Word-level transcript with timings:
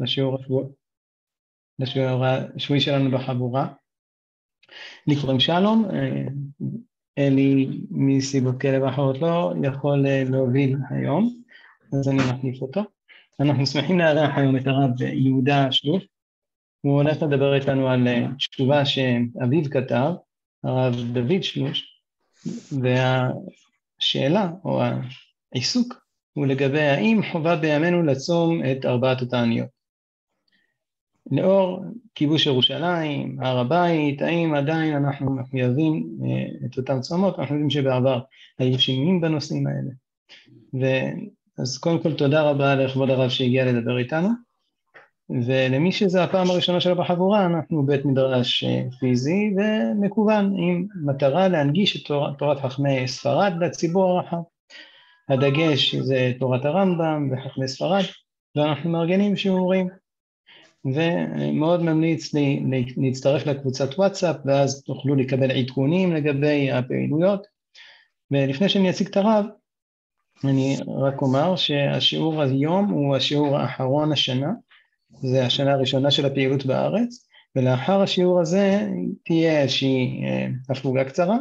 לשיעור 0.00 0.38
השבועי 2.56 2.80
שלנו 2.80 3.10
בחבורה. 3.10 3.68
לי 5.06 5.20
קוראים 5.20 5.40
שלום, 5.40 5.88
אלי 7.18 7.80
מסיבות 7.90 8.54
כאלה 8.60 8.84
ואחרות 8.84 9.18
לא 9.18 9.54
יכול 9.64 10.06
להוביל 10.30 10.76
היום, 10.90 11.42
אז 11.92 12.08
אני 12.08 12.16
מחליף 12.16 12.62
אותו. 12.62 12.82
אנחנו 13.40 13.66
שמחים 13.66 13.98
לארח 13.98 14.30
היום 14.36 14.56
את 14.56 14.66
הרב 14.66 15.02
יהודה 15.02 15.72
שלוף, 15.72 16.02
הוא 16.80 17.02
הולך 17.02 17.22
לדבר 17.22 17.54
איתנו 17.54 17.88
על 17.88 18.08
תשובה 18.36 18.84
שאביו 18.84 19.70
כתב, 19.70 20.12
הרב 20.64 20.94
דוד 21.12 21.42
שלוש, 21.42 22.02
והשאלה 22.82 24.50
או 24.64 24.82
העיסוק 25.52 25.94
הוא 26.32 26.46
לגבי 26.46 26.80
האם 26.80 27.20
חובה 27.32 27.56
בימינו 27.56 28.02
לצום 28.02 28.60
את 28.64 28.84
ארבעת 28.84 29.22
התעניות. 29.22 29.81
לאור 31.30 31.84
כיבוש 32.14 32.46
ירושלים, 32.46 33.36
הר 33.40 33.58
הבית, 33.58 34.22
האם 34.22 34.54
עדיין 34.54 34.96
אנחנו 34.96 35.36
מחויבים 35.36 36.06
את 36.66 36.78
אותם 36.78 37.00
צומות? 37.00 37.38
אנחנו 37.38 37.54
יודעים 37.54 37.70
שבעבר 37.70 38.20
היו 38.58 38.78
שינויים 38.78 39.20
בנושאים 39.20 39.66
האלה. 39.66 39.90
אז 41.58 41.78
קודם 41.78 42.02
כל 42.02 42.14
תודה 42.14 42.42
רבה 42.42 42.74
לכבוד 42.74 43.10
הרב 43.10 43.28
שהגיע 43.28 43.64
לדבר 43.64 43.98
איתנו. 43.98 44.28
ולמי 45.30 45.92
שזה 45.92 46.24
הפעם 46.24 46.50
הראשונה 46.50 46.80
שלו 46.80 46.96
בחבורה, 46.96 47.46
אנחנו 47.46 47.86
בית 47.86 48.04
מדרש 48.04 48.64
פיזי 49.00 49.54
ומקוון, 49.56 50.54
עם 50.56 50.86
מטרה 51.06 51.48
להנגיש 51.48 51.96
את 51.96 52.06
תורת, 52.06 52.38
תורת 52.38 52.60
חכמי 52.60 53.08
ספרד 53.08 53.52
לציבור 53.60 54.10
הרחב. 54.10 54.40
הדגש 55.28 55.94
זה 55.94 56.32
תורת 56.38 56.64
הרמב"ם 56.64 57.30
וחכמי 57.32 57.68
ספרד, 57.68 58.02
ואנחנו 58.56 58.90
מארגנים 58.90 59.36
שיעורים. 59.36 59.88
ומאוד 60.84 61.82
ממליץ 61.82 62.34
לי 62.34 62.62
להצטרף 62.96 63.46
לקבוצת 63.46 63.98
וואטסאפ, 63.98 64.36
ואז 64.44 64.82
תוכלו 64.82 65.14
לקבל 65.14 65.50
עדכונים 65.50 66.12
לגבי 66.12 66.70
הפעילויות. 66.70 67.46
ולפני 68.30 68.68
שאני 68.68 68.90
אציג 68.90 69.06
את 69.06 69.16
הרב, 69.16 69.46
אני 70.44 70.76
רק 70.86 71.22
אומר 71.22 71.56
שהשיעור 71.56 72.42
היום 72.42 72.90
הוא 72.90 73.16
השיעור 73.16 73.58
האחרון 73.58 74.12
השנה, 74.12 74.50
זה 75.10 75.46
השנה 75.46 75.72
הראשונה 75.72 76.10
של 76.10 76.26
הפעילות 76.26 76.66
בארץ, 76.66 77.28
ולאחר 77.56 78.02
השיעור 78.02 78.40
הזה 78.40 78.88
תהיה 79.24 79.62
איזושהי 79.62 80.22
הפוגה 80.68 81.04
קצרה 81.04 81.36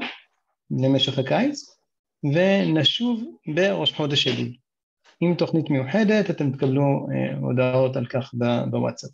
למשך 0.72 1.20
הקיץ, 1.20 1.78
ונשוב 2.24 3.24
בראש 3.56 3.94
חודש 3.94 4.28
אלול. 4.28 4.54
עם 5.22 5.36
תוכנית 5.36 5.70
מיוחדת, 5.70 6.30
אתם 6.30 6.52
תקבלו 6.52 7.08
הודעות 7.42 7.96
על 7.96 8.06
כך 8.06 8.34
בוואטסאפ. 8.70 9.12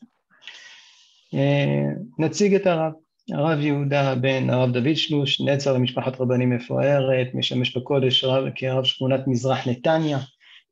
נציג 2.19 2.55
את 2.55 2.67
הרב. 2.67 2.91
הרב 3.33 3.59
יהודה 3.59 4.16
בן 4.16 4.49
הרב 4.49 4.71
דוד 4.71 4.95
שלוש, 4.95 5.41
נצר 5.41 5.73
למשפחת 5.73 6.21
רבנים 6.21 6.49
מפוארת, 6.49 7.27
משמש 7.33 7.77
בקודש 7.77 8.23
רב, 8.23 8.43
כרב 8.55 8.83
שכונת 8.83 9.27
מזרח 9.27 9.67
נתניה, 9.67 10.17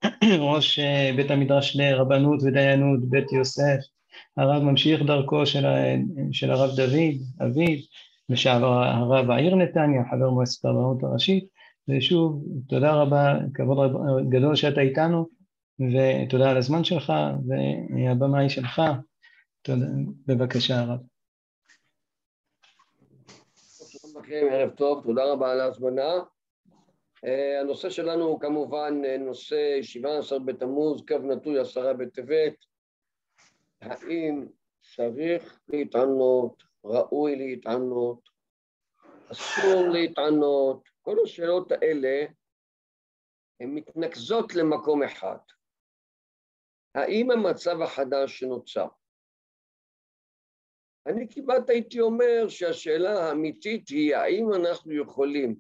ראש 0.39 0.79
בית 1.15 1.31
המדרש 1.31 1.75
לרבנות 1.75 2.43
ודיינות, 2.43 3.09
בית 3.09 3.31
יוסף, 3.31 3.77
הרב 4.37 4.63
ממשיך 4.63 5.01
דרכו 5.01 5.45
של, 5.45 5.65
של 6.31 6.51
הרב 6.51 6.75
דוד, 6.75 7.45
אביו, 7.45 7.77
ושעבר 8.29 8.83
הרב 8.83 9.31
העיר 9.31 9.55
נתניה, 9.55 10.01
חבר 10.11 10.29
מועצת 10.29 10.65
הרבנות 10.65 11.03
הראשית, 11.03 11.45
ושוב, 11.87 12.43
תודה 12.69 12.93
רבה, 12.93 13.37
כבוד 13.53 13.91
גדול 14.29 14.55
שאתה 14.55 14.81
איתנו, 14.81 15.25
ותודה 15.79 16.51
על 16.51 16.57
הזמן 16.57 16.83
שלך, 16.83 17.13
והבמה 17.47 18.39
היא 18.39 18.49
שלך, 18.49 18.81
תודה, 19.65 19.85
בבקשה 20.27 20.73
הרב. 20.79 20.99
ערב 24.27 24.69
טוב, 24.69 25.03
תודה 25.03 25.31
רבה 25.31 25.51
על 25.51 25.59
ההזמנה. 25.59 26.13
Uh, 27.25 27.61
הנושא 27.61 27.89
שלנו 27.89 28.23
הוא 28.23 28.39
כמובן 28.39 29.01
uh, 29.03 29.21
נושא 29.21 29.81
17 29.81 30.39
בתמוז, 30.39 31.01
קו 31.07 31.17
נטוי 31.17 31.59
עשרה 31.59 31.93
בטבת. 31.93 32.53
האם 33.81 34.47
צריך 34.95 35.59
להתענות, 35.67 36.63
ראוי 36.83 37.35
להתענות, 37.35 38.29
אסור 39.31 39.87
להתענות, 39.93 40.89
כל 41.01 41.17
השאלות 41.23 41.71
האלה 41.71 42.25
הן 43.59 43.69
מתנקזות 43.69 44.55
למקום 44.55 45.03
אחד. 45.03 45.39
האם 46.95 47.31
המצב 47.31 47.81
החדש 47.81 48.39
שנוצר? 48.39 48.87
אני 51.07 51.27
כמעט 51.29 51.69
הייתי 51.69 51.99
אומר 51.99 52.49
שהשאלה 52.49 53.19
האמיתית 53.19 53.89
היא 53.89 54.15
האם 54.15 54.53
אנחנו 54.53 54.93
יכולים 54.93 55.55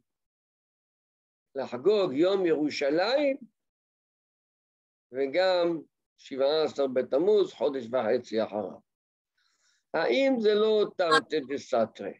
לחגוג 1.55 2.13
יום 2.13 2.45
ירושלים 2.45 3.37
וגם 5.11 5.81
17 6.17 6.87
בתמוז, 6.87 7.53
חודש 7.53 7.85
וחצי 7.91 8.43
אחריו. 8.43 8.79
האם 9.93 10.35
זה 10.39 10.53
לא 10.53 10.85
תרתי 10.97 11.39
דסתרי? 11.39 12.13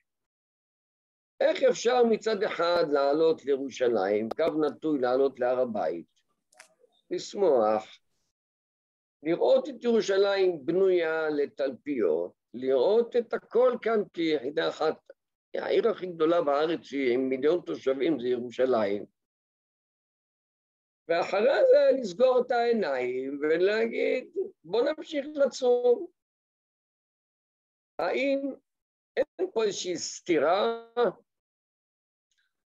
איך 1.39 1.63
אפשר 1.63 2.03
מצד 2.03 2.43
אחד 2.43 2.83
לעלות 2.91 3.45
לירושלים, 3.45 4.29
קו 4.29 4.61
נטוי 4.61 4.99
לעלות 4.99 5.39
להר 5.39 5.59
הבית, 5.59 6.21
לשמוח, 7.11 7.99
לראות 9.23 9.69
את 9.69 9.83
ירושלים 9.83 10.65
בנויה 10.65 11.29
לתלפיות, 11.29 12.44
לראות 12.55 13.15
את 13.15 13.33
הכל 13.33 13.77
כאן 13.81 13.99
כיחידה 14.13 14.69
אחת. 14.69 14.95
העיר 15.55 15.89
הכי 15.89 16.07
גדולה 16.07 16.41
בארץ 16.41 16.91
היא 16.91 17.13
עם 17.13 17.29
מיליון 17.29 17.61
תושבים 17.65 18.19
זה 18.19 18.27
ירושלים. 18.27 19.05
ואחרי 21.07 21.65
זה 21.71 21.99
לסגור 21.99 22.41
את 22.45 22.51
העיניים 22.51 23.39
ולהגיד, 23.41 24.27
בוא 24.63 24.81
נמשיך 24.81 25.25
לצום. 25.35 26.07
האם 27.99 28.39
אין 29.17 29.51
פה 29.53 29.63
איזושהי 29.63 29.97
סתירה? 29.97 30.85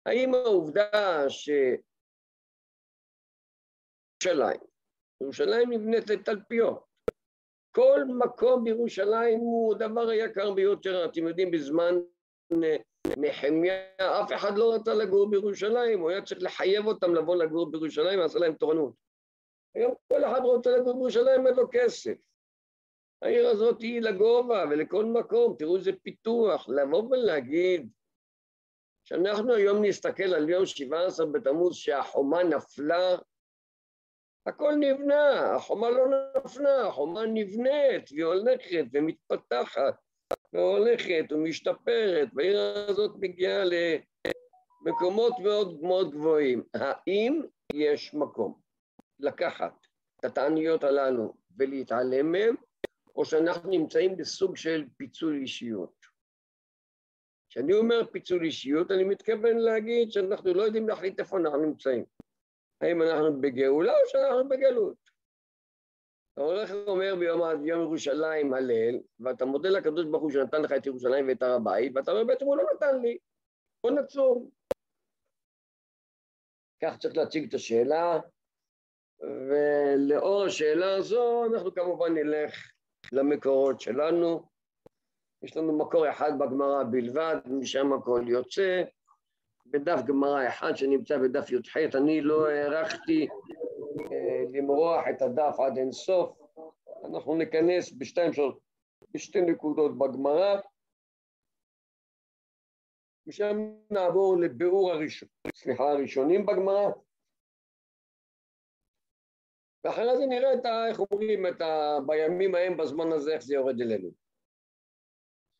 האם 0.05 0.33
העובדה 0.33 1.25
שירושלים, 4.19 4.61
ירושלים 5.21 5.71
נבנית 5.71 6.09
לתלפיות, 6.09 6.86
כל 7.77 8.03
מקום 8.07 8.63
בירושלים 8.63 9.39
הוא 9.39 9.75
הדבר 9.75 10.09
היקר 10.09 10.53
ביותר. 10.53 11.05
אתם 11.05 11.27
יודעים, 11.27 11.51
בזמן 11.51 11.95
נחמיה, 13.17 13.73
אף 13.97 14.33
אחד 14.33 14.57
לא 14.57 14.73
רצה 14.73 14.93
לגור 14.93 15.29
בירושלים, 15.29 15.99
הוא 15.99 16.09
היה 16.09 16.21
צריך 16.21 16.43
לחייב 16.43 16.87
אותם 16.87 17.15
לבוא 17.15 17.35
לגור 17.35 17.71
בירושלים, 17.71 18.19
ועשה 18.19 18.39
להם 18.39 18.53
תורנות. 18.53 18.93
היום 19.75 19.93
כל 20.07 20.23
אחד 20.23 20.41
רוצה 20.43 20.77
לגור 20.77 20.93
בירושלים, 20.93 21.47
אין 21.47 21.55
לו 21.55 21.67
כסף. 21.71 22.13
העיר 23.21 23.47
הזאת 23.47 23.81
היא 23.81 24.01
לגובה 24.01 24.65
ולכל 24.69 25.05
מקום, 25.05 25.55
תראו 25.59 25.75
איזה 25.75 25.91
פיתוח. 26.03 26.69
לבוא 26.69 27.03
ולהגיד 27.03 27.89
שאנחנו 29.03 29.53
היום 29.53 29.85
נסתכל 29.85 30.33
על 30.33 30.49
יום 30.49 30.65
17 30.65 31.25
בתמוז 31.25 31.75
שהחומה 31.75 32.43
נפלה, 32.43 33.17
הכל 34.47 34.73
נבנה, 34.79 35.55
החומה 35.55 35.89
לא 35.89 36.05
נפלה, 36.37 36.87
החומה 36.87 37.25
נבנית 37.25 38.11
והיא 38.11 38.25
הולכת 38.25 38.85
ומתפתחת. 38.93 39.95
והולכת 40.53 41.31
ומשתפרת, 41.31 42.27
והעיר 42.35 42.59
הזאת 42.59 43.15
מגיעה 43.19 43.63
למקומות 44.85 45.33
מאוד 45.43 45.81
מאוד 45.81 46.11
גבוהים. 46.11 46.63
האם 46.73 47.41
יש 47.73 48.13
מקום 48.13 48.59
לקחת 49.19 49.73
את 50.19 50.25
התעניות 50.25 50.83
הללו 50.83 51.33
ולהתעלם 51.57 52.31
מהן, 52.31 52.55
או 53.15 53.25
שאנחנו 53.25 53.69
נמצאים 53.69 54.17
בסוג 54.17 54.55
של 54.55 54.85
פיצול 54.97 55.35
אישיות? 55.35 56.05
כשאני 57.49 57.73
אומר 57.73 58.05
פיצול 58.11 58.43
אישיות, 58.43 58.91
אני 58.91 59.03
מתכוון 59.03 59.57
להגיד 59.57 60.11
שאנחנו 60.11 60.53
לא 60.53 60.61
יודעים 60.61 60.89
להחליט 60.89 61.19
איפה 61.19 61.37
אנחנו 61.37 61.57
נמצאים. 61.57 62.05
האם 62.81 63.01
אנחנו 63.01 63.41
בגאולה 63.41 63.93
או 63.93 64.07
שאנחנו 64.07 64.49
בגלות? 64.49 64.97
אתה 66.33 66.41
הולך 66.41 66.71
ואומר 66.71 67.15
ביום 67.19 67.41
יום 67.65 67.81
ירושלים 67.81 68.53
הלל, 68.53 68.99
ואתה 69.19 69.45
מודה 69.45 69.69
לקדוש 69.69 70.05
ברוך 70.05 70.23
הוא 70.23 70.31
שנתן 70.31 70.61
לך 70.61 70.71
את 70.71 70.85
ירושלים 70.85 71.27
ואת 71.27 71.41
הר 71.41 71.53
הבית, 71.53 71.91
ואתה 71.95 72.11
אומר 72.11 72.23
בעצם 72.23 72.45
הוא 72.45 72.57
לא 72.57 72.63
נתן 72.75 73.01
לי, 73.01 73.17
בוא 73.83 73.91
נצום. 73.91 74.49
כך 76.83 76.97
צריך 76.97 77.17
להציג 77.17 77.47
את 77.47 77.53
השאלה, 77.53 78.19
ולאור 79.19 80.43
השאלה 80.45 80.95
הזו 80.95 81.45
אנחנו 81.45 81.73
כמובן 81.73 82.13
נלך 82.13 82.71
למקורות 83.11 83.81
שלנו. 83.81 84.49
יש 85.41 85.57
לנו 85.57 85.77
מקור 85.77 86.09
אחד 86.09 86.31
בגמרא 86.39 86.83
בלבד, 86.91 87.35
משם 87.45 87.93
הכל 87.93 88.23
יוצא. 88.27 88.83
בדף 89.71 90.01
גמרא 90.07 90.47
אחד 90.47 90.75
שנמצא 90.75 91.17
בדף 91.17 91.51
י"ח, 91.51 91.77
אני 91.95 92.21
לא 92.21 92.47
הערכתי 92.47 93.27
למרוח 94.53 95.03
את 95.09 95.21
הדף 95.21 95.59
עד 95.59 95.77
אינסוף, 95.77 96.37
אנחנו 97.05 97.35
ניכנס 97.35 97.91
בשתיים, 97.97 98.33
שלוש, 98.33 98.55
בשתי 99.13 99.41
נקודות 99.41 99.97
בגמרא, 99.97 100.59
משם 103.27 103.57
נעבור 103.91 104.37
לביאור 104.37 104.91
הראשון, 104.91 105.29
סליחה, 105.53 105.91
הראשונים 105.91 106.45
בגמרא, 106.45 106.89
ואחרי 109.83 110.17
זה 110.17 110.25
נראה 110.25 110.53
את 110.53 110.65
ה... 110.65 110.87
איך 110.89 110.99
אומרים, 110.99 111.47
את 111.47 111.61
ה... 111.61 111.97
בימים 112.05 112.55
ההם, 112.55 112.77
בזמן 112.77 113.11
הזה, 113.11 113.33
איך 113.33 113.43
זה 113.43 113.53
יורד 113.53 113.81
אלינו. 113.81 114.09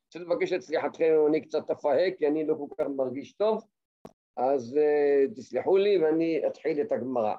רוצה 0.05 0.19
לבקש 0.19 0.53
את 0.53 0.61
סליחתכם 0.61 1.05
אם 1.05 1.27
אני 1.27 1.41
קצת 1.41 1.69
אפהק, 1.71 2.17
כי 2.17 2.27
אני 2.27 2.47
לא 2.47 2.55
כל 2.55 2.75
כך 2.77 2.89
מרגיש 2.95 3.33
טוב, 3.33 3.63
אז 4.37 4.77
uh, 4.77 5.35
תסלחו 5.35 5.77
לי 5.77 5.97
ואני 5.97 6.47
אתחיל 6.47 6.81
את 6.81 6.91
הגמרא. 6.91 7.35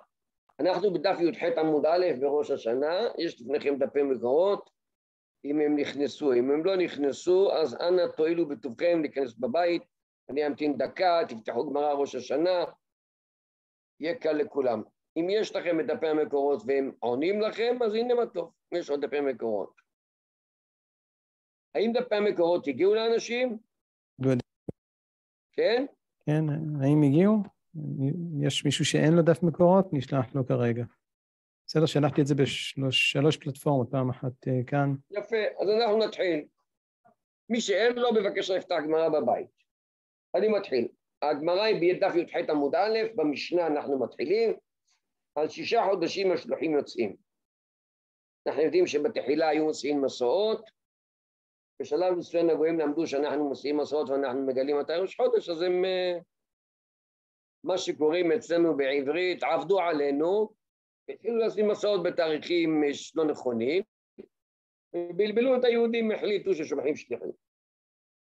אנחנו 0.61 0.93
בדף 0.93 1.17
י"ח 1.21 1.59
עמוד 1.59 1.87
א' 1.87 2.07
בראש 2.21 2.51
השנה, 2.51 3.09
יש 3.19 3.41
לפניכם 3.41 3.79
דפי 3.79 4.03
מקורות, 4.03 4.71
אם 5.45 5.61
הם 5.61 5.77
נכנסו. 5.77 6.33
אם 6.33 6.51
הם 6.51 6.65
לא 6.65 6.77
נכנסו, 6.77 7.53
אז 7.53 7.75
אנא 7.75 8.03
תואילו 8.17 8.49
בטובכם 8.49 9.01
להיכנס 9.01 9.35
בבית, 9.35 9.83
אני 10.31 10.47
אמתין 10.47 10.79
דקה, 10.79 11.21
תפתחו 11.29 11.71
גמרא 11.71 11.93
ראש 11.93 12.15
השנה, 12.15 12.65
יהיה 14.01 14.15
קל 14.15 14.33
לכולם. 14.33 14.83
אם 15.17 15.27
יש 15.31 15.57
לכם 15.57 15.81
את 15.81 15.87
דפי 15.87 16.09
המקורות 16.09 16.63
והם 16.67 16.93
עונים 16.99 17.41
לכם, 17.41 17.79
אז 17.85 17.95
הנה 17.95 18.15
מה 18.15 18.27
טוב, 18.27 18.53
יש 18.73 18.91
עוד 18.91 19.05
דפי 19.05 19.21
מקורות. 19.21 19.73
האם 21.75 21.93
דפי 21.93 22.15
המקורות 22.15 22.69
הגיעו 22.69 22.95
לאנשים? 22.95 23.59
לא. 24.19 24.33
כן? 25.53 25.87
כן, 26.29 26.45
האם 26.83 27.03
הגיעו? 27.03 27.37
יש 28.43 28.65
מישהו 28.65 28.85
שאין 28.85 29.13
לו 29.13 29.23
דף 29.23 29.43
מקורות? 29.43 29.87
נשלח 29.93 30.35
לו 30.35 30.47
כרגע. 30.47 30.85
בסדר, 31.67 31.87
שלחתי 31.87 32.21
את 32.21 32.27
זה 32.27 32.35
בשלוש 32.35 33.37
פלטפורמות, 33.37 33.91
פעם 33.91 34.11
אחת 34.11 34.49
אה, 34.49 34.65
כאן. 34.67 34.95
יפה, 35.11 35.37
אז 35.61 35.69
אנחנו 35.69 35.99
נתחיל. 35.99 36.45
מי 37.49 37.61
שאין 37.61 37.97
לו, 37.97 38.15
בבקשה 38.15 38.57
יפתח 38.57 38.77
גמרא 38.85 39.09
בבית. 39.09 39.47
אני 40.35 40.49
מתחיל. 40.49 40.89
הגמרא 41.23 41.63
היא 41.63 41.97
בדף 41.97 42.15
י"ח 42.15 42.51
עמוד 42.51 42.75
א', 42.75 42.99
במשנה 43.15 43.67
אנחנו 43.67 43.99
מתחילים, 43.99 44.53
על 45.35 45.49
שישה 45.49 45.87
חודשים 45.91 46.33
השלוחים 46.33 46.73
יוצאים. 46.73 47.17
אנחנו 48.47 48.63
יודעים 48.63 48.87
שבתחילה 48.87 49.49
היו 49.49 49.65
מוציאים 49.65 50.03
מסעות, 50.03 50.71
בשלב 51.81 52.15
מסוים 52.15 52.51
הגויים 52.51 52.79
למדו 52.79 53.07
שאנחנו 53.07 53.49
מוציאים 53.49 53.77
מסעות 53.77 54.11
ואנחנו 54.11 54.47
מגלים 54.47 54.79
מתי 54.79 54.93
ראש 54.93 55.17
חודש, 55.17 55.49
אז 55.49 55.63
הם, 55.63 55.85
אה, 55.85 56.19
מה 57.65 57.79
שקוראים 57.79 58.33
אצלנו 58.33 58.77
בעברית, 58.77 59.43
עבדו 59.43 59.81
עלינו, 59.81 60.49
התחילו 61.09 61.39
לשים 61.39 61.69
מסעות 61.69 62.03
בתאריכים 62.03 62.85
אה, 62.85 62.89
לא 63.15 63.25
נכונים, 63.25 63.83
בלבלו 65.17 65.57
את 65.57 65.65
היהודים, 65.65 66.13
החליטו 66.13 66.55
ששולחים 66.55 66.97
שליחים. 66.97 67.31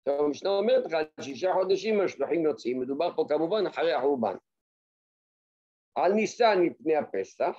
עכשיו 0.08 0.24
המשנה 0.24 0.50
אומרת 0.50 0.84
לך, 0.86 0.98
שישה 1.20 1.52
חודשים 1.52 2.00
השלוחים 2.00 2.44
יוצאים, 2.44 2.80
מדובר 2.80 3.16
פה 3.16 3.26
כמובן 3.28 3.66
אחרי 3.66 3.92
החורבן. 3.92 4.34
על 5.94 6.12
ניסן 6.12 6.58
מפני 6.62 6.96
הפסח, 6.96 7.56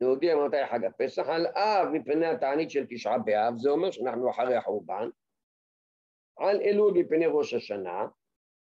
להודיע 0.00 0.36
מתי 0.36 0.66
חג 0.66 0.84
הפסח, 0.84 1.28
על 1.28 1.46
אב 1.46 1.88
מפני 1.92 2.26
התענית 2.26 2.70
של 2.70 2.86
תשעה 2.90 3.18
באב, 3.18 3.54
זה 3.56 3.70
אומר 3.70 3.90
שאנחנו 3.90 4.30
אחרי 4.30 4.56
החורבן, 4.56 5.08
על 6.38 6.60
אלול 6.60 6.92
מפני 6.92 7.26
ראש 7.26 7.54
השנה, 7.54 8.06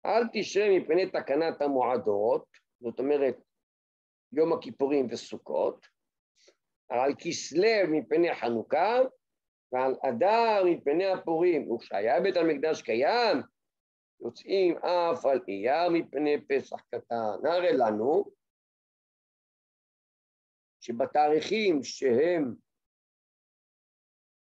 על 0.04 0.24
תשרה 0.34 0.80
מפני 0.80 1.10
תקנת 1.10 1.62
המועדות, 1.62 2.46
זאת 2.82 3.00
אומרת 3.00 3.36
יום 4.32 4.54
הכיפורים 4.54 5.08
וסוכות, 5.10 5.86
על 6.90 7.14
כסלו 7.20 7.88
מפני 7.92 8.36
חנוכה, 8.36 9.00
ועל 9.72 9.96
אדר 10.10 10.64
מפני 10.66 11.06
הפורים, 11.06 11.72
וכשהיה 11.72 12.22
בית 12.22 12.38
המקדש 12.38 12.82
קיים, 12.82 13.38
יוצאים 14.22 14.78
אף 14.78 15.26
על 15.26 15.40
אייר 15.48 15.90
מפני 15.90 16.48
פסח 16.48 16.82
קטן. 16.82 17.48
הרי 17.48 17.74
לנו 17.74 18.26
שבתאריכים 20.80 21.84
שהם, 21.84 22.54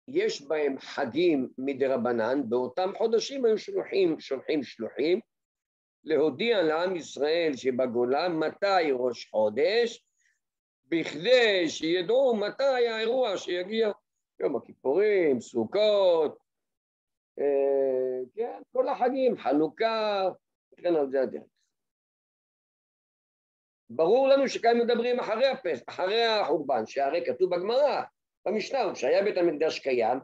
יש 0.08 0.42
בהם 0.42 0.78
חגים 0.78 1.48
מדרבנן, 1.58 2.40
באותם 2.48 2.90
חודשים 2.98 3.44
היו 3.44 3.58
שולחים, 3.58 4.20
שולחים 4.20 4.62
שלוחים, 4.62 5.20
להודיע 6.04 6.62
לעם 6.62 6.96
ישראל 6.96 7.52
שבגולה 7.56 8.28
מתי 8.28 8.92
ראש 8.92 9.26
חודש, 9.30 10.06
בכדי 10.86 11.68
שידעו 11.68 12.36
מתי 12.36 12.88
האירוע 12.88 13.36
שיגיע, 13.38 13.90
יום 14.40 14.56
הכיפורים, 14.56 15.40
סוכות, 15.40 16.38
אה, 17.38 18.24
כן, 18.34 18.62
כל 18.72 18.88
החגים, 18.88 19.36
חנוכה, 19.36 20.28
וכן 20.72 20.96
על 20.96 21.10
זה 21.10 21.22
הדרך. 21.22 21.53
ברור 23.96 24.28
לנו 24.28 24.48
שכאן 24.48 24.78
מדברים 24.78 25.20
אחרי 25.20 25.46
הפס, 25.46 25.82
אחרי 25.86 26.24
החורבן, 26.24 26.86
שהרי 26.86 27.26
כתוב 27.26 27.54
בגמרא, 27.54 28.02
במשנה, 28.46 28.78
כשהיה 28.94 29.24
בית 29.24 29.36
המקדש 29.36 29.78
קיים, 29.78 30.18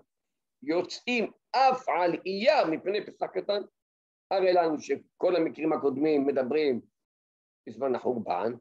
יוצאים 0.63 1.31
אף 1.53 1.89
על 1.89 2.13
אייר 2.27 2.67
מפני 2.71 3.07
פסח 3.07 3.27
קטן. 3.27 3.63
הרי 4.31 4.53
לנו 4.53 4.81
שכל 4.81 5.37
המקרים 5.37 5.73
הקודמים 5.73 6.27
מדברים 6.27 6.81
בזמן 7.67 7.95
החורבן, 7.95 8.53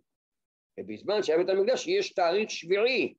ובזמן 0.79 1.23
שהיה 1.23 1.38
בית 1.38 1.50
המקדש 1.50 1.88
יש 1.88 2.13
תאריך 2.13 2.50
שביעי, 2.51 3.13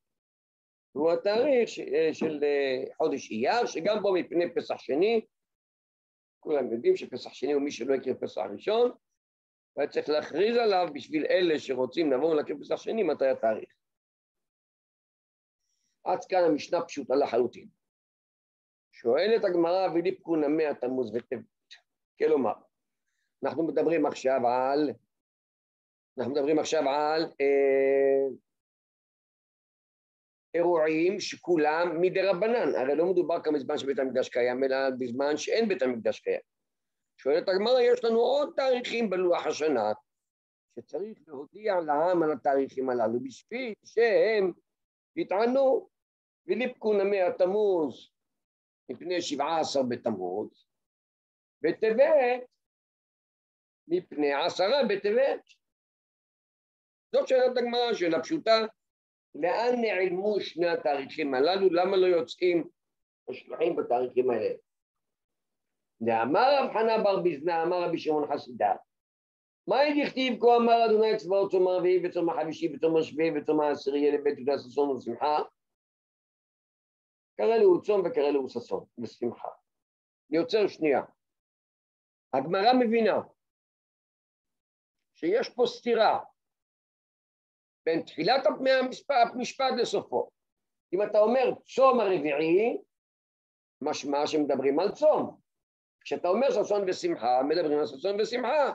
הוא 0.91 1.11
התאריך 1.11 1.69
של 2.13 2.39
אה, 2.43 2.83
חודש 2.97 3.31
אייר, 3.31 3.65
שגם 3.65 4.01
בו 4.01 4.13
מפני 4.13 4.53
פסח 4.53 4.77
שני, 4.77 5.25
כולם 6.39 6.71
יודעים 6.71 6.95
שפסח 6.95 7.33
שני 7.33 7.53
הוא 7.53 7.61
מי 7.61 7.71
שלא 7.71 7.93
הכיר 7.93 8.15
פסח 8.21 8.41
ראשון, 8.53 8.91
והיה 9.75 9.89
צריך 9.89 10.09
להכריז 10.09 10.57
עליו 10.57 10.87
בשביל 10.93 11.25
אלה 11.25 11.59
שרוצים 11.59 12.11
לבוא 12.11 12.31
ולהכיר 12.31 12.55
פסח 12.61 12.75
שני, 12.75 13.03
מתי 13.03 13.27
התאריך. 13.27 13.73
עד 16.03 16.19
כאן 16.29 16.43
המשנה 16.43 16.85
פשוטה 16.85 17.15
לחלוטין. 17.15 17.67
שואלת 18.91 19.43
הגמרא 19.43 19.87
וליפקו 19.93 20.35
נמי 20.35 20.65
התמוז 20.65 21.15
וטבת. 21.15 21.45
כלומר, 22.19 22.53
אנחנו 23.43 23.67
מדברים 23.67 24.05
עכשיו 24.05 24.47
על, 24.47 24.89
אנחנו 26.17 26.33
מדברים 26.33 26.59
עכשיו 26.59 26.89
על 26.89 27.23
אה, 27.41 28.35
אירועים 30.53 31.19
שכולם 31.19 32.01
מדי 32.01 32.21
רבנן, 32.21 32.75
הרי 32.75 32.95
לא 32.95 33.05
מדובר 33.05 33.43
כאן 33.43 33.53
בזמן 33.53 33.77
שבית 33.77 33.99
המקדש 33.99 34.29
קיים, 34.29 34.63
אלא 34.63 34.77
בזמן 34.99 35.37
שאין 35.37 35.69
בית 35.69 35.81
המקדש 35.81 36.19
קיים. 36.19 36.50
שואלת 37.23 37.49
הגמרא, 37.49 37.79
יש 37.81 38.03
לנו 38.03 38.19
עוד 38.19 38.53
תאריכים 38.55 39.09
בלוח 39.09 39.45
השנה, 39.45 39.91
שצריך 40.75 41.17
להודיע 41.27 41.73
לעם 41.79 42.23
על 42.23 42.31
התאריכים 42.31 42.89
הללו, 42.89 43.19
בשביל 43.23 43.73
שהם 43.85 44.51
יטענו 45.15 45.89
וליפקו 46.47 46.93
נמי 46.93 47.21
התמוז 47.21 48.11
מפני 48.89 49.21
שבעה 49.21 49.59
עשר 49.59 49.83
בתמוז, 49.89 50.65
בטבת 51.61 52.43
מפני 53.87 54.33
עשרה 54.33 54.83
בטבת. 54.89 55.41
זאת 57.15 57.27
שאלת 57.27 57.57
הגמרא, 57.57 57.93
שאלה 57.93 58.23
פשוטה, 58.23 58.59
לאן 59.35 59.81
נעלמו 59.81 60.39
שני 60.39 60.67
התאריכים 60.67 61.33
הללו? 61.33 61.69
למה 61.73 61.97
לא 61.97 62.05
יוצאים 62.05 62.69
השלוחים 63.29 63.75
בתאריכים 63.75 64.29
האלה? 64.29 64.55
דאמר 66.01 66.55
רב 66.59 66.73
חנה 66.73 67.03
בר 67.03 67.19
ביזנה, 67.19 67.63
אמר 67.63 67.83
רבי 67.83 67.99
שמעון 67.99 68.33
חסידה, 68.33 68.75
מה 69.67 69.77
דכתיב 70.03 70.39
כה 70.41 70.55
אמר 70.57 70.85
אדוני 70.85 71.17
צבאות 71.17 71.51
צום 71.51 71.67
הרביעי 71.67 72.07
וצום 72.07 72.29
החמישי 72.29 72.75
וצום 72.75 72.97
השביעי 72.97 73.37
וצום 73.37 73.61
העשירי 73.61 74.11
לבית 74.11 74.37
יהודה 74.37 74.53
ששון 74.57 74.89
ושמחה? 74.89 75.37
קרא 77.37 77.57
לו 77.57 77.81
צום 77.81 78.01
וקרא 78.05 78.29
לו 78.31 78.49
ששון 78.49 78.85
ושמחה. 78.97 79.49
אני 80.29 80.37
עוצר 80.37 80.67
שנייה. 80.67 81.01
הגמרא 82.33 82.73
מבינה 82.79 83.21
שיש 85.13 85.49
פה 85.49 85.63
סתירה 85.67 86.19
בין 87.85 88.01
תחילת 88.01 88.45
המשפט 89.35 89.73
לסופו. 89.81 90.29
אם 90.93 91.03
אתה 91.03 91.19
אומר 91.19 91.53
צום 91.75 91.99
הרביעי, 91.99 92.77
משמע 93.81 94.27
שמדברים 94.27 94.79
על 94.79 94.91
צום. 94.91 95.40
כשאתה 96.03 96.27
אומר 96.27 96.51
ששון 96.51 96.89
ושמחה, 96.89 97.41
מדברים 97.49 97.79
על 97.79 97.87
ששון 97.87 98.21
ושמחה. 98.21 98.69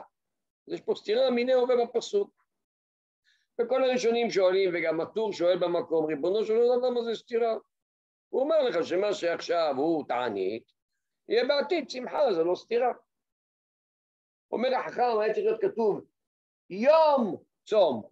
אז 0.67 0.73
יש 0.73 0.81
פה 0.81 0.93
סתירה 0.95 1.31
מיני 1.31 1.53
הווה 1.53 1.85
בפסוק. 1.85 2.37
וכל 3.61 3.83
הראשונים 3.83 4.29
שואלים, 4.29 4.69
וגם 4.73 5.01
הטור 5.01 5.33
שואל 5.33 5.57
במקום, 5.59 6.05
ריבונו 6.05 6.45
של 6.45 6.53
עולם, 6.53 6.85
למה 6.85 7.03
זה 7.03 7.15
סתירה? 7.15 7.55
הוא 8.29 8.41
אומר 8.41 8.61
לך 8.61 8.87
שמה 8.87 9.13
שעכשיו 9.13 9.73
הוא 9.77 10.07
תענית, 10.07 10.71
יהיה 11.29 11.45
בעתיד 11.45 11.89
שמחה, 11.89 12.33
זה 12.33 12.43
לא 12.43 12.55
סתירה. 12.55 12.93
אומר 14.51 14.75
החכם, 14.75 15.19
היה 15.21 15.33
צריך 15.33 15.45
להיות 15.45 15.61
כתוב, 15.61 16.05
יום 16.69 17.43
צום. 17.65 18.09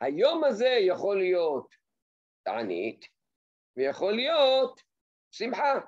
היום 0.00 0.44
הזה 0.44 0.68
יכול 0.68 1.18
להיות 1.18 1.74
תענית, 2.42 3.04
ויכול 3.76 4.12
להיות 4.12 4.82
שמחה. 5.30 5.80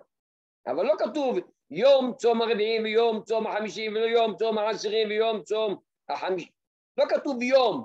אבל 0.66 0.86
לא 0.86 0.94
כתוב 0.98 1.38
יום 1.70 2.14
צום 2.16 2.42
הרביעי 2.42 2.80
ויום 2.82 3.22
צום 3.22 3.46
החמישי 3.46 3.88
ויום 3.88 4.36
צום 4.36 4.58
העשירי 4.58 5.06
ויום 5.06 5.42
צום 5.42 5.76
החמישי. 6.08 6.50
לא 6.96 7.04
כתוב 7.08 7.42
יום. 7.42 7.84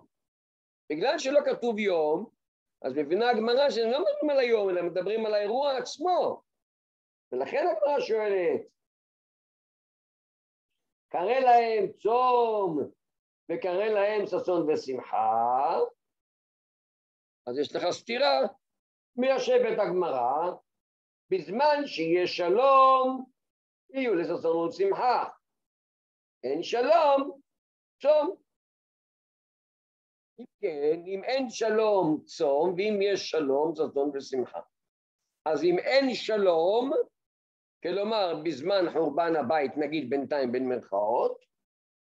בגלל 0.90 1.20
שלא 1.20 1.40
כתוב 1.46 1.80
יום, 1.80 2.30
אז 2.82 2.94
מבינה 2.94 3.30
הגמרא 3.30 3.70
שהם 3.70 3.92
לא 3.92 4.00
מדברים 4.00 4.30
על 4.30 4.40
היום, 4.40 4.70
אלא 4.70 4.82
מדברים 4.82 5.26
על 5.26 5.34
האירוע 5.34 5.78
עצמו. 5.78 6.42
ולכן 7.32 7.66
הגמרא 7.68 8.00
שואלת, 8.00 8.62
קרא 11.10 11.40
להם 11.40 11.92
צום 11.92 12.80
וקרא 13.50 13.86
להם 13.86 14.26
ששון 14.26 14.70
ושמחה, 14.70 15.80
אז 17.48 17.60
יש 17.60 17.76
לך 17.76 17.84
סתירה. 17.92 18.40
מיישבת 19.16 19.80
הגמרא, 19.80 20.52
בזמן 21.30 21.86
שיהיה 21.86 22.28
שלום, 22.28 23.33
יהיו 23.94 24.16
לששון 24.16 24.58
ושמחה. 24.68 25.30
אין 26.44 26.64
שלום, 26.64 27.40
צום. 28.02 28.36
אם 30.40 30.46
כן, 30.62 31.04
אם 31.08 31.24
אין 31.24 31.50
שלום, 31.50 32.24
צום, 32.26 32.74
ואם 32.78 33.00
יש 33.02 33.30
שלום, 33.30 33.74
ששון 33.76 34.12
ושמחה. 34.14 34.60
אז 35.46 35.64
אם 35.64 35.80
אין 35.80 36.14
שלום, 36.14 36.92
כלומר, 37.84 38.42
בזמן 38.44 38.92
חורבן 38.94 39.36
הבית, 39.36 39.72
נגיד 39.78 40.10
בינתיים 40.10 40.52
בין 40.52 40.70
מרכאות, 40.70 41.46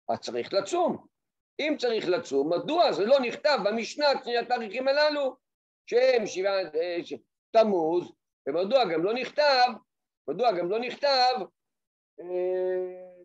אז 0.09 0.19
צריך 0.19 0.53
לצום. 0.53 1.07
אם 1.59 1.75
צריך 1.79 2.05
לצום, 2.07 2.53
מדוע 2.53 2.91
זה 2.91 3.05
לא 3.05 3.19
נכתב 3.19 3.57
במשנה, 3.65 4.05
שני 4.23 4.37
התאריכים 4.37 4.87
הללו, 4.87 5.35
שהם 5.89 6.25
שבעה, 6.25 6.61
אה, 6.61 6.97
תמוז, 7.51 8.11
ומדוע 8.47 8.85
גם 8.93 9.03
לא 9.03 9.13
נכתב, 9.13 9.67
מדוע 10.27 10.51
גם 10.51 10.69
לא 10.69 10.79
נכתב 10.79 11.35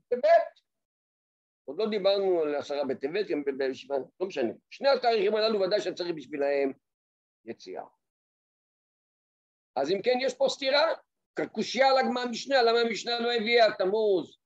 טבת. 0.08 0.60
עוד 1.64 1.78
לא 1.78 1.86
דיברנו 1.90 2.40
על 2.40 2.54
עשרה 2.54 2.84
בטבת, 2.84 3.26
גם 3.28 3.42
בישיבה, 3.58 3.96
לא 4.20 4.26
משנה. 4.26 4.52
שני 4.70 4.88
התאריכים 4.88 5.34
הללו 5.34 5.60
ודאי 5.60 5.80
שצריך 5.80 6.16
בשבילהם 6.16 6.72
יציאה. 7.44 7.84
אז 9.76 9.90
אם 9.90 10.02
כן, 10.02 10.18
יש 10.20 10.34
פה 10.34 10.46
סתירה, 10.48 10.94
קושייה 11.52 11.86
על 11.86 11.96
המשנה, 11.98 12.62
למה 12.62 12.78
המשנה 12.80 13.20
לא 13.20 13.32
הביאה 13.32 13.76
תמוז? 13.78 14.38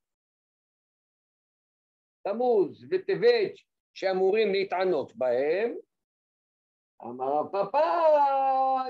תמוז 2.22 2.86
וטבת 2.90 3.52
שאמורים 3.94 4.52
להתענות 4.52 5.16
בהם, 5.16 5.74
אמר 7.02 7.40
הפאפה, 7.40 7.78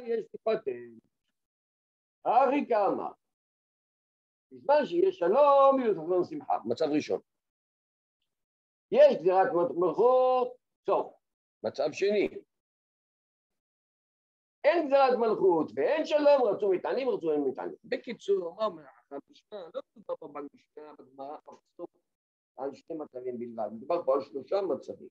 יש 0.03 0.25
לי 0.33 0.39
פטנט. 0.43 1.03
ארי 2.27 2.67
כמה. 2.69 3.22
בזמן 4.53 4.87
שיש 4.87 5.19
שלום, 5.19 5.81
יהיו 5.81 5.95
תחזון 5.95 6.25
שמחה. 6.25 6.59
מצב 6.65 6.85
ראשון. 6.95 7.21
יש 8.91 9.17
גזירת 9.17 9.53
מלכות, 9.77 10.57
סוף. 10.87 11.13
מצב 11.63 11.93
שני. 11.93 12.29
אין 14.65 14.87
גזירת 14.87 15.19
מלכות 15.19 15.71
ואין 15.75 16.07
שלום, 16.07 16.43
רצו 16.43 16.71
מטענים, 16.71 17.09
רצו 17.09 17.33
אין 17.33 17.41
מטענים. 17.49 17.77
בקיצור, 17.85 18.57
אומר 18.65 18.83
המשנה, 19.11 19.69
לא 19.75 19.81
מדובר 19.97 20.17
פה 20.17 20.29
במשנה, 20.29 20.95
בגמרא, 20.99 21.37
בפסוק, 21.37 21.91
על 22.57 22.75
שני 22.75 22.97
מצבים 22.97 23.39
בלבד, 23.39 23.69
מדובר 23.73 24.05
פה 24.05 24.15
על 24.15 24.21
שלושה 24.21 24.61
מצבים. 24.61 25.09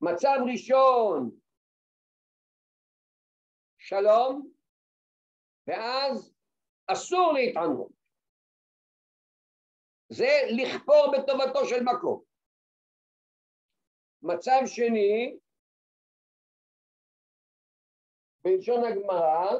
מצב 0.00 0.36
ראשון, 0.52 1.30
שלום, 3.78 4.52
ואז 5.66 6.34
אסור 6.86 7.32
להתענות. 7.32 8.01
זה 10.12 10.30
לכפור 10.56 11.12
בטובתו 11.12 11.66
של 11.68 11.82
מקום. 11.82 12.22
מצב 14.22 14.60
שני, 14.66 15.38
בלשון 18.44 18.84
הגמרא, 18.84 19.58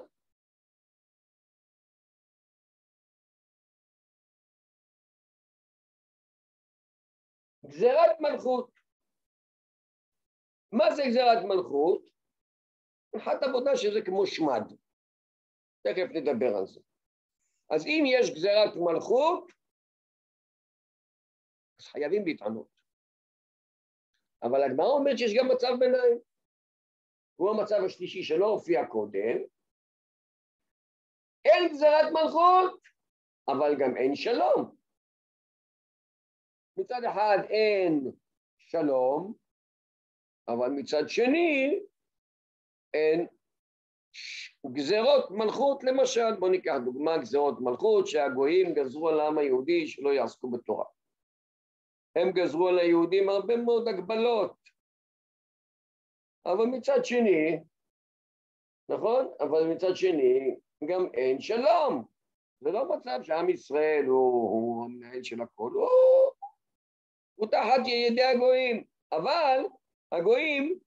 גזירת 7.67 8.21
מלכות. 8.21 8.71
מה 10.73 10.95
זה 10.95 11.03
גזירת 11.07 11.45
מלכות? 11.45 12.03
אחת 13.17 13.43
עבודה 13.43 13.77
שזה 13.77 14.01
כמו 14.07 14.27
שמד. 14.27 14.63
תכף 15.83 16.09
נדבר 16.15 16.57
על 16.59 16.67
זה. 16.67 16.81
אז 17.71 17.87
אם 17.87 18.05
יש 18.07 18.31
גזירת 18.31 18.77
מלכות, 18.77 19.62
אז 21.83 21.87
חייבים 21.87 22.27
להתענות. 22.27 22.67
אבל 24.43 24.63
הגמרא 24.63 24.87
אומרת 24.87 25.19
שיש 25.19 25.35
גם 25.39 25.49
מצב 25.49 25.73
ביניים. 25.79 26.19
הוא 27.37 27.51
המצב 27.51 27.77
השלישי 27.87 28.23
שלא 28.23 28.47
הופיע 28.47 28.87
קודם. 28.87 29.39
אין 31.45 31.69
גזירת 31.73 32.13
מלכות, 32.13 32.81
אבל 33.49 33.75
גם 33.81 33.97
אין 33.97 34.15
שלום. 34.15 34.77
מצד 36.77 37.01
אחד 37.11 37.39
אין 37.51 38.13
שלום, 38.59 39.35
אבל 40.49 40.71
מצד 40.71 41.09
שני 41.09 41.81
אין 42.95 43.27
גזרות 44.73 45.31
מלכות 45.31 45.85
למשל, 45.85 46.37
בואו 46.39 46.51
ניקח 46.51 46.75
דוגמה 46.85 47.19
גזרות 47.19 47.55
מלכות 47.61 48.07
שהגויים 48.07 48.75
גזרו 48.75 49.09
על 49.09 49.21
העם 49.21 49.39
היהודי 49.39 49.87
שלא 49.87 50.11
יעסקו 50.11 50.51
בתורה. 50.51 50.85
הם 52.17 52.31
גזרו 52.33 52.69
על 52.69 52.79
היהודים 52.79 53.29
הרבה 53.29 53.57
מאוד 53.57 53.89
הגבלות, 53.89 54.57
אבל 56.47 56.67
מצד 56.67 57.05
שני, 57.05 57.61
נכון? 58.89 59.33
אבל 59.41 59.67
מצד 59.67 59.97
שני 59.97 60.57
גם 60.89 61.07
אין 61.15 61.41
שלום. 61.41 62.05
זה 62.61 62.71
לא 62.71 62.97
מצב 62.97 63.19
שעם 63.23 63.49
ישראל 63.49 64.05
הוא, 64.05 64.51
הוא 64.51 64.85
המנהל 64.85 65.23
של 65.23 65.41
הכל, 65.41 65.71
הוא, 65.75 65.89
הוא 67.35 67.49
תחת 67.49 67.81
ידי 67.87 68.23
הגויים, 68.23 68.85
אבל 69.13 69.65
הגויים 70.13 70.79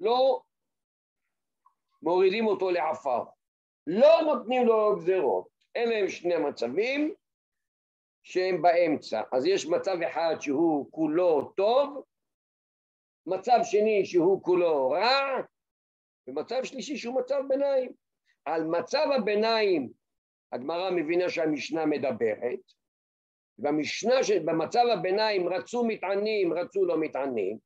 לא 0.00 0.42
מורידים 2.02 2.46
אותו 2.46 2.70
לעפר. 2.70 3.24
לא 3.86 4.20
נותנים 4.22 4.66
לו 4.66 4.96
גזרות. 4.96 5.48
אלה 5.76 5.98
הם 5.98 6.08
שני 6.08 6.36
מצבים 6.36 7.14
שהם 8.26 8.62
באמצע. 8.62 9.22
אז 9.32 9.46
יש 9.46 9.66
מצב 9.66 9.96
אחד 10.02 10.36
שהוא 10.40 10.86
כולו 10.90 11.52
טוב, 11.56 12.04
מצב 13.26 13.58
שני 13.62 14.04
שהוא 14.04 14.42
כולו 14.42 14.90
רע, 14.90 15.40
ומצב 16.26 16.64
שלישי 16.64 16.96
שהוא 16.96 17.20
מצב 17.20 17.42
ביניים. 17.48 17.92
על 18.44 18.64
מצב 18.64 19.06
הביניים 19.16 19.92
הגמרא 20.52 20.90
מבינה 20.90 21.28
שהמשנה 21.28 21.86
מדברת, 21.86 22.60
במשנה, 23.58 24.14
במצב 24.44 24.84
הביניים 24.92 25.48
רצו 25.48 25.84
מתענים, 25.84 26.52
רצו 26.52 26.84
לא 26.84 27.00
מתענים, 27.00 27.58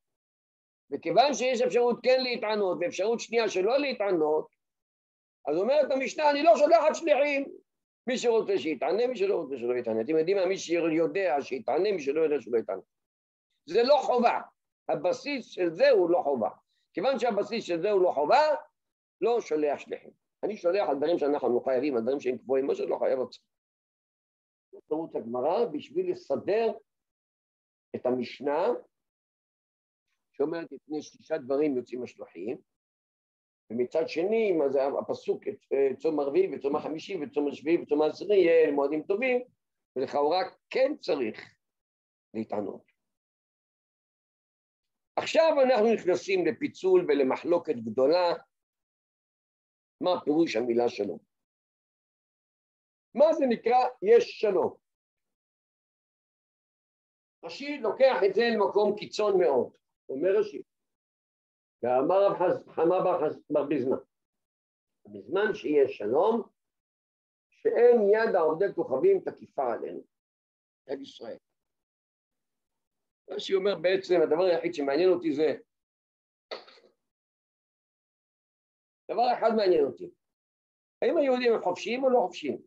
וכיוון 0.91 1.35
שיש 1.35 1.63
אפשרות 1.63 1.99
כן 2.03 2.21
להתענות 2.23 2.79
ואפשרות 2.81 3.21
שנייה 3.21 3.49
שלא 3.49 3.79
להתענות, 3.79 4.49
אז 5.49 5.57
אומרת 5.57 5.91
המשנה, 5.91 6.31
אני 6.31 6.43
לא 6.43 6.57
שולחת 6.57 6.95
שליחים. 6.95 7.45
מי 8.07 8.19
שרוצה 8.19 8.59
שיתענה, 8.59 9.07
מי 9.07 9.17
שלא 9.17 9.37
רוצה 9.37 9.57
שלא 9.57 9.75
יתענה. 9.75 10.01
אתם 10.01 10.17
יודעים 10.17 10.37
מה? 10.37 10.47
מי 10.47 10.59
שיודע 10.59 11.37
שיתענה, 11.41 11.93
מי 11.93 12.03
שלא 12.03 12.21
יודע 12.21 12.41
שלא 12.41 12.59
יתענה. 12.59 12.83
זה 13.67 13.83
לא 13.83 14.01
חובה. 14.03 14.41
הבסיס 14.89 15.47
של 15.47 15.71
זה 15.71 15.91
הוא 15.91 16.11
לא 16.11 16.21
חובה. 16.25 16.49
כיוון 16.93 17.19
שהבסיס 17.19 17.65
של 17.65 17.83
זה 17.83 17.91
הוא 17.91 18.03
לא 18.03 18.13
חובה, 18.13 18.43
לא 19.21 19.41
שולח 19.41 19.79
שליחים. 19.79 20.11
אני 20.43 20.57
שולח 20.57 20.89
על 20.89 20.97
דברים 20.97 21.19
שאנחנו 21.19 21.55
לא 21.55 21.61
חייבים, 21.65 21.97
על 21.97 22.03
דברים 22.03 22.21
שהם 22.21 22.39
קבועים, 22.39 22.67
מה 22.67 22.75
שלא 22.75 22.97
חייב 22.99 23.19
אותם. 23.19 23.39
זה 24.73 24.79
תירוץ 24.89 25.17
הגמרא 25.17 25.65
בשביל 25.65 26.13
לסדר 26.13 26.73
את 27.97 28.07
המשנה 28.07 28.67
שאומרת 30.33 30.73
לפני 30.73 31.03
שישה 31.03 31.39
דברים 31.39 31.77
יוצאים 31.77 32.03
השלוחים, 32.03 32.59
ומצד 33.71 34.09
שני, 34.09 34.53
מה 34.53 34.69
זה 34.69 34.79
הפסוק, 35.01 35.43
אה, 35.49 35.97
צום 35.99 36.21
הרביעי 36.21 36.55
וצום 36.55 36.77
החמישי 36.77 37.17
וצום 37.23 37.49
השביעי 37.49 37.83
וצום 37.83 38.03
העשירי 38.03 38.37
יהיה 38.37 38.73
מועדים 38.73 39.03
טובים, 39.03 39.43
ולכאורה 39.97 40.43
כן 40.71 40.93
צריך 41.01 41.55
להתענות. 42.35 42.83
עכשיו 45.17 45.57
אנחנו 45.65 45.95
נכנסים 45.95 46.47
לפיצול 46.47 47.07
ולמחלוקת 47.09 47.75
גדולה, 47.75 48.33
מה 50.01 50.11
פירוש 50.25 50.57
המילה 50.57 50.89
שלום. 50.89 51.19
מה 53.15 53.33
זה 53.33 53.45
נקרא 53.49 53.79
יש 54.03 54.41
שלום? 54.41 54.77
רש"י 57.45 57.79
לוקח 57.79 58.17
את 58.27 58.35
זה 58.35 58.43
למקום 58.55 58.97
קיצון 58.99 59.41
מאוד. 59.41 59.73
אומר 60.09 60.39
רש"י, 60.39 60.63
ואמר 61.83 62.27
רב 62.27 62.73
חמא 62.73 62.99
בר 63.51 63.67
ביזנא, 63.69 63.97
בזמן 65.07 65.55
שיהיה 65.55 65.89
שלום, 65.89 66.43
שאין 67.51 67.97
יד 68.15 68.37
עובדי 68.37 68.65
כוכבים 68.75 69.21
תקיפה 69.21 69.73
עלינו, 69.73 70.03
יד 70.89 71.01
ישראל. 71.01 71.37
שהיא 73.39 73.57
אומר 73.57 73.75
בעצם, 73.83 74.15
הדבר 74.23 74.45
היחיד 74.45 74.75
שמעניין 74.75 75.11
אותי 75.11 75.33
זה, 75.33 75.57
דבר 79.11 79.27
אחד 79.39 79.51
מעניין 79.57 79.85
אותי, 79.85 80.11
האם 81.03 81.17
היהודים 81.17 81.53
הם 81.53 81.63
חופשיים 81.63 82.05
או 82.05 82.11
לא 82.11 82.19
חופשיים? 82.19 82.63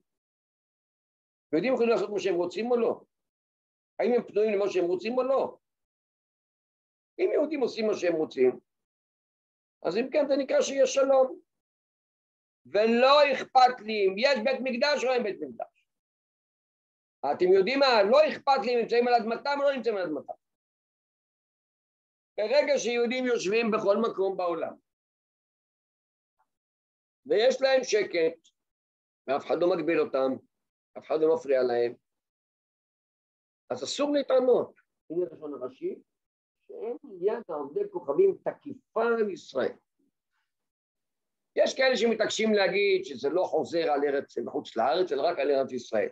יהודים 1.53 1.73
יכולים 1.73 1.91
לעשות 1.91 2.09
מה 2.09 2.19
שהם 2.19 2.35
רוצים 2.35 2.71
או 2.71 2.77
לא? 2.77 3.01
האם 3.99 4.11
הם 4.15 4.23
פנויים 4.27 4.53
למה 4.53 4.69
שהם 4.69 4.85
רוצים 4.85 5.17
או 5.17 5.23
לא? 5.23 5.57
אם 7.19 7.29
יהודים 7.33 7.61
עושים 7.61 7.87
מה 7.87 7.93
שהם 7.93 8.13
רוצים, 8.13 8.59
אז 9.85 9.97
אם 9.97 10.09
כן 10.11 10.27
זה 10.27 10.35
נקרא 10.37 10.61
שיש 10.61 10.93
שלום. 10.93 11.39
ולא 12.65 13.33
אכפת 13.33 13.81
לי 13.85 14.07
אם 14.07 14.15
יש 14.17 14.39
בית 14.43 14.59
מקדש 14.63 15.03
או 15.03 15.13
אין 15.13 15.23
בית 15.23 15.35
מקדש. 15.41 15.85
אתם 17.31 17.45
יודעים 17.53 17.79
מה? 17.79 18.03
לא 18.11 18.17
אכפת 18.29 18.65
לי 18.65 18.73
אם 18.73 18.79
נמצאים 18.79 19.07
על 19.07 19.13
אדמתם 19.13 19.57
או 19.59 19.63
לא 19.63 19.75
נמצאים 19.75 19.97
על 19.97 20.03
אדמתם. 20.03 20.33
ברגע 22.37 22.73
שיהודים 22.77 23.25
יושבים 23.25 23.71
בכל 23.71 23.97
מקום 23.97 24.37
בעולם, 24.37 24.75
ויש 27.25 27.61
להם 27.61 27.83
שקט, 27.83 28.49
ואף 29.27 29.45
אחד 29.45 29.55
לא 29.61 29.67
מגביל 29.69 29.99
אותם, 29.99 30.31
אף 30.97 31.07
אחד 31.07 31.15
לא 31.21 31.35
מפריע 31.35 31.63
להם, 31.63 31.95
אז 33.69 33.83
אסור 33.83 34.11
להתענות. 34.13 34.79
הנה 35.09 35.25
לשון 35.31 35.53
הראשי, 35.53 35.95
שאין 36.73 36.97
יד 37.21 37.43
עובדי 37.47 37.79
כוכבים 37.91 38.37
תקיפה 38.43 39.03
על 39.03 39.29
ישראל. 39.29 39.73
יש 41.55 41.77
כאלה 41.77 41.97
שמתעקשים 41.97 42.53
להגיד 42.53 43.05
שזה 43.05 43.29
לא 43.29 43.43
חוזר 43.43 43.91
על 43.91 44.01
ארץ 44.03 44.37
מחוץ 44.37 44.77
לארץ, 44.77 45.11
אלא 45.11 45.21
רק 45.21 45.39
על 45.39 45.51
ארץ 45.51 45.71
ישראל. 45.71 46.09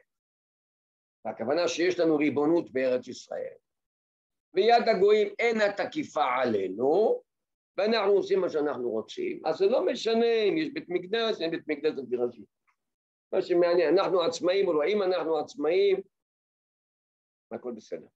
והכוונה 1.25 1.68
שיש 1.68 2.00
לנו 2.00 2.18
ריבונות 2.18 2.72
בארץ 2.72 3.08
ישראל. 3.08 3.53
ויד 4.53 4.88
הגויים 4.88 5.34
אינה 5.39 5.74
תקיפה 5.74 6.25
עלינו, 6.41 7.22
ואנחנו 7.77 8.12
עושים 8.12 8.39
מה 8.39 8.50
שאנחנו 8.50 8.89
רוצים. 8.89 9.41
אז 9.46 9.58
זה 9.58 9.65
לא 9.65 9.86
משנה 9.86 10.44
אם 10.50 10.58
יש 10.58 10.70
בית 10.74 10.89
מקדש, 10.89 11.41
אין 11.41 11.51
בית 11.51 11.68
מקדש 11.68 12.13
ראשי. 12.20 12.46
מה 13.34 13.41
שמעניין, 13.41 14.00
אנחנו 14.00 14.22
עצמאים 14.22 14.68
או 14.68 14.74
לא, 14.74 14.88
אם 14.88 15.03
אנחנו 15.03 15.38
עצמאים, 15.38 16.01
הכל 17.51 17.72
בסדר. 17.72 18.08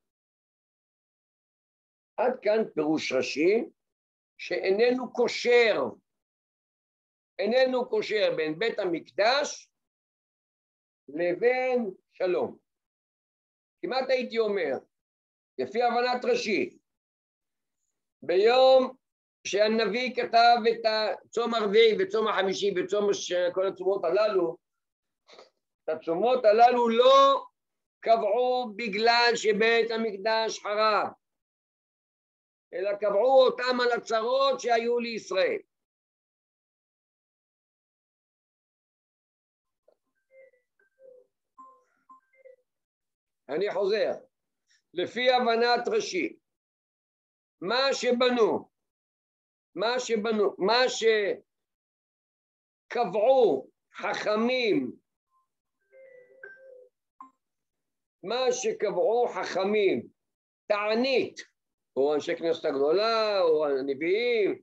עד 2.18 2.40
כאן 2.42 2.70
פירוש 2.74 3.12
ראשי 3.12 3.64
שאיננו 4.38 5.14
קושר, 5.14 5.82
איננו 7.40 7.90
קושר 7.90 8.36
בין 8.38 8.60
בית 8.60 8.80
המקדש 8.80 9.70
לבין 11.08 11.92
שלום. 12.14 12.58
כמעט 13.82 14.10
הייתי 14.10 14.40
אומר, 14.40 14.72
לפי 15.60 15.84
הבנת 15.84 16.26
ראשי, 16.26 16.78
ביום 18.22 18.96
שהנביא 19.48 20.16
כתב 20.16 20.58
את 20.72 20.86
הצום 20.86 21.54
הרביעי 21.54 21.96
וצום 22.00 22.28
החמישי 22.28 22.74
וצום 22.78 23.10
כל 23.54 23.68
הצומות 23.68 24.02
הללו, 24.04 24.58
את 25.84 25.90
הצומות 25.90 26.46
הללו 26.46 26.90
לא 26.90 27.46
קבעו 28.00 28.74
בגלל 28.76 29.32
שבית 29.36 29.92
המקדש 29.92 30.60
חרב, 30.60 31.08
אלא 32.76 32.96
קבעו 32.96 33.46
אותם 33.46 33.82
על 33.82 33.92
הצרות 33.92 34.60
שהיו 34.60 35.00
לישראל. 35.00 35.60
אני 43.50 43.72
חוזר, 43.74 44.12
לפי 44.94 45.32
הבנת 45.32 45.88
ראשי, 45.88 46.36
מה 47.62 47.94
שבנו, 47.94 48.70
מה 49.76 50.00
שבנו, 50.00 50.56
מה 50.58 50.80
שקבעו 52.90 53.70
חכמים, 53.94 54.92
מה 58.24 58.52
שקבעו 58.52 59.28
חכמים, 59.28 60.08
תענית, 60.68 61.55
או 61.96 62.14
אנשי 62.16 62.36
כנסת 62.36 62.66
הגדולה, 62.66 63.42
או 63.42 63.66
הנביאים, 63.66 64.62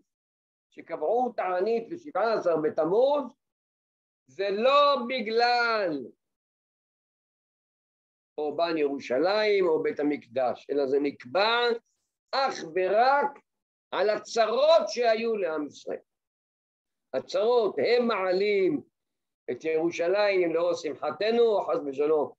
שקבעו 0.70 1.32
תענית 1.36 1.88
ל-17 1.90 2.60
בתמוז, 2.62 3.24
זה 4.26 4.50
לא 4.50 4.96
בגלל 5.08 6.06
חורבן 8.34 8.76
ירושלים 8.76 9.68
או 9.68 9.82
בית 9.82 10.00
המקדש, 10.00 10.66
אלא 10.70 10.86
זה 10.86 10.98
נקבע 11.00 11.60
אך 12.30 12.54
ורק 12.74 13.38
על 13.90 14.10
הצרות 14.10 14.88
שהיו 14.88 15.36
לעם 15.36 15.66
ישראל. 15.66 15.98
הצרות, 17.14 17.76
הם 17.78 18.08
מעלים 18.08 18.82
את 19.50 19.64
ירושלים 19.64 20.54
לאור 20.54 20.74
שמחתנו, 20.74 21.42
או 21.42 21.64
חס 21.64 21.78
ושלום 21.86 22.32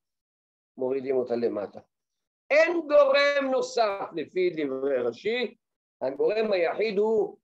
מורידים 0.78 1.16
אותה 1.16 1.36
למטה. 1.36 1.80
אין 2.54 2.88
גורם 2.88 3.52
נוסף 3.52 4.10
לפי 4.16 4.50
דברי 4.50 4.98
רש"י, 4.98 5.56
הגורם 6.02 6.52
היחיד 6.52 6.98
הוא 6.98 7.38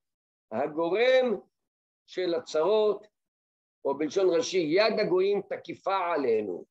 הגורם 0.51 1.39
של 2.05 2.33
הצרות, 2.35 3.07
או 3.85 3.97
בלשון 3.97 4.25
ראשי, 4.37 4.57
יד 4.57 4.99
הגויים 4.99 5.41
תקיפה 5.41 5.97
עלינו. 6.13 6.65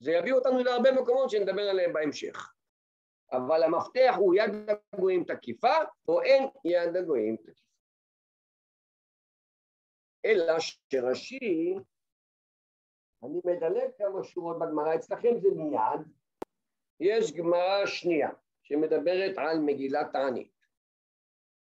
זה 0.00 0.12
יביא 0.12 0.32
אותנו 0.32 0.58
להרבה 0.64 0.92
מקומות 0.92 1.30
שנדבר 1.30 1.62
עליהם 1.62 1.92
בהמשך. 1.92 2.52
אבל 3.32 3.62
המפתח 3.62 4.14
הוא 4.16 4.34
יד 4.34 4.50
הגויים 4.94 5.24
תקיפה, 5.24 5.74
או 6.08 6.22
אין 6.22 6.42
יד 6.64 6.96
הגויים 6.96 7.36
תקיפה. 7.36 7.68
אלא 10.24 10.54
שרש"י, 10.58 11.74
אני 13.22 13.40
מדלג 13.44 13.90
כמה 13.98 14.24
שורות 14.24 14.56
בגמרא, 14.58 14.94
אצלכם 14.94 15.38
זה 15.40 15.48
מיד, 15.54 16.17
יש 17.00 17.32
גמרא 17.32 17.86
שנייה 17.86 18.30
שמדברת 18.62 19.38
על 19.38 19.58
מגילת 19.66 20.06
תענית. 20.12 20.58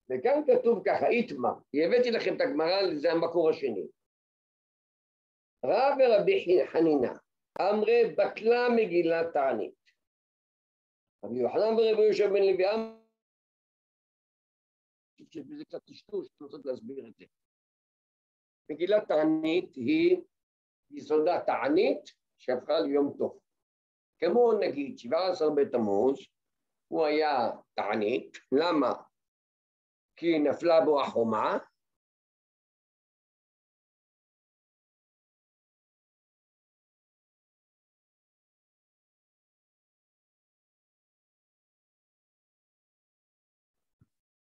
וכאן 0.09 0.41
כתוב 0.47 0.83
ככה, 0.85 1.07
איתמר, 1.07 1.53
הבאתי 1.73 2.11
לכם 2.11 2.35
את 2.35 2.41
הגמרא, 2.41 2.95
זה 2.95 3.11
המקור 3.11 3.49
השני. 3.49 3.87
רב 5.65 5.97
ורבי 5.99 6.67
חנינה, 6.71 7.13
אמרי 7.61 8.15
בטלה 8.17 8.69
מגילת 8.75 9.33
תענית. 9.33 9.81
רבי 11.25 11.39
יוחנן 11.39 11.73
ורבי 11.73 12.07
יושב 12.07 12.25
בן 12.25 12.43
לוי 12.43 12.69
אמר, 12.73 12.97
שזה 15.29 15.65
קצת 15.65 15.85
טשטוש, 15.85 16.27
לנסות 16.41 16.65
להסביר 16.65 17.07
את 17.07 17.15
זה. 17.15 17.25
מגילת 18.71 19.07
תענית 19.07 19.75
היא 19.75 20.17
יסודה 20.91 21.41
תענית 21.45 22.01
שהפכה 22.37 22.79
ליום 22.79 23.13
טוב. 23.17 23.40
כמו 24.23 24.53
נגיד 24.59 24.97
17 24.97 25.47
בתמוז, 25.55 26.19
הוא 26.87 27.05
היה 27.05 27.49
תענית, 27.73 28.37
למה? 28.51 28.93
כי 30.15 30.39
נפלה 30.39 30.81
בו 30.85 31.01
החומה, 31.01 31.57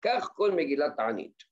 כך 0.01 0.29
כל 0.35 0.51
מגילת 0.55 0.95
תענית. 0.95 1.43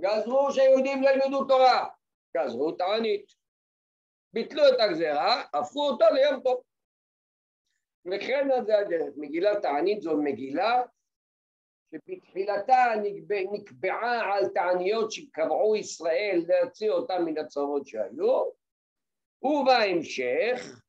גזרו 0.00 0.52
שהיהודים 0.52 1.02
לא 1.02 1.08
ילמדו 1.08 1.44
תורה, 1.44 1.88
גזרו 2.36 2.72
תענית. 2.72 3.32
ביטלו 4.32 4.62
את 4.68 4.80
הגזרה, 4.80 5.42
הפכו 5.54 5.88
אותה 5.88 6.10
ליום 6.10 6.42
טוב. 6.42 6.65
וכן 8.06 8.48
על 8.50 8.64
זה 8.66 8.78
הדרך. 8.78 9.14
מגילת 9.16 9.62
תענית 9.62 10.02
זו 10.02 10.16
מגילה 10.22 10.82
שבתחילתה 11.90 12.84
נקבע, 13.02 13.36
נקבעה 13.52 14.34
על 14.34 14.48
תעניות 14.48 15.12
שקבעו 15.12 15.76
ישראל 15.76 16.44
להוציא 16.48 16.90
אותם 16.90 17.24
מן 17.24 17.38
הצרות 17.38 17.86
שהיו, 17.86 18.50
ובהמשך 19.42 20.82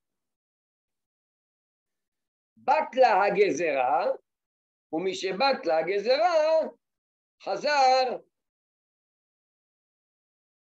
בטלה 2.57 3.23
הגזרה, 3.23 4.05
ומשבטלה 4.93 5.77
הגזרה 5.77 6.59
חזר 7.43 8.17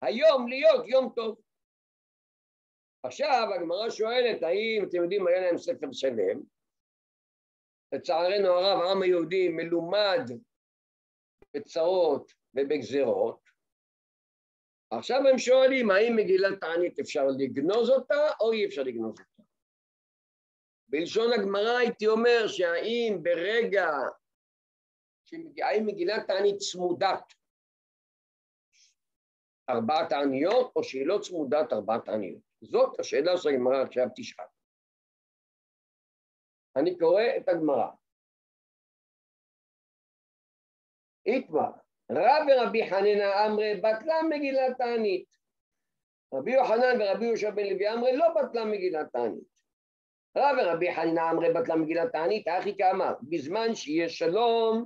היום 0.02 0.48
להיות 0.48 0.88
יום 0.88 1.12
טוב. 1.16 1.45
עכשיו 3.06 3.48
הגמרא 3.54 3.90
שואלת, 3.90 4.42
האם 4.42 4.84
אתם 4.88 5.02
יודעים, 5.02 5.26
היה 5.26 5.40
להם 5.40 5.58
ספר 5.58 5.86
שלם? 5.92 6.40
לצערנו 7.92 8.48
הרב, 8.48 8.82
העם 8.82 9.02
היהודי 9.02 9.48
מלומד 9.48 10.20
בצרות 11.54 12.32
ובגזרות, 12.54 13.40
עכשיו 14.90 15.20
הם 15.30 15.38
שואלים, 15.38 15.90
האם 15.90 16.16
מגילת 16.16 16.60
תענית 16.60 16.98
אפשר 16.98 17.26
לגנוז 17.38 17.90
אותה 17.90 18.30
או 18.40 18.52
אי 18.52 18.66
אפשר 18.66 18.82
לגנוז 18.82 19.10
אותה? 19.10 19.42
בלשון 20.88 21.32
הגמרא 21.32 21.76
הייתי 21.76 22.06
אומר 22.06 22.48
שהאם 22.48 23.18
ברגע, 23.22 23.88
האם 25.62 25.86
מגילת 25.86 26.26
תענית 26.26 26.56
צמודת 26.56 27.32
ארבעת 29.70 30.12
העניות 30.12 30.72
או 30.76 30.84
שהיא 30.84 31.06
לא 31.06 31.18
צמודת 31.22 31.72
ארבעת 31.72 32.08
העניות? 32.08 32.42
זאת 32.60 33.00
השאלה 33.00 33.36
של 33.36 33.48
הגמרא 33.48 33.82
עכשיו 33.82 34.06
תשאל. 34.16 34.44
אני 36.76 36.98
קורא 36.98 37.22
את 37.36 37.48
הגמרא. 37.48 37.88
איתמר, 41.26 41.70
רב 42.12 42.46
ורבי 42.48 42.90
חנינא 42.90 43.46
אמרי 43.46 43.74
בטלה 43.74 44.14
מגילת 44.30 44.78
תענית. 44.78 45.36
רבי 46.34 46.52
יוחנן 46.52 47.00
ורבי 47.00 47.24
יהושע 47.24 47.50
בן 47.50 47.66
לוי 47.66 47.92
אמרי 47.92 48.16
לא 48.16 48.26
בטלה 48.34 48.64
מגילת 48.64 49.12
תענית. 49.12 49.44
רב 50.36 50.56
ורבי 50.58 50.94
חנינא 50.94 51.30
אמרי 51.32 51.52
בטלה 51.52 51.76
מגילת 51.76 52.12
תענית, 52.12 52.48
אחי 52.48 52.76
כאמר, 52.76 53.14
בזמן 53.22 53.74
שיש 53.74 54.18
שלום, 54.18 54.84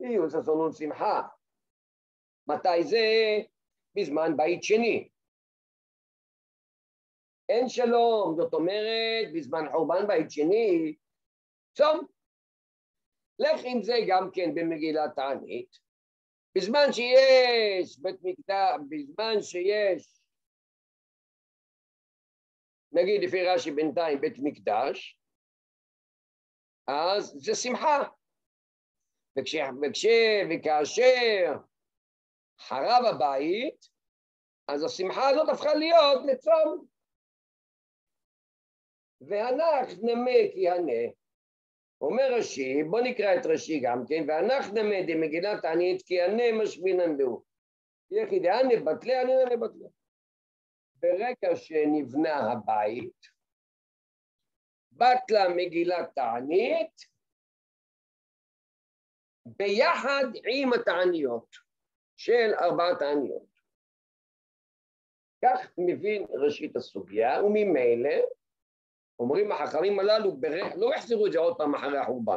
יהיו 0.00 0.30
ששון 0.30 0.60
ושמחה. 0.60 1.22
מתי 2.48 2.84
זה? 2.84 2.98
בזמן 3.96 4.36
בית 4.36 4.62
שני. 4.62 5.08
אין 7.48 7.68
שלום, 7.68 8.34
זאת 8.36 8.54
אומרת, 8.54 9.32
בזמן 9.34 9.64
חורבן 9.72 10.06
בית 10.06 10.30
שני, 10.30 10.94
צום. 11.72 12.06
לך 13.38 13.60
עם 13.64 13.82
זה 13.82 13.94
גם 14.08 14.30
כן 14.32 14.54
במגילת 14.54 15.14
תענית. 15.16 15.78
בזמן 16.56 16.92
שיש 16.92 17.98
בית 17.98 18.16
מקדש, 18.22 18.80
בזמן 18.88 19.42
שיש, 19.42 20.20
נגיד 22.92 23.22
לפי 23.22 23.46
רש"י 23.46 23.70
בינתיים 23.70 24.20
בית 24.20 24.36
מקדש, 24.38 25.20
אז 26.86 27.34
זה 27.36 27.54
שמחה. 27.54 28.02
וכש, 29.38 29.54
וכש, 29.54 30.06
וכאשר 30.50 31.52
חרב 32.60 33.04
הבית, 33.04 33.86
אז 34.68 34.84
השמחה 34.84 35.28
הזאת 35.28 35.48
הפכה 35.48 35.74
להיות 35.74 36.22
לצום. 36.26 36.86
והנח 39.20 39.88
נמק 40.02 40.54
יהנה. 40.54 41.12
אומר 42.00 42.34
רש"י, 42.38 42.82
בוא 42.90 43.00
נקרא 43.00 43.34
את 43.34 43.46
רש"י 43.46 43.80
גם 43.80 43.98
כן, 44.08 44.24
והנח 44.28 44.66
נמק 44.66 45.04
דמגילת 45.08 45.62
תענית 45.62 46.02
כי 46.02 46.14
יהנה 46.14 46.62
משמינן 46.62 47.16
לו. 47.18 47.42
יחי 48.10 48.38
דהנה 48.38 48.74
בטלה, 48.84 49.20
ענינן 49.20 49.60
בטלה. 49.60 49.88
ברגע 50.94 51.56
שנבנה 51.56 52.52
הבית, 52.52 53.26
בטלה 54.92 55.48
מגילת 55.56 56.14
תענית, 56.14 57.16
ביחד 59.46 60.24
עם 60.52 60.72
התעניות 60.72 61.65
של 62.16 62.54
ארבעת 62.60 63.02
העניות. 63.02 63.56
כך 65.44 65.70
מבין 65.78 66.26
ראשית 66.44 66.76
הסוגיה, 66.76 67.44
וממילא 67.44 68.14
אומרים 69.18 69.52
החכמים 69.52 69.98
הללו, 69.98 70.36
ברגע, 70.36 70.76
לא 70.76 70.94
יחזירו 70.94 71.26
את 71.26 71.32
זה 71.32 71.38
עוד 71.38 71.56
פעם 71.58 71.74
אחרי 71.74 71.98
החורבן, 71.98 72.36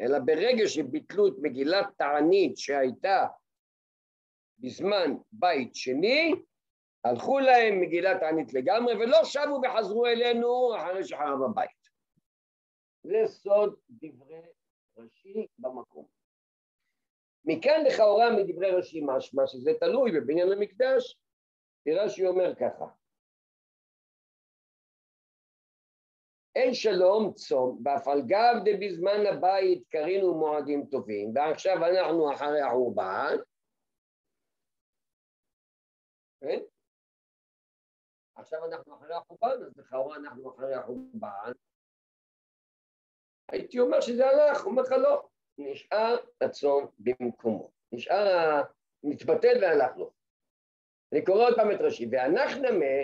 אלא 0.00 0.18
ברגע 0.18 0.68
שביטלו 0.68 1.28
את 1.28 1.32
מגילת 1.42 1.86
תענית 1.96 2.58
שהייתה 2.58 3.26
בזמן 4.58 5.10
בית 5.32 5.74
שני, 5.74 6.34
הלכו 7.04 7.38
להם 7.38 7.80
מגילת 7.80 8.20
תענית 8.20 8.54
לגמרי 8.54 8.94
ולא 8.94 9.24
שבו 9.24 9.60
וחזרו 9.64 10.06
אלינו 10.06 10.76
אחרי 10.76 11.04
שחרב 11.04 11.42
הבית. 11.42 11.88
זה 13.02 13.22
סוד 13.26 13.76
דברי 13.90 14.40
רש"י 14.98 15.46
במקום. 15.58 16.17
מכאן 17.50 17.84
לכאורה 17.86 18.26
מדברי 18.36 18.70
רש"י 18.70 19.00
משמע 19.06 19.46
שזה 19.46 19.70
תלוי 19.80 20.10
בבניין 20.12 20.52
המקדש, 20.52 21.18
כי 21.84 21.94
רש"י 21.94 22.26
אומר 22.26 22.54
ככה 22.54 22.84
אין 26.56 26.74
שלום 26.74 27.32
צום, 27.34 27.82
ואף 27.84 28.08
על 28.08 28.20
גב 28.26 28.54
דבזמן 28.64 29.26
הבית 29.32 29.88
קרינו 29.88 30.34
מועדים 30.34 30.86
טובים, 30.90 31.32
ועכשיו 31.34 31.76
אנחנו 31.76 32.34
אחרי 32.34 32.60
החורבן, 32.60 33.36
כן? 36.40 36.60
עכשיו 38.34 38.64
אנחנו 38.64 38.96
אחרי 38.96 39.14
החורבן, 39.14 39.62
אז 39.66 39.78
לכאורה 39.78 40.16
אנחנו 40.16 40.54
אחרי 40.54 40.74
החורבן. 40.74 41.52
הייתי 43.52 43.78
אומר 43.78 44.00
שזה 44.00 44.26
הלך, 44.26 44.62
הוא 44.62 44.70
אומר 44.70 44.82
לך 44.82 44.92
לא, 44.92 45.28
נשאר 45.58 46.16
הצום 46.40 46.86
במקומו, 46.98 47.70
נשאר, 47.92 48.62
מתבטל 49.04 49.58
והלך 49.62 49.96
לו. 49.96 50.10
אני 51.12 51.24
קורא 51.24 51.44
עוד 51.48 51.56
פעם 51.56 51.70
את 51.70 51.80
רש"י, 51.80 52.06
והנחנמה 52.10 52.96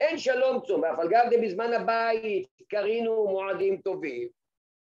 אין 0.00 0.18
שלום 0.18 0.60
צום, 0.66 0.82
ואף 0.82 0.98
על 0.98 1.08
גב 1.08 1.44
בזמן 1.44 1.72
הבית 1.72 2.48
קרינו 2.68 3.26
מועדים 3.26 3.80
טובים. 3.80 4.28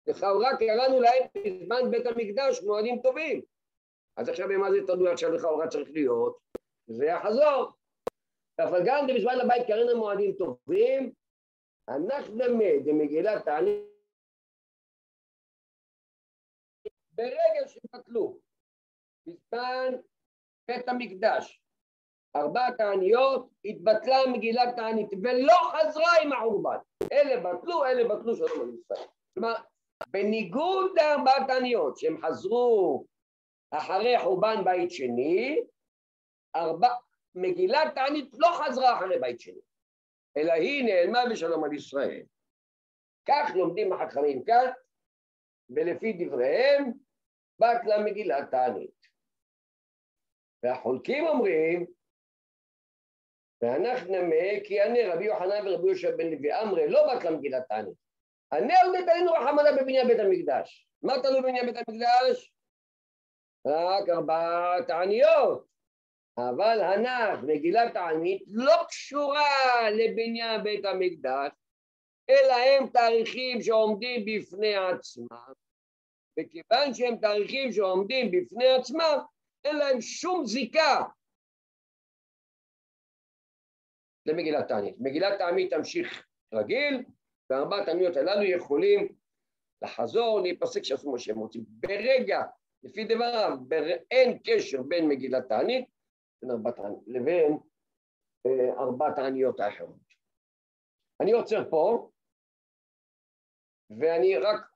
לכאורה 0.08 0.58
קראנו 0.60 1.00
להם 1.02 1.24
בזמן 1.36 1.92
בית 1.92 2.06
המקדש 2.06 2.64
מועדים 2.64 3.02
טובים. 3.02 3.42
אז 4.18 4.30
עכשיו 4.30 4.48
במה 4.48 4.72
זה 4.72 4.78
תלוי 4.88 5.12
עכשיו 5.12 5.32
לכאורה 5.32 5.68
צריך 5.68 5.90
להיות? 5.94 6.38
זה 6.88 7.06
יחזור. 7.06 7.72
ואף 8.58 8.74
על 8.74 8.86
גב 8.86 9.04
בזמן 9.16 9.36
הבית 9.42 9.68
קרינו 9.68 9.98
מועדים 9.98 10.34
טובים, 10.34 11.12
אנחנו 11.90 12.36
דמגילת 12.86 13.46
תענית 13.46 13.95
ברגע 17.16 17.68
שבטלו 17.68 18.40
בזמן 19.28 19.94
בית 20.68 20.90
המקדש 20.90 21.62
ארבעת 22.36 22.80
העניות, 22.80 23.50
התבטלה 23.66 24.18
מגילת 24.34 24.76
תענית, 24.76 25.10
ולא 25.24 25.54
חזרה 25.54 26.12
עם 26.24 26.34
החורבן. 26.34 26.78
אלה 27.12 27.38
בטלו, 27.38 27.86
אלה 27.86 28.16
בטלו 28.16 28.36
שלום 28.36 28.62
על 28.62 28.76
ישראל. 28.76 29.08
כלומר, 29.34 29.54
בניגוד 30.08 30.92
לארבעת 30.96 31.50
העניות, 31.50 31.98
שהם 31.98 32.18
חזרו 32.22 33.06
אחרי 33.72 34.20
חורבן 34.20 34.64
בית 34.64 34.92
שני, 34.92 35.64
ארבע, 36.56 36.90
מגילת 37.36 37.96
תענית 37.96 38.30
לא 38.34 38.48
חזרה 38.48 38.98
אחרי 38.98 39.20
בית 39.20 39.40
שני, 39.40 39.62
אלא 40.38 40.54
היא 40.54 40.86
נעלמה 40.86 41.20
בשלום 41.32 41.64
על 41.64 41.74
ישראל. 41.74 42.24
כך 43.28 43.52
לומדים 43.56 43.94
החכמים 43.94 44.44
כאן, 44.44 44.72
ולפי 45.70 46.14
דבריהם, 46.14 46.92
בטלה 47.60 48.04
מגילת 48.06 48.52
תענית. 48.52 49.08
והחולקים 50.64 51.28
אומרים, 51.28 51.86
ואנחנו 53.62 54.12
נמה 54.12 54.64
כי 54.64 54.82
ענה 54.82 55.14
רבי 55.14 55.26
יוחנן 55.26 55.68
ורבי 55.68 55.88
יהושע 55.88 56.16
בן 56.18 56.32
לוי 56.32 56.62
אמרי 56.62 56.90
לא 56.90 57.08
בא 57.08 57.20
כמגילת 57.20 57.64
תענית. 57.68 57.98
ענה 58.54 58.74
על 58.80 58.92
נתנו 58.92 59.32
רחמנה 59.32 59.82
בבניין 59.82 60.08
בית 60.08 60.20
המקדש. 60.20 60.88
מה 61.04 61.14
תלוי 61.24 61.42
בבניין 61.42 61.66
בית 61.66 61.76
המקדש? 61.76 62.54
רק 63.68 64.10
ארבע 64.10 64.82
תעניות. 64.88 65.68
אבל 66.38 66.82
הנח 66.82 67.40
מגילת 67.44 67.94
תענית 67.94 68.44
לא 68.48 68.84
קשורה 68.88 69.90
לבניין 69.92 70.64
בית 70.64 70.86
המקדש, 70.86 71.52
אלא 72.30 72.54
הם 72.54 72.88
תאריכים 72.88 73.62
שעומדים 73.62 74.26
בפני 74.26 74.76
עצמם. 74.76 75.65
וכיוון 76.40 76.94
שהם 76.94 77.16
תאריכים 77.22 77.72
שעומדים 77.72 78.32
בפני 78.32 78.68
עצמם, 78.68 79.18
אין 79.64 79.76
להם 79.76 80.02
שום 80.02 80.46
זיקה 80.46 81.04
למגילת 84.26 84.68
תענית. 84.68 84.96
מגילת 85.00 85.38
תענית 85.38 85.74
תמשיך 85.74 86.28
רגיל, 86.54 87.04
וארבעת 87.50 87.88
העניות 87.88 88.18
הללו 88.18 88.44
יכולים 88.44 89.16
לחזור, 89.82 90.40
להיפסק 90.42 90.84
שעשו 90.84 91.12
מה 91.12 91.20
שהם 91.20 91.38
רוצים. 91.38 91.64
ברגע, 91.68 92.40
לפי 92.84 93.06
דבריו, 93.06 93.58
בר... 93.68 93.84
אין 94.12 94.40
קשר 94.44 94.82
בין 94.82 95.08
מגילת 95.08 95.48
תענית 95.50 95.86
לבין 97.08 97.58
אה, 98.46 98.74
ארבעת 98.80 99.18
העניות 99.18 99.60
האחרות. 99.60 100.06
אני 101.22 101.32
עוצר 101.32 101.70
פה, 101.70 102.10
ואני 104.00 104.38
רק 104.38 104.75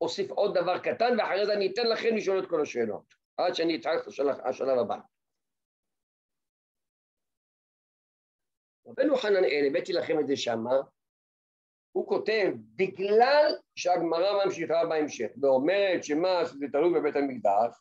אוסיף 0.00 0.30
עוד 0.30 0.54
דבר 0.54 0.78
קטן, 0.78 1.18
ואחרי 1.18 1.46
זה 1.46 1.52
אני 1.52 1.72
אתן 1.72 1.86
לכם 1.92 2.16
לשאול 2.16 2.38
את 2.38 2.48
כל 2.48 2.62
השאלות, 2.62 3.14
עד 3.36 3.54
שאני 3.54 3.76
אתחלק 3.76 4.06
לשלב 4.48 4.78
הבא. 4.78 4.98
רבנו 8.86 9.16
חננאל, 9.16 9.64
הבאתי 9.70 9.92
לכם 9.92 10.20
את 10.20 10.26
זה 10.26 10.36
שמה, 10.36 10.76
הוא 11.92 12.08
כותב, 12.08 12.50
בגלל 12.76 13.46
שהגמרא 13.74 14.44
ממשיכה 14.44 14.74
בהמשך 14.88 15.30
ואומרת 15.42 16.04
שמה 16.04 16.46
שזה 16.46 16.66
תלוי 16.72 17.00
בבית 17.00 17.16
המקדש, 17.16 17.76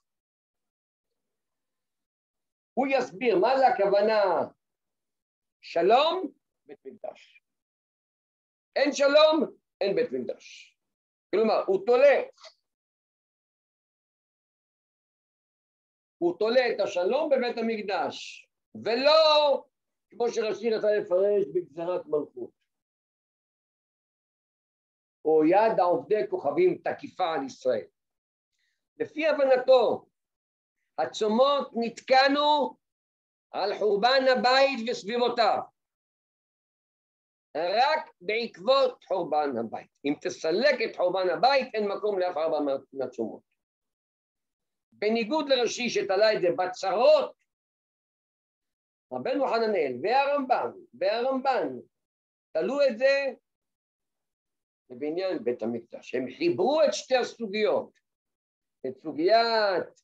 הוא 2.73 2.87
יסביר 2.87 3.37
מה 3.37 3.57
זה 3.57 3.67
הכוונה 3.67 4.21
שלום, 5.61 6.31
בית 6.65 6.79
מקדש. 6.85 7.43
אין 8.75 8.91
שלום, 8.93 9.55
אין 9.81 9.95
בית 9.95 10.11
מקדש. 10.11 10.78
כלומר, 11.31 11.63
הוא 11.67 11.85
תולה, 11.85 12.21
הוא 16.17 16.37
תולה 16.39 16.69
את 16.69 16.79
השלום 16.79 17.29
בבית 17.29 17.57
המקדש, 17.57 18.47
ולא 18.83 19.63
כמו 20.09 20.29
שרש"י 20.29 20.69
רצה 20.69 20.87
לפרש 20.91 21.45
בגזרת 21.53 22.05
מלכות. 22.05 22.51
או 25.25 25.45
יד 25.45 25.79
העובדי 25.79 26.21
כוכבים 26.29 26.81
תקיפה 26.83 27.33
על 27.33 27.45
ישראל. 27.45 27.87
לפי 28.97 29.27
הבנתו, 29.27 30.05
הצומות 30.97 31.69
נתקענו 31.75 32.77
על 33.51 33.77
חורבן 33.79 34.21
הבית 34.37 34.89
וסביבותיו. 34.91 35.59
רק 37.57 38.09
בעקבות 38.21 39.03
חורבן 39.03 39.57
הבית. 39.59 39.89
אם 40.05 40.13
תסלק 40.21 40.81
את 40.85 40.95
חורבן 40.95 41.29
הבית, 41.29 41.75
אין 41.75 41.87
מקום 41.87 42.19
לאף 42.19 42.37
ארבע 42.37 42.59
מהצומות. 42.93 43.41
בניגוד 44.91 45.49
לרש"י 45.49 45.89
שתלה 45.89 46.33
את 46.33 46.41
זה 46.41 46.47
בצרות, 46.57 47.35
רבנו 49.13 49.47
חננאל 49.47 49.93
והרמב"ם 50.01 50.71
והרמב"ן 50.93 51.67
תלו 52.51 52.81
את 52.81 52.97
זה 52.97 53.25
בבניין 54.89 55.43
בית 55.43 55.61
המקדש. 55.61 56.15
הם 56.15 56.25
חיברו 56.37 56.81
את 56.83 56.93
שתי 56.93 57.15
הסוגיות, 57.15 57.99
את 58.87 58.97
סוגיית, 58.97 60.01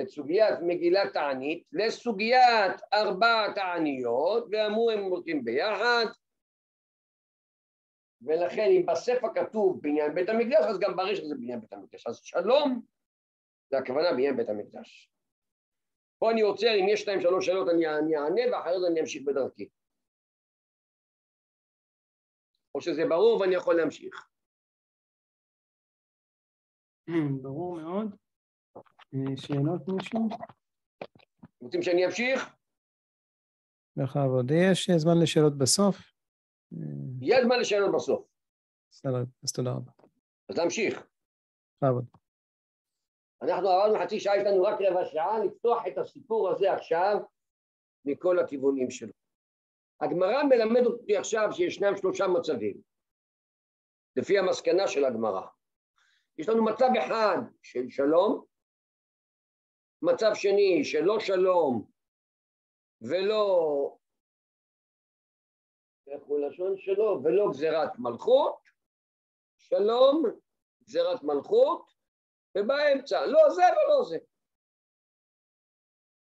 את 0.00 0.08
סוגיית 0.08 0.58
מגילת 0.62 1.16
הענית 1.16 1.64
לסוגיית 1.72 2.80
ארבעת 2.92 3.56
העניות, 3.56 4.46
ואמרו 4.50 4.90
הם 4.90 5.02
הולכים 5.02 5.44
ביחד, 5.44 6.04
ולכן 8.22 8.68
אם 8.76 8.86
בספר 8.86 9.28
כתוב 9.34 9.80
בניין 9.82 10.14
בית 10.14 10.28
המקדש, 10.28 10.64
אז 10.70 10.78
גם 10.78 10.96
בריש 10.96 11.18
זה 11.18 11.34
בניין 11.34 11.60
בית 11.60 11.72
המקדש. 11.72 12.06
אז 12.06 12.20
שלום, 12.22 12.82
זה 13.70 13.78
הכוונה 13.78 14.12
בניין 14.12 14.36
בית 14.36 14.48
המקדש. 14.48 15.10
פה 16.18 16.30
אני 16.30 16.40
עוצר, 16.40 16.74
אם 16.80 16.86
יש 16.88 17.08
להם 17.08 17.20
שלוש 17.20 17.46
שאלות 17.46 17.68
אני 17.74 17.86
אענה, 18.16 18.42
ואחרי 18.52 18.80
זה 18.80 18.86
אני 18.90 19.00
אמשיך 19.00 19.22
בדרכי. 19.26 19.68
או 22.74 22.80
שזה 22.80 23.02
ברור 23.08 23.40
ואני 23.40 23.54
יכול 23.54 23.74
להמשיך. 23.74 24.28
ברור 27.42 27.76
מאוד. 27.80 28.21
אה, 29.14 29.36
שאלות 29.36 29.88
מישהו? 29.88 30.28
רוצים 31.60 31.82
שאני 31.82 32.06
אמשיך? 32.06 32.56
בכבוד. 33.96 34.50
יש 34.50 34.90
זמן 34.90 35.18
לשאלות 35.22 35.58
בסוף? 35.58 35.96
יש 37.20 37.44
זמן 37.44 37.60
לשאלות 37.60 37.94
בסוף. 37.94 38.26
בסדר, 38.90 39.24
אז 39.44 39.52
תודה 39.52 39.70
רבה. 39.70 39.92
אז 40.48 40.58
להמשיך. 40.58 41.06
בכבוד. 41.76 42.04
אנחנו 43.42 43.68
עברנו 43.68 44.04
חצי 44.04 44.20
שעה, 44.20 44.36
יש 44.36 44.42
לנו 44.46 44.62
רק 44.62 44.78
רבע 44.80 45.04
שעה, 45.04 45.44
לפתוח 45.44 45.82
את 45.88 45.98
הסיפור 45.98 46.50
הזה 46.50 46.72
עכשיו 46.72 47.16
מכל 48.04 48.38
הכיוונים 48.38 48.90
שלו. 48.90 49.12
הגמרא 50.00 50.42
מלמד 50.42 50.86
אותי 50.86 51.16
עכשיו 51.16 51.48
שישנם 51.52 51.96
שלושה 51.96 52.26
מצבים, 52.26 52.80
לפי 54.16 54.38
המסקנה 54.38 54.88
של 54.88 55.04
הגמרא. 55.04 55.46
יש 56.38 56.48
לנו 56.48 56.64
מצב 56.64 56.88
אחד 56.98 57.38
של 57.62 57.88
שלום, 57.88 58.44
מצב 60.02 60.30
שני 60.34 60.84
של 60.84 61.00
לא 61.00 61.20
שלום 61.20 61.86
ולא, 63.00 63.96
איך 66.06 66.22
הוא 66.22 66.40
לשון 66.40 66.76
שלו? 66.76 67.20
ולא 67.24 67.50
גזירת 67.50 67.98
מלכות, 67.98 68.58
שלום, 69.58 70.22
גזירת 70.84 71.22
מלכות, 71.22 71.92
ובאמצע, 72.58 73.26
לא 73.26 73.50
זה 73.50 73.62
ולא 73.62 74.04
זה. 74.08 74.18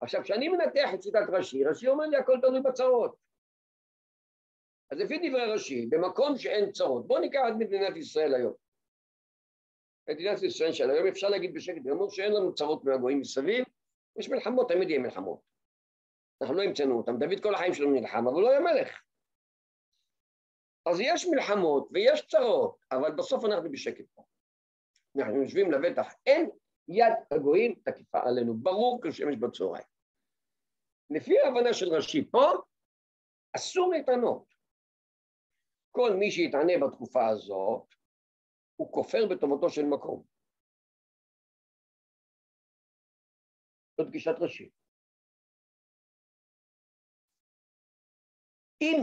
עכשיו, 0.01 0.23
כשאני 0.23 0.49
מנתח 0.49 0.89
את 0.95 1.03
שיטת 1.03 1.27
רש"י, 1.33 1.65
רש"י 1.65 1.89
אומר 1.89 2.07
לי 2.07 2.17
הכל 2.17 2.39
תלוי 2.41 2.61
בצרות. 2.61 3.17
אז 4.91 4.99
לפי 4.99 5.19
דברי 5.19 5.53
רש"י, 5.55 5.87
במקום 5.87 6.37
שאין 6.37 6.73
צרות, 6.73 7.07
בואו 7.07 7.21
ניקח 7.21 7.41
את 7.49 7.55
מדינת 7.59 7.97
ישראל 7.97 8.35
היום. 8.35 8.55
את 10.05 10.15
מדינת 10.15 10.43
ישראל 10.43 10.73
של 10.73 10.91
היום 10.91 11.07
אפשר 11.07 11.29
להגיד 11.29 11.55
בשקט 11.55 11.83
גמור 11.83 12.11
שאין 12.11 12.33
לנו 12.33 12.55
צרות 12.55 12.85
מהגויים 12.85 13.21
מסביב, 13.21 13.65
יש 14.19 14.29
מלחמות, 14.29 14.69
תמיד 14.69 14.91
יהיה 14.91 15.01
מלחמות. 15.01 15.41
אנחנו 16.43 16.55
לא 16.55 16.63
המצאנו 16.63 16.99
אותם, 16.99 17.19
דוד 17.19 17.43
כל 17.43 17.55
החיים 17.55 17.75
שלנו 17.75 17.91
נלחם, 17.91 18.29
אבל 18.29 18.41
לא 18.43 18.51
היה 18.51 18.61
מלך. 18.61 19.03
אז 20.87 21.01
יש 21.01 21.27
מלחמות 21.27 21.89
ויש 21.93 22.27
צרות, 22.27 22.77
אבל 22.93 23.11
בסוף 23.11 23.45
אנחנו 23.45 23.73
בשקט 23.73 24.05
פה. 24.15 24.23
אנחנו 25.19 25.43
יושבים 25.43 25.73
לבטח, 25.73 26.15
אין 26.27 26.51
יד 26.89 27.13
הגויים 27.31 27.75
תקיפה 27.85 28.21
עלינו, 28.25 28.55
ברור 28.55 29.01
כשמש 29.03 29.37
בצהריים. 29.37 29.87
לפי 31.11 31.39
ההבנה 31.39 31.75
של 31.75 31.89
רש"י 31.89 32.31
פה, 32.31 32.51
אסור 33.57 33.93
להתענות. 33.93 34.45
כל 35.91 36.15
מי 36.19 36.31
שיתענה 36.31 36.73
בתקופה 36.87 37.29
הזאת, 37.29 37.95
הוא 38.77 38.93
כופר 38.93 39.27
בטובתו 39.31 39.71
של 39.71 39.83
מקום. 39.83 40.25
זאת 43.97 44.11
גישת 44.11 44.35
רש"י. 44.41 44.71
אם 48.83 48.97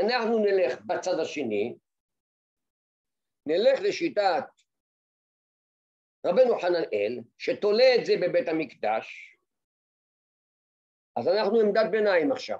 אנחנו 0.00 0.38
נלך 0.38 0.80
בצד 0.86 1.18
השני, 1.22 1.78
נלך 3.46 3.80
לשיטת 3.88 4.44
רבנו 6.26 6.58
חננאל, 6.60 7.20
שתולה 7.38 7.84
את 7.98 8.06
זה 8.06 8.12
בבית 8.22 8.48
המקדש, 8.48 9.36
אז 11.16 11.28
אנחנו 11.28 11.60
עמדת 11.60 11.90
ביניים 11.90 12.32
עכשיו. 12.32 12.58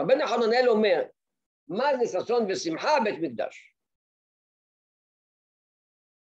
רבנו 0.00 0.26
חננאל 0.26 0.68
אומר, 0.68 1.02
מה 1.68 1.84
זה 1.98 2.04
ששון 2.06 2.42
ושמחה 2.48 2.90
בית 3.04 3.18
מקדש? 3.22 3.69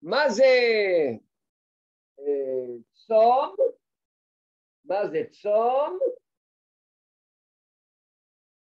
מה 0.03 0.29
זה 0.29 0.43
אה, 2.19 2.75
צום? 2.93 3.55
מה 4.85 5.07
זה 5.11 5.17
צום? 5.31 5.99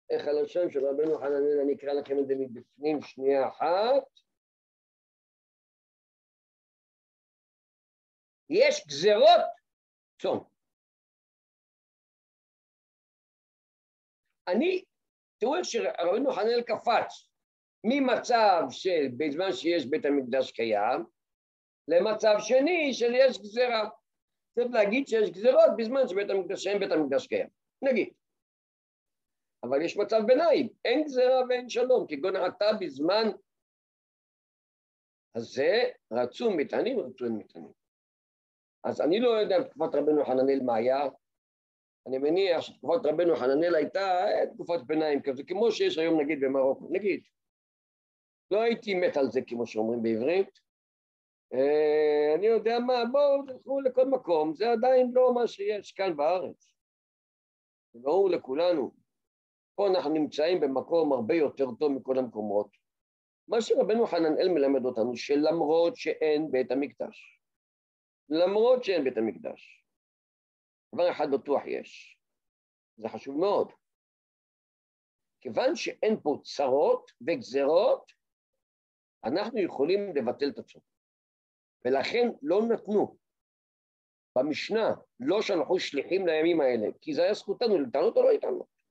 איך 0.09 0.27
הלשון 0.27 0.71
של 0.71 0.79
רבנו 0.85 1.17
חננאל, 1.17 1.59
אני 1.63 1.73
אקרא 1.73 1.93
לכם 1.93 2.19
את 2.19 2.27
זה 2.27 2.33
מבפנים 2.39 3.01
שנייה 3.01 3.47
אחת. 3.47 4.03
יש 8.49 8.87
גזרות 8.87 9.45
צום. 10.21 10.49
אני, 14.47 14.83
תראו 15.37 15.55
איך 15.55 15.65
שרבנו 15.65 16.31
חנאל 16.31 16.61
קפץ 16.61 17.27
ממצב 17.83 18.61
של 18.69 19.07
בזמן 19.17 19.51
שיש 19.53 19.85
בית 19.85 20.05
המקדש 20.05 20.51
קיים, 20.51 21.05
למצב 21.87 22.35
שני 22.39 22.93
של 22.93 23.11
יש 23.15 23.39
גזרה. 23.39 23.89
צריך 24.55 24.67
להגיד 24.73 25.07
שיש 25.07 25.29
גזרות 25.29 25.69
בזמן 25.77 26.07
שבית 26.07 26.29
המקדש, 26.29 26.63
שאין 26.63 26.79
בית 26.79 26.91
המקדש 26.91 27.27
קיים. 27.27 27.47
נגיד. 27.81 28.13
אבל 29.63 29.81
יש 29.81 29.97
מצב 29.97 30.21
ביניים, 30.27 30.69
אין 30.85 31.03
גזרה 31.03 31.41
ואין 31.49 31.69
שלום, 31.69 32.07
כגון 32.07 32.35
אתה 32.35 32.65
בזמן 32.79 33.29
הזה 35.35 35.83
רצו 36.13 36.51
מטענים, 36.51 36.99
רצו 36.99 37.25
אין 37.25 37.37
מטענים. 37.37 37.71
אז 38.83 39.01
אני 39.01 39.19
לא 39.19 39.29
יודע 39.29 39.59
בתקופת 39.59 39.95
רבנו 39.95 40.25
חננאל 40.25 40.59
מה 40.65 40.75
היה, 40.75 40.99
אני 42.07 42.17
מניח 42.17 42.61
שתקופת 42.61 43.05
רבנו 43.05 43.35
חננאל 43.35 43.75
הייתה 43.75 44.25
תקופת 44.53 44.81
ביניים 44.85 45.21
כזה, 45.21 45.43
כמו 45.43 45.71
שיש 45.71 45.97
היום 45.97 46.21
נגיד 46.21 46.39
במרוקו, 46.41 46.87
נגיד. 46.89 47.23
לא 48.51 48.61
הייתי 48.61 48.93
מת 48.93 49.17
על 49.17 49.29
זה 49.29 49.41
כמו 49.47 49.67
שאומרים 49.67 50.03
בעברית. 50.03 50.59
אה, 51.53 52.35
אני 52.35 52.47
יודע 52.47 52.79
מה, 52.79 52.93
בואו 53.11 53.45
תלכו 53.45 53.81
לכל 53.81 54.07
מקום, 54.07 54.53
זה 54.53 54.71
עדיין 54.71 55.11
לא 55.13 55.33
מה 55.33 55.47
שיש 55.47 55.91
כאן 55.91 56.17
בארץ. 56.17 56.73
זה 57.93 57.99
ברור 57.99 58.29
לכולנו. 58.29 58.91
פה 59.75 59.87
אנחנו 59.87 60.09
נמצאים 60.09 60.59
במקום 60.59 61.13
הרבה 61.13 61.35
יותר 61.35 61.65
טוב 61.79 61.91
מכל 61.91 62.17
המקומות. 62.17 62.67
מה 63.47 63.61
שרבנו 63.61 64.07
חננאל 64.07 64.49
מלמד 64.49 64.85
אותנו, 64.85 65.15
שלמרות 65.15 65.95
שאין 65.95 66.51
בית 66.51 66.71
המקדש, 66.71 67.41
למרות 68.29 68.83
שאין 68.83 69.03
בית 69.03 69.17
המקדש. 69.17 69.85
דבר 70.95 71.11
אחד 71.11 71.27
בטוח 71.31 71.61
יש, 71.65 72.17
זה 72.97 73.09
חשוב 73.09 73.37
מאוד. 73.37 73.71
כיוון 75.41 75.75
שאין 75.75 76.19
פה 76.23 76.37
צרות 76.43 77.11
וגזרות, 77.27 78.11
אנחנו 79.23 79.59
יכולים 79.59 80.15
לבטל 80.15 80.49
את 80.49 80.57
הצום. 80.57 80.81
ולכן 81.85 82.27
לא 82.41 82.61
נתנו 82.69 83.17
במשנה 84.37 84.89
לא 85.19 85.41
שלחו 85.41 85.79
שליחים 85.79 86.27
לימים 86.27 86.61
האלה, 86.61 86.87
כי 87.01 87.13
זה 87.13 87.23
היה 87.23 87.33
זכותנו 87.33 87.79
לטענות 87.79 88.17
או 88.17 88.23
לא 88.23 88.33
לטענות. 88.33 88.81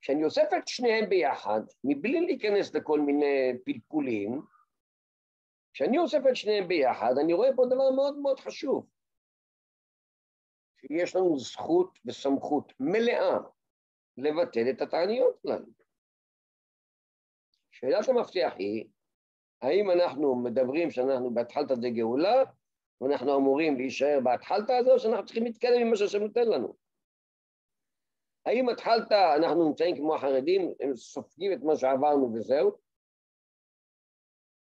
כשאני 0.00 0.24
אוסף 0.24 0.48
את 0.58 0.68
שניהם 0.68 1.08
ביחד, 1.08 1.60
מבלי 1.84 2.20
להיכנס 2.20 2.74
לכל 2.74 3.00
מיני 3.00 3.58
פלפולים, 3.64 4.42
כשאני 5.72 5.98
אוסף 5.98 6.18
את 6.30 6.36
שניהם 6.36 6.68
ביחד, 6.68 7.14
אני 7.24 7.32
רואה 7.32 7.48
פה 7.56 7.66
דבר 7.66 7.90
מאוד 7.96 8.18
מאוד 8.18 8.40
חשוב, 8.40 8.86
שיש 10.80 11.16
לנו 11.16 11.38
זכות 11.38 11.98
וסמכות 12.04 12.72
מלאה 12.80 13.38
לבטל 14.16 14.70
את 14.70 14.80
התעניות 14.80 15.40
שלנו. 15.42 15.85
שאלת 17.80 18.08
המפתח 18.08 18.52
היא, 18.58 18.84
האם 19.62 19.90
אנחנו 19.90 20.34
מדברים 20.34 20.90
שאנחנו 20.90 21.34
בהתחלתא 21.34 21.74
דגאולה, 21.74 22.42
ואנחנו 23.00 23.36
אמורים 23.36 23.76
להישאר 23.76 24.18
בהתחלתא 24.22 24.72
הזו, 24.72 24.92
או 24.92 24.98
שאנחנו 24.98 25.24
צריכים 25.24 25.44
להתקדם 25.44 25.80
עם 25.80 25.90
מה 25.90 25.96
שהשם 25.96 26.22
נותן 26.22 26.48
לנו? 26.48 26.76
האם 28.46 28.68
התחלתא, 28.68 29.34
אנחנו 29.36 29.68
נמצאים 29.68 29.96
כמו 29.96 30.14
החרדים, 30.14 30.72
הם 30.80 30.96
סופגים 30.96 31.52
את 31.52 31.62
מה 31.62 31.76
שעברנו 31.76 32.32
וזהו? 32.34 32.72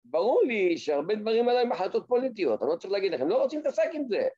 ברור 0.05 0.43
לי 0.43 0.79
שהרבה 0.79 1.15
דברים 1.15 1.49
האלה 1.49 1.61
הם 1.61 1.73
החלטות 1.73 2.09
פוליטיות, 2.09 2.63
אני 2.63 2.71
לא 2.71 2.77
צריך 2.77 2.93
להגיד 2.93 3.13
לכם, 3.13 3.29
לא 3.29 3.43
רוצים 3.43 3.59
להתעסק 3.59 3.91
עם 3.93 4.09
זה. 4.09 4.29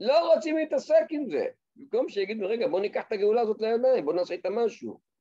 לא 0.00 0.34
רוצים 0.34 0.56
להתעסק 0.56 1.04
עם 1.10 1.26
זה. 1.30 1.46
במקום 1.76 2.08
שיגידו, 2.08 2.46
רגע, 2.48 2.68
בואו 2.68 2.82
ניקח 2.82 3.04
את 3.08 3.12
הגאולה 3.12 3.40
הזאת 3.40 3.60
לידיים, 3.60 4.04
בואו 4.04 4.16
נעשה 4.16 4.34
איתה 4.34 4.50
משהו. 4.50 5.11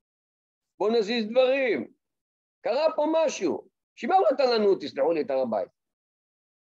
בואו 0.82 0.94
נזיז 0.94 1.26
דברים. 1.30 1.94
קרה 2.62 2.96
פה 2.96 3.06
משהו. 3.12 3.67
שבא 3.96 4.15
נתן 4.34 4.44
לנו, 4.54 4.76
תסלחו 4.76 5.12
לי, 5.12 5.22
את 5.22 5.30
הר 5.30 5.39
הבית? 5.39 5.70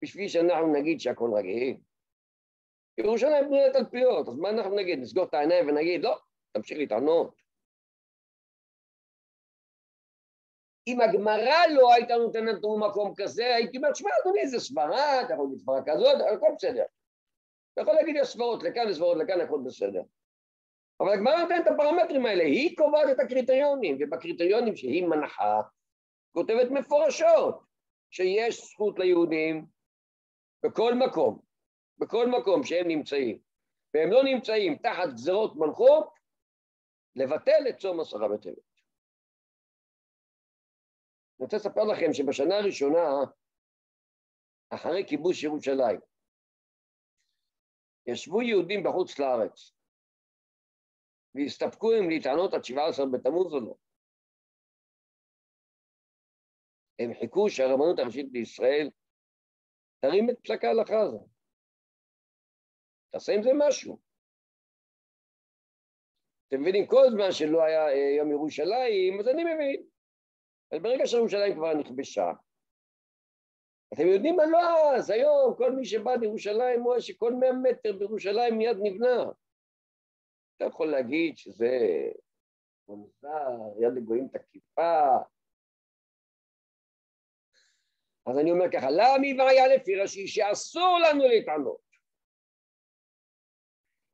בשביל 0.03 0.29
שאנחנו 0.29 0.73
נגיד 0.73 1.01
שהכל 1.01 1.31
רגיל. 1.37 1.77
ירושלים 2.99 3.45
בנויה 3.45 3.73
תלפיות, 3.73 4.29
אז 4.29 4.37
מה 4.39 4.51
אנחנו 4.51 4.77
נגיד? 4.77 4.99
נסגור 4.99 5.25
את 5.25 5.35
העיניים 5.35 5.69
ונגיד, 5.69 6.03
לא, 6.05 6.19
תמשיך 6.53 6.79
להתענות. 6.79 7.35
אם 10.87 11.01
הגמרא 11.01 11.67
לא 11.75 11.95
הייתה 11.95 12.15
נותנת 12.15 12.65
לנו 12.65 12.79
מקום 12.79 13.15
כזה, 13.17 13.55
הייתי 13.55 13.77
אומר, 13.77 13.95
שמע, 13.95 14.11
אדוני, 14.23 14.49
זה 14.49 14.59
סברה, 14.59 15.23
אתה 15.23 15.35
יכול 15.35 15.45
להגיד 15.45 15.59
סברה 15.59 15.81
כזאת, 15.87 16.15
הכל 16.37 16.53
בסדר. 16.57 16.85
אתה 17.73 17.81
יכול 17.81 17.95
להגיד, 17.95 18.17
יש 18.21 18.29
סברות 18.29 18.63
לכאן, 18.63 18.89
יש 18.91 18.97
סברות 18.97 19.19
לכאן, 19.19 19.41
הכל 19.41 19.61
בסדר. 19.67 20.03
אבל 21.01 21.13
הגמרא 21.13 21.43
נותנת 21.43 21.67
את 21.67 21.73
הפרמטרים 21.73 22.27
האלה, 22.27 22.43
היא 22.43 22.77
קובעת 22.77 23.09
את 23.13 23.21
הקריטריונים, 23.21 23.97
ובקריטריונים 24.01 24.77
שהיא 24.77 25.07
מנחה, 25.07 25.61
כותבת 26.33 26.71
מפורשות 26.71 27.65
שיש 28.11 28.71
זכות 28.71 28.99
ליהודים 28.99 29.67
בכל 30.63 30.95
מקום, 30.95 31.41
בכל 31.99 32.27
מקום 32.29 32.65
שהם 32.65 32.89
נמצאים, 32.89 33.39
והם 33.95 34.11
לא 34.11 34.25
נמצאים 34.25 34.77
תחת 34.77 35.09
גזרות 35.15 35.57
מלכות, 35.57 36.15
לבטל 37.17 37.69
את 37.69 37.77
צום 37.77 38.01
עשרה 38.01 38.29
בטבת. 38.29 38.71
אני 41.39 41.45
רוצה 41.45 41.57
לספר 41.57 41.85
לכם 41.85 42.13
שבשנה 42.13 42.59
הראשונה, 42.59 43.09
אחרי 44.71 45.05
כיבוש 45.09 45.43
ירושלים, 45.43 46.01
ישבו 48.07 48.43
יהודים 48.43 48.83
בחוץ 48.83 49.19
לארץ 49.19 49.80
והסתפקו 51.35 51.93
אם 51.99 52.09
להתענות 52.09 52.55
עד 52.55 52.65
17 52.65 53.07
בתמוז 53.07 53.53
או 53.55 53.61
לא. 53.61 53.75
הם 56.99 57.15
חיכו 57.15 57.51
שהרבנות 57.51 57.99
הראשית 57.99 58.33
בישראל 58.33 58.91
תרים 60.01 60.31
את 60.31 60.37
פסק 60.43 60.65
ההלכה 60.65 61.01
הזו. 61.01 61.29
תעשה 63.11 63.33
עם 63.33 63.43
זה 63.43 63.51
משהו. 63.59 63.99
אתם 66.49 66.61
מבינים, 66.61 66.87
כל 66.87 67.05
זמן 67.11 67.33
שלא 67.33 67.63
היה 67.63 67.89
אה, 67.89 68.15
יום 68.19 68.31
ירושלים, 68.31 69.21
אז 69.21 69.29
אני 69.29 69.45
מבין. 69.45 69.83
אבל 70.73 70.81
ברגע 70.81 71.07
שירושלים 71.07 71.55
כבר 71.55 71.75
נכבשה, 71.75 72.33
אתם 73.95 74.07
יודעים 74.07 74.37
מה 74.37 74.47
לא 74.47 74.95
אז, 74.97 75.11
היום 75.11 75.55
כל 75.57 75.73
מי 75.73 75.85
שבא 75.85 76.15
לירושלים 76.15 76.85
רואה 76.85 77.01
שכל 77.01 77.33
מאה 77.35 77.53
מטר 77.53 77.93
בירושלים 77.99 78.59
מיד 78.59 78.77
נבנה. 78.83 79.25
אתה 80.61 80.69
יכול 80.69 80.91
להגיד 80.91 81.37
שזה 81.37 81.79
מוזר, 82.89 83.81
יד 83.81 83.93
לגויים 83.97 84.29
את 84.31 84.37
הכיפה. 84.37 85.17
אז 88.27 88.39
אני 88.39 88.51
אומר 88.51 88.65
ככה, 88.73 88.91
למה 88.91 89.49
היה 89.51 89.69
לפי 89.77 89.97
רש"י 89.97 90.29
שאסור 90.29 90.99
לנו 90.99 91.29
להתענות? 91.29 91.81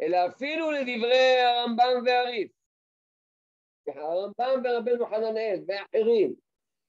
אלא 0.01 0.17
אפילו 0.27 0.71
לדברי 0.71 1.41
הרמב"ם 1.41 2.05
והריף. 2.07 2.53
הרמב"ם 3.89 4.63
ורבנו 4.65 5.07
חננאל 5.07 5.65
ואחרים 5.69 6.35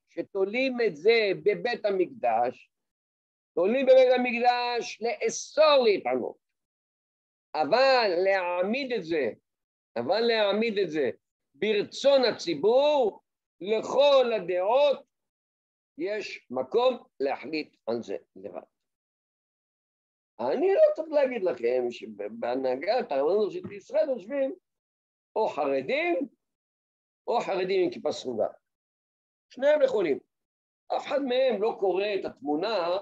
שתולים 0.09 0.77
את 0.87 0.95
זה 0.95 1.29
בבית 1.43 1.85
המקדש, 1.85 2.71
תולים 3.55 3.85
בבית 3.85 4.11
המקדש 4.15 5.01
לאסור 5.01 5.83
להתענות, 5.83 6.37
אבל 7.55 8.11
להעמיד 8.23 8.93
את 8.93 9.03
זה, 9.03 9.31
אבל 9.99 10.19
להעמיד 10.19 10.77
את 10.77 10.89
זה 10.89 11.09
ברצון 11.55 12.25
הציבור, 12.25 13.21
לכל 13.61 14.33
הדעות 14.35 15.05
יש 15.97 16.47
מקום 16.49 17.03
להחליט 17.19 17.75
על 17.87 18.03
זה 18.03 18.17
לבד. 18.35 18.61
אני 20.39 20.73
לא 20.73 20.81
צריך 20.95 21.09
להגיד 21.11 21.43
לכם 21.43 21.91
שבהנהגת 21.91 23.11
הרבנות 23.11 23.41
הראשית 23.41 23.65
בישראל 23.65 24.09
יושבים 24.09 24.55
או 25.35 25.47
חרדים 25.47 26.27
או 27.27 27.39
חרדים 27.39 27.83
עם 27.83 27.91
כיפה 27.91 28.11
סרוגה. 28.11 28.47
שניהם 29.49 29.81
נכונים. 29.81 30.19
אף 30.87 31.05
אחד 31.07 31.19
מהם 31.21 31.61
לא 31.61 31.77
קורא 31.79 32.05
את 32.19 32.25
התמונה 32.25 32.97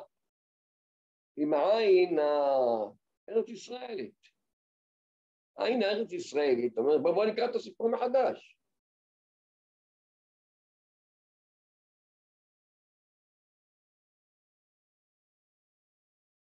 עם 1.38 1.54
העין 1.54 2.20
הארץ 2.20 3.50
ישראלית. 3.50 4.35
העין 5.58 5.84
הארץ 5.84 6.12
ישראלית 6.12 6.78
אומרת 6.78 7.02
בואו 7.02 7.26
נקרא 7.26 7.46
את 7.46 7.56
הסיפור 7.56 7.90
מחדש. 7.90 8.56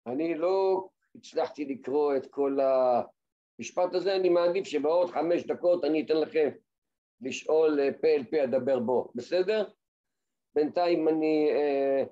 אני 0.07 0.35
לא 0.35 0.89
הצלחתי 1.15 1.65
לקרוא 1.65 2.17
את 2.17 2.27
כל 2.31 2.59
המשפט 2.61 3.95
הזה, 3.95 4.17
אני 4.17 4.29
מעדיף 4.29 4.65
שבעוד 4.65 5.11
חמש 5.11 5.47
דקות 5.47 5.85
אני 5.85 6.05
אתן 6.05 6.17
לכם 6.17 6.49
לשאול 7.21 7.81
אה, 7.81 7.93
פה 8.01 8.09
אל 8.09 8.25
פה 8.31 8.45
אדבר 8.45 8.79
בו, 8.79 9.13
בסדר? 9.15 9.71
בינתיים 10.55 11.09
אני 11.09 11.51
אה, 11.53 12.05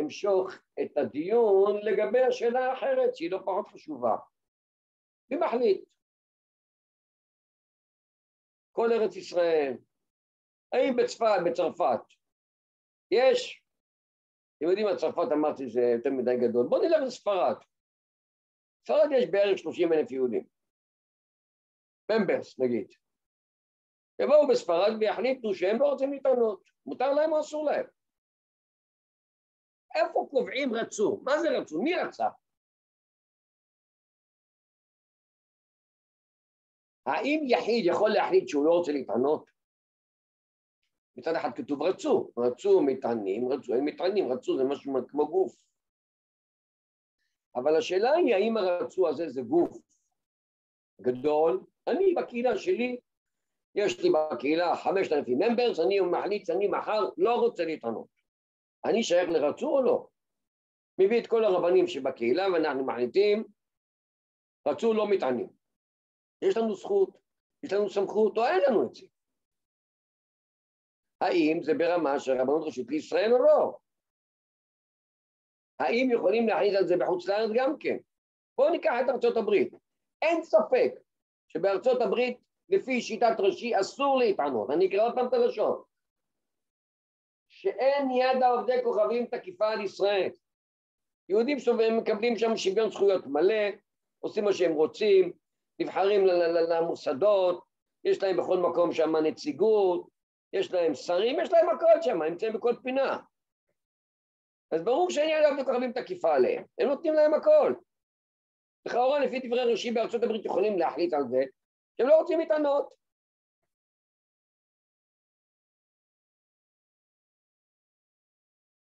אמשוך 0.00 0.50
את 0.82 0.96
הדיון 0.96 1.80
לגבי 1.82 2.20
השאלה 2.20 2.70
האחרת 2.70 3.16
שהיא 3.16 3.30
לא 3.30 3.38
פחות 3.38 3.68
חשובה. 3.68 4.16
מי 5.30 5.36
מחליט? 5.36 5.84
כל 8.72 8.92
ארץ 8.92 9.16
ישראל. 9.16 9.76
האם 10.72 10.96
בצפת, 10.96 11.38
בצרפת, 11.46 12.00
יש 13.10 13.62
אתם 14.62 14.70
יודעים 14.70 14.86
מה, 14.86 14.96
צרפת 14.96 15.32
אמרתי 15.32 15.68
שזה 15.68 15.80
יותר 15.80 16.10
מדי 16.10 16.36
גדול. 16.36 16.66
בואו 16.68 16.82
נלך 16.82 17.02
לספרד. 17.06 17.56
בספרד 18.82 19.08
יש 19.16 19.30
בערך 19.30 19.58
30 19.58 19.92
אלף 19.92 20.10
יהודים. 20.10 20.46
ממברס 22.10 22.58
נגיד. 22.58 22.92
יבואו 24.22 24.48
בספרד 24.48 24.92
ויחליטו 25.00 25.54
שהם 25.54 25.80
לא 25.80 25.86
רוצים 25.86 26.12
להתענות. 26.12 26.64
מותר 26.86 27.12
להם 27.12 27.32
או 27.32 27.40
אסור 27.40 27.64
להם? 27.64 27.86
איפה 29.94 30.26
קובעים 30.30 30.74
רצו? 30.74 31.20
מה 31.24 31.38
זה 31.38 31.48
רצו? 31.50 31.82
מי 31.82 31.94
רצה? 31.94 32.28
האם 37.06 37.44
יחיד 37.48 37.86
יכול 37.86 38.10
להחליט 38.10 38.48
שהוא 38.48 38.64
לא 38.64 38.70
רוצה 38.70 38.92
להתענות? 38.92 39.50
מצד 41.16 41.34
אחד 41.34 41.50
כתוב 41.56 41.82
רצו, 41.82 42.30
רצו 42.38 42.80
מטענים, 42.82 43.48
רצו, 43.52 43.74
הם 43.74 43.84
מטענים, 43.84 44.32
רצו 44.32 44.56
זה 44.56 44.64
משהו 44.64 44.92
כמו 45.08 45.28
גוף. 45.28 45.54
אבל 47.54 47.76
השאלה 47.76 48.12
היא 48.12 48.34
האם 48.34 48.56
הרצו 48.56 49.08
הזה 49.08 49.28
זה 49.28 49.42
גוף 49.42 49.78
גדול. 51.00 51.60
אני 51.88 52.14
בקהילה 52.14 52.58
שלי, 52.58 53.00
יש 53.74 54.00
לי 54.00 54.10
בקהילה 54.10 54.76
חמשת 54.76 55.12
אלפים 55.12 55.38
ממברס, 55.38 55.80
אני 55.80 56.00
מחליט 56.00 56.46
שאני 56.46 56.68
מחר 56.68 57.08
לא 57.16 57.34
רוצה 57.34 57.64
להתענות. 57.64 58.08
אני 58.84 59.02
שייך 59.02 59.28
לרצו 59.28 59.68
או 59.68 59.82
לא? 59.82 60.06
מביא 60.98 61.20
את 61.20 61.26
כל 61.26 61.44
הרבנים 61.44 61.86
שבקהילה 61.86 62.52
ואנחנו 62.52 62.86
מחליטים, 62.86 63.44
רצו 64.68 64.94
לא 64.94 65.08
מתענים. 65.08 65.61
יש 66.42 66.56
לנו 66.56 66.74
זכות, 66.74 67.18
יש 67.62 67.72
לנו 67.72 67.90
סמכות, 67.90 68.36
או 68.36 68.46
אין 68.46 68.60
לנו 68.68 68.86
את 68.86 68.94
זה. 68.94 69.06
האם 71.20 71.62
זה 71.62 71.74
ברמה 71.74 72.20
של 72.20 72.32
רבנות 72.32 72.62
ראשית 72.66 72.90
לישראל 72.90 73.32
או 73.32 73.38
לא? 73.38 73.78
האם 75.78 76.08
יכולים 76.12 76.48
להכניס 76.48 76.74
את 76.80 76.88
זה 76.88 76.96
בחוץ 76.96 77.28
לארץ 77.28 77.50
גם 77.54 77.78
כן? 77.78 77.96
בואו 78.56 78.70
ניקח 78.70 78.92
את 79.04 79.08
ארצות 79.08 79.36
הברית. 79.36 79.72
אין 80.22 80.42
ספק 80.42 80.92
שבארצות 81.48 82.00
הברית, 82.00 82.38
לפי 82.68 83.00
שיטת 83.00 83.36
ראשי, 83.38 83.80
אסור 83.80 84.18
להתענות. 84.18 84.70
אני 84.70 84.88
אקרא 84.88 85.06
עוד 85.06 85.14
פעם 85.14 85.28
את 85.28 85.32
הלשון. 85.32 85.82
שאין 87.48 88.10
יד 88.10 88.42
העובדי 88.42 88.76
כוכבים 88.84 89.26
תקיפה 89.26 89.70
על 89.70 89.80
ישראל. 89.80 90.30
יהודים 91.28 91.58
מקבלים 91.98 92.38
שם 92.38 92.56
שוויון 92.56 92.90
זכויות 92.90 93.26
מלא, 93.26 93.64
עושים 94.20 94.44
מה 94.44 94.52
שהם 94.52 94.72
רוצים, 94.72 95.32
נבחרים 95.78 96.26
למוסדות, 96.70 97.64
יש 98.04 98.22
להם 98.22 98.36
בכל 98.36 98.58
מקום 98.58 98.92
שם 98.92 99.16
נציגות, 99.16 100.08
יש 100.52 100.72
להם 100.72 100.94
שרים, 100.94 101.40
יש 101.40 101.52
להם 101.52 101.68
הכל 101.68 102.02
שם, 102.02 102.22
הם 102.22 102.22
נמצאים 102.22 102.52
בכל 102.52 102.74
פינה. 102.82 103.18
אז 104.70 104.82
ברור 104.84 105.10
שאין 105.10 105.28
יד 105.28 105.44
העובדי 105.44 105.64
כוכבים 105.64 105.92
תקיפה 105.92 106.34
עליהם, 106.34 106.64
הם 106.78 106.88
נותנים 106.88 107.14
להם 107.14 107.34
הכל. 107.34 107.74
לכאורה 108.86 109.18
לפי 109.20 109.40
דברי 109.46 109.70
ראשי 109.70 109.90
בארצות 109.90 110.22
הברית 110.22 110.44
יכולים 110.44 110.78
להחליט 110.78 111.14
על 111.14 111.28
זה, 111.28 111.44
שהם 111.96 112.08
לא 112.08 112.16
רוצים 112.20 112.38
להתענות. 112.38 113.02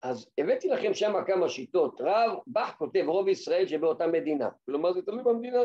אז 0.03 0.29
הבאתי 0.37 0.67
לכם 0.67 0.93
שם 0.93 1.13
כמה 1.27 1.49
שיטות. 1.49 2.01
רב 2.01 2.39
בח 2.47 2.75
כותב 2.77 3.03
רוב 3.07 3.27
ישראל 3.27 3.67
שבאותה 3.67 4.07
מדינה. 4.07 4.49
כלומר 4.65 4.93
זה 4.93 5.01
תלוי 5.01 5.23
במדינה. 5.23 5.59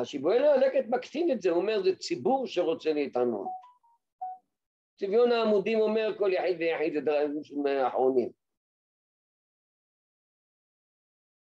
השיבואל 0.00 0.44
הלקט 0.44 0.88
מקטין 0.88 1.30
את 1.30 1.42
זה, 1.42 1.50
הוא 1.50 1.62
אומר 1.62 1.82
זה 1.82 1.96
ציבור 1.96 2.46
שרוצה 2.46 2.92
להתענות. 2.92 3.48
צביון 4.98 5.32
העמודים 5.32 5.80
אומר 5.80 6.18
כל 6.18 6.30
יחיד 6.32 6.56
ויחיד 6.60 6.92
זה 6.94 7.00
דברים 7.00 7.66
האחרונים. 7.66 8.30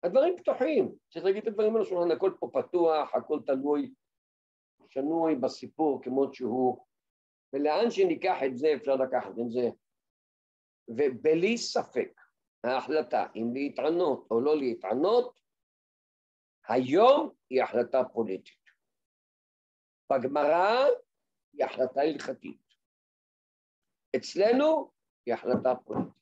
הדברים 0.03 0.37
פתוחים, 0.37 0.95
צריך 1.09 1.25
להגיד 1.25 1.41
את 1.41 1.47
הדברים 1.47 1.75
על 1.75 1.81
השולחן, 1.81 2.11
הכל 2.11 2.31
פה 2.39 2.49
פתוח, 2.53 3.15
הכל 3.15 3.39
תלוי, 3.45 3.93
שנוי 4.89 5.35
בסיפור 5.35 6.03
כמות 6.03 6.33
שהוא, 6.33 6.85
ולאן 7.53 7.91
שניקח 7.91 8.37
את 8.45 8.57
זה 8.57 8.67
אפשר 8.75 8.95
לקחת 8.95 9.31
את 9.31 9.51
זה. 9.51 9.69
ובלי 10.87 11.57
ספק, 11.57 12.21
ההחלטה 12.63 13.27
אם 13.35 13.53
להתענות 13.53 14.27
או 14.31 14.41
לא 14.41 14.57
להתענות, 14.57 15.39
היום 16.67 17.29
היא 17.51 17.63
החלטה 17.63 18.03
פוליטית. 18.13 18.61
בגמרא 20.11 20.85
היא 21.53 21.65
החלטה 21.65 22.01
הלכתית. 22.01 22.61
אצלנו 24.15 24.91
היא 25.25 25.33
החלטה 25.33 25.75
פוליטית. 25.85 26.13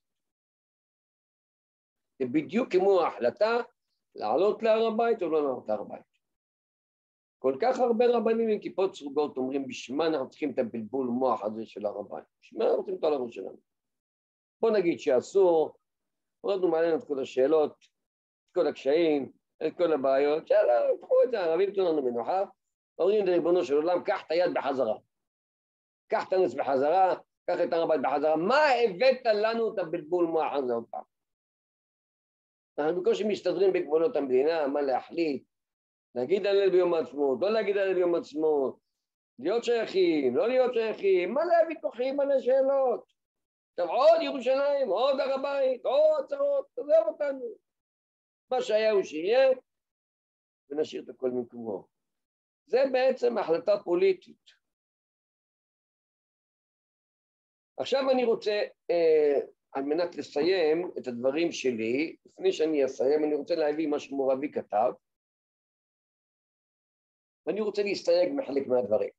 זה 2.19 2.25
בדיוק 2.33 2.71
כמו 2.71 3.01
ההחלטה 3.01 3.57
לעלות 4.15 4.63
להר 4.63 4.87
הבית 4.87 5.21
או 5.21 5.29
לא 5.29 5.43
לעלות 5.43 5.67
להר 5.67 5.81
הבית. 5.81 6.09
כל 7.39 7.57
כך 7.61 7.79
הרבה 7.79 8.05
רבנים 8.07 8.49
עם 8.49 8.59
כיפות 8.59 8.93
צרובות 8.93 9.37
אומרים, 9.37 9.67
בשביל 9.67 9.97
מה 9.97 10.07
אנחנו 10.07 10.29
צריכים 10.29 10.51
את 10.51 10.59
הבלבול 10.59 11.07
מוח 11.07 11.43
הזה 11.43 11.65
של 11.65 11.85
הר 11.85 11.99
הבית? 11.99 12.25
בשביל 12.41 12.59
מה 12.59 12.65
אנחנו 12.65 12.79
רוצים 12.79 12.95
את 12.95 13.03
הראש 13.03 13.35
שלנו? 13.35 13.59
בוא 14.61 14.71
נגיד 14.71 14.99
שאסור, 14.99 15.77
הורדנו 16.41 16.67
מעלינו 16.67 16.97
את 16.97 17.03
כל 17.07 17.19
השאלות, 17.19 17.71
את 17.71 18.53
כל 18.53 18.67
הקשיים, 18.67 19.38
את 19.67 19.77
כל 19.77 19.93
הבעיות, 19.93 20.49
יאללה, 20.49 20.81
קחו 21.01 21.15
את 21.23 21.31
זה, 21.31 21.39
הערבים 21.39 21.71
תנו 21.71 21.91
לנו 21.91 22.01
מנוחה, 22.01 22.43
אומרים 22.99 23.25
לריבונו 23.25 23.63
של 23.63 23.75
עולם, 23.75 24.03
קח 24.03 24.23
את 24.25 24.31
היד 24.31 24.53
בחזרה. 24.53 24.95
קח 26.07 26.27
את 26.27 26.33
הנס 26.33 26.53
בחזרה, 26.53 27.15
קח 27.45 27.55
את 27.63 27.73
הר 27.73 27.83
הבית 27.83 28.01
בחזרה. 28.01 28.35
מה 28.35 28.65
הבאת 28.65 29.25
לנו 29.25 29.73
את 29.73 29.79
הבלבול 29.79 30.25
מוח 30.25 30.53
הזה 30.53 30.73
עוד 30.73 30.83
פעם? 30.89 31.03
אנחנו 32.79 33.01
בקושי 33.01 33.23
מסתדרים 33.23 33.73
בגבולות 33.73 34.15
המדינה, 34.15 34.67
מה 34.67 34.81
להחליט, 34.81 35.43
להגיד 36.15 36.45
הלל 36.45 36.69
ביום 36.69 36.93
העצמאות, 36.93 37.37
לא 37.41 37.51
להגיד 37.51 37.77
הלל 37.77 37.93
ביום 37.93 38.15
העצמאות, 38.15 38.77
להיות 39.39 39.63
שייכים, 39.63 40.37
לא 40.37 40.47
להיות 40.47 40.73
שייכים, 40.73 41.33
מלא 41.33 41.67
ויכוחים, 41.67 42.17
מלא 42.17 42.39
שאלות. 42.39 43.03
עכשיו 43.71 43.95
עוד 43.95 44.21
ירושלים, 44.21 44.89
עוד 44.89 45.19
הר 45.19 45.33
הבית, 45.33 45.85
עוד 45.85 46.23
הצהרות, 46.23 46.65
תעזוב 46.75 47.07
אותנו. 47.07 47.68
מה 48.51 48.61
שהיה 48.61 48.91
הוא 48.91 49.03
שיהיה, 49.03 49.49
ונשאיר 50.69 51.03
את 51.03 51.09
הכל 51.09 51.29
ממקומו. 51.29 51.87
זה 52.65 52.83
בעצם 52.91 53.37
החלטה 53.37 53.71
פוליטית. 53.83 54.59
עכשיו 57.77 58.09
אני 58.11 58.23
רוצה 58.25 58.63
אה, 58.89 59.39
על 59.71 59.83
מנת 59.83 60.15
לסיים 60.15 60.91
את 60.97 61.07
הדברים 61.07 61.51
שלי, 61.51 62.15
לפני 62.25 62.51
שאני 62.53 62.85
אסיים, 62.85 63.23
אני 63.23 63.35
רוצה 63.35 63.55
להביא 63.55 63.87
מה 63.87 63.99
שמורבי 63.99 64.51
כתב, 64.51 64.91
ואני 67.45 67.61
רוצה 67.61 67.83
להסתייג 67.83 68.29
מחלק 68.35 68.67
מהדברים. 68.67 69.09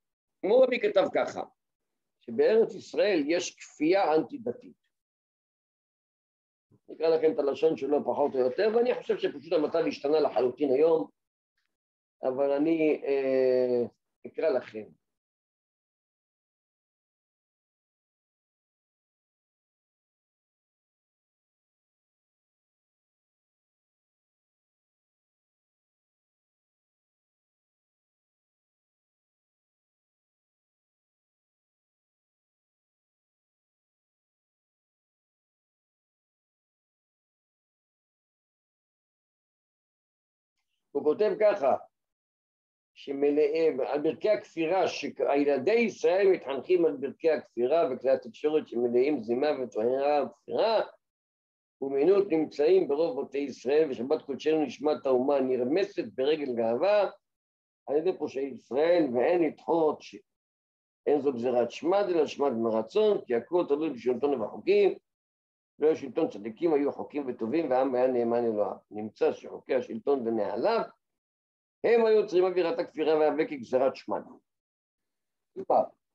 מורבי 0.43 0.79
כתב 0.79 1.05
ככה, 1.15 1.41
שבארץ 2.21 2.75
ישראל 2.75 3.23
יש 3.27 3.55
כפייה 3.55 4.15
אנטי-דתית. 4.15 4.80
נקרא 6.91 7.07
לכם 7.07 7.31
את 7.31 7.39
הלשון 7.39 7.77
שלו 7.77 8.05
פחות 8.05 8.35
או 8.35 8.39
יותר, 8.39 8.69
ואני 8.75 8.95
חושב 8.95 9.17
שפשוט 9.17 9.53
המצב 9.53 9.79
השתנה 9.87 10.19
לחלוטין 10.19 10.71
היום, 10.73 11.07
אבל 12.23 12.51
אני 12.51 13.01
אה, 13.05 13.85
אקרא 14.27 14.49
לכם. 14.49 14.83
הוא 40.91 41.03
כותב 41.03 41.31
ככה, 41.39 41.75
שמלאים, 42.93 43.81
על 43.81 44.01
ברכי 44.01 44.29
הכפירה, 44.29 44.87
שילדי 44.87 45.71
ישראל 45.71 46.27
מתחנכים 46.27 46.85
על 46.85 46.97
ברכי 46.97 47.31
הכפירה 47.31 47.89
וכלי 47.91 48.11
התקשורת 48.11 48.67
שמלאים 48.67 49.23
זימה 49.23 49.47
וטהרה 49.63 50.23
וכפירה, 50.25 50.81
ומינות 51.81 52.27
נמצאים 52.31 52.87
ברוב 52.87 53.21
בתי 53.21 53.37
ישראל, 53.37 53.91
ושבת 53.91 54.21
קודשנו 54.21 54.65
נשמת 54.65 55.05
האומה 55.05 55.39
נרמסת 55.39 56.05
ברגל 56.15 56.55
גאווה 56.55 57.09
על 57.87 57.97
ידי 57.97 58.17
פושעי 58.17 58.45
ישראל, 58.45 59.07
ואין 59.13 59.43
לדחות 59.43 60.01
אין 61.07 61.21
זו 61.21 61.33
גזירת 61.33 61.71
שמד 61.71 62.05
אלא 62.09 62.27
שמד 62.27 62.51
מרצון, 62.51 63.21
כי 63.25 63.35
הכל 63.35 63.65
תלוי 63.67 63.89
בשלטון 63.89 64.33
ובחוקים, 64.33 64.95
לא 65.81 65.95
שלטון 65.95 66.29
צדיקים 66.29 66.73
היו 66.73 66.91
חוקים 66.91 67.27
וטובים 67.27 67.69
והעם 67.69 67.95
היה 67.95 68.07
נאמן 68.07 68.45
אלוהיו. 68.45 68.75
נמצא 68.91 69.33
שחוקי 69.33 69.75
השלטון 69.75 70.27
ונהליו 70.27 70.81
הם 71.83 72.05
היו 72.05 72.21
יוצרים 72.21 72.43
אווירת 72.43 72.79
הכפירה 72.79 73.17
והאבק 73.17 73.49
כגזירת 73.49 73.95
שמד. 73.95 74.23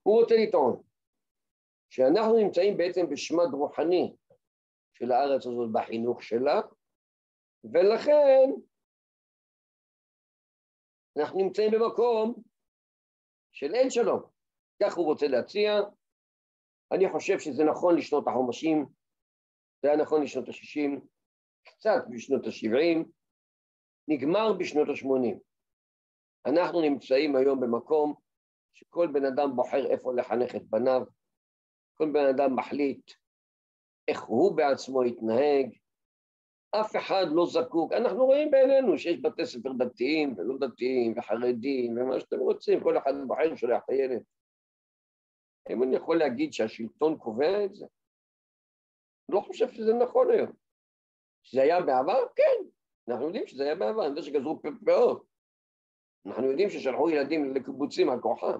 הוא 0.03 0.21
רוצה 0.21 0.35
לטעון 0.37 0.83
שאנחנו 1.91 2.37
נמצאים 2.37 2.77
בעצם 2.77 3.11
בשמד 3.11 3.49
רוחני 3.53 4.17
של 4.93 5.13
הארץ 5.13 5.47
הזאת 5.47 5.73
בחינוך 5.73 6.23
שלה, 6.23 6.61
ולכן 7.65 8.51
אנחנו 11.19 11.39
נמצאים 11.39 11.71
במקום 11.71 12.35
של 13.53 13.75
אין 13.75 13.91
שלום. 13.91 14.23
כך 14.83 14.97
הוא 14.97 15.07
רוצה 15.07 15.29
להציע. 15.29 15.81
אני 16.93 17.13
חושב 17.13 17.39
שזה 17.39 17.65
נכון 17.65 17.97
לשנות 17.97 18.29
החומשים, 18.29 18.87
זה 19.83 19.89
היה 19.89 19.97
נכון 19.97 20.23
לשנות 20.23 20.49
ה-60, 20.49 21.01
קצת 21.67 22.05
בשנות 22.11 22.47
ה-70, 22.47 23.05
נגמר 24.09 24.53
בשנות 24.53 24.89
ה-80. 24.89 25.39
אנחנו 26.47 26.81
נמצאים 26.81 27.37
היום 27.37 27.61
במקום 27.61 28.15
שכל 28.75 29.09
בן 29.13 29.25
אדם 29.25 29.57
בוחר 29.57 29.87
איפה 29.87 30.15
לחנך 30.15 30.57
את 30.57 30.63
בניו, 30.63 31.03
כל 31.95 32.11
בן 32.13 32.27
אדם 32.27 32.57
מחליט 32.57 33.13
איך 34.09 34.23
הוא 34.23 34.57
בעצמו 34.57 35.05
יתנהג, 35.05 35.77
אף 36.81 36.97
אחד 36.97 37.27
לא 37.33 37.47
זקוק, 37.47 37.93
אנחנו 37.93 38.25
רואים 38.25 38.51
בעינינו 38.51 38.99
שיש 38.99 39.21
בתי 39.23 39.47
ספר 39.47 39.73
דתיים 39.73 40.35
ולא 40.39 40.59
דתיים 40.59 41.19
וחרדים 41.19 41.99
ומה 41.99 42.21
שאתם 42.21 42.39
רוצים, 42.39 42.83
כל 42.83 42.99
אחד 42.99 43.13
בוחר 43.27 43.55
שולח 43.57 43.83
את 43.85 43.91
הילד. 43.91 44.23
האם 45.67 45.83
אני 45.83 45.97
יכול 45.97 46.19
להגיד 46.19 46.53
שהשלטון 46.53 47.19
קובע 47.19 47.65
את 47.65 47.75
זה? 47.75 47.87
לא 49.29 49.41
חושב 49.41 49.71
שזה 49.71 49.95
נכון 49.95 50.31
היום. 50.31 50.53
שזה 51.43 51.63
היה 51.63 51.81
בעבר? 51.81 52.27
כן, 52.37 52.69
אנחנו 53.09 53.25
יודעים 53.25 53.47
שזה 53.47 53.65
היה 53.65 53.75
בעבר, 53.75 54.01
אני 54.01 54.11
יודע 54.11 54.23
שגזרו 54.23 54.61
פאות. 54.85 55.27
אנחנו 56.27 56.47
יודעים 56.51 56.71
ששלחו 56.71 57.11
ילדים 57.11 57.55
לקיבוצים 57.55 58.11
על 58.11 58.21
כוחם. 58.21 58.59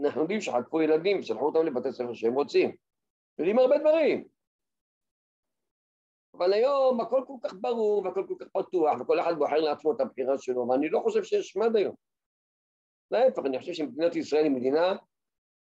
אנחנו 0.00 0.20
יודעים 0.20 0.40
שחטפו 0.40 0.82
ילדים 0.82 1.20
ושלחו 1.20 1.46
אותם 1.46 1.66
לבתי 1.66 1.92
ספר 1.92 2.14
שהם 2.14 2.34
רוצים. 2.34 2.76
יודעים 3.38 3.58
הרבה 3.58 3.78
דברים. 3.78 4.28
אבל 6.34 6.52
היום 6.52 7.00
הכל 7.00 7.22
כל 7.26 7.36
כך 7.42 7.54
ברור 7.60 8.04
והכל 8.04 8.24
כל 8.28 8.34
כך 8.40 8.48
פתוח 8.48 9.00
וכל 9.00 9.20
אחד 9.20 9.34
בוחר 9.38 9.56
לעצמו 9.56 9.92
את 9.92 10.00
הבחירה 10.00 10.38
שלו 10.38 10.68
ואני 10.68 10.88
לא 10.88 11.00
חושב 11.00 11.24
שיש 11.24 11.48
שמד 11.48 11.76
היום. 11.76 11.94
להפך, 13.10 13.42
אני 13.46 13.58
חושב 13.58 13.72
שמדינת 13.72 14.16
ישראל 14.16 14.44
היא 14.44 14.52
מדינה 14.52 14.96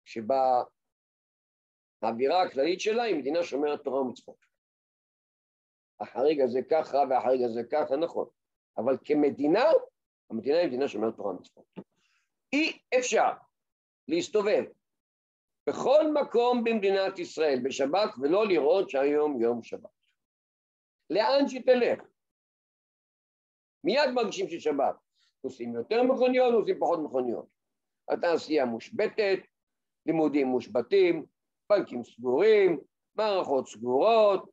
שבה 0.05 0.63
האווירה 2.01 2.43
הכללית 2.43 2.81
שלה 2.81 3.03
היא 3.03 3.15
מדינה 3.15 3.43
שומרת 3.43 3.83
תורה 3.83 4.01
ומצוות. 4.01 4.45
החריג 5.99 6.41
הזה 6.41 6.59
ככה 6.71 6.97
והחריג 7.09 7.41
הזה 7.43 7.61
ככה, 7.71 7.95
נכון. 7.95 8.27
אבל 8.77 8.97
כמדינה, 9.05 9.63
המדינה 10.29 10.57
היא 10.57 10.67
מדינה 10.67 10.87
שומרת 10.87 11.15
תורה 11.15 11.31
ומצוות. 11.31 11.65
אי 12.53 12.79
אפשר 12.99 13.29
להסתובב 14.07 14.63
בכל 15.69 16.11
מקום 16.21 16.63
במדינת 16.63 17.19
ישראל 17.19 17.59
בשבת 17.63 18.09
ולא 18.21 18.47
לראות 18.47 18.89
שהיום 18.89 19.41
יום 19.41 19.63
שבת. 19.63 19.89
לאן 21.09 21.47
שתלך. 21.47 21.99
מיד 23.83 24.09
מרגישים 24.13 24.49
ששבת. 24.49 24.95
נוסעים 25.43 25.75
יותר 25.75 26.03
מכוניות, 26.03 26.53
נוסעים 26.53 26.79
פחות 26.79 26.99
מכוניות. 26.99 27.45
התעשייה 28.09 28.65
מושבתת, 28.65 29.39
לימודים 30.05 30.47
מושבתים, 30.47 31.25
בנקים 31.69 32.03
סגורים, 32.03 32.79
מערכות 33.15 33.67
סגורות. 33.67 34.49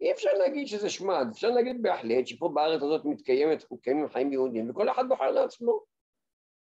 אי 0.00 0.12
אפשר 0.12 0.30
להגיד 0.32 0.66
שזה 0.66 0.90
שמד, 0.90 1.26
אפשר 1.32 1.48
להגיד 1.48 1.82
בהחלט 1.82 2.26
שפה 2.26 2.48
בארץ 2.54 2.82
הזאת 2.82 3.04
מתקיימת, 3.04 3.64
מתקיימים 3.72 4.08
חיים 4.08 4.32
יהודיים, 4.32 4.70
וכל 4.70 4.90
אחד 4.90 5.08
בוחר 5.08 5.30
לעצמו. 5.30 5.80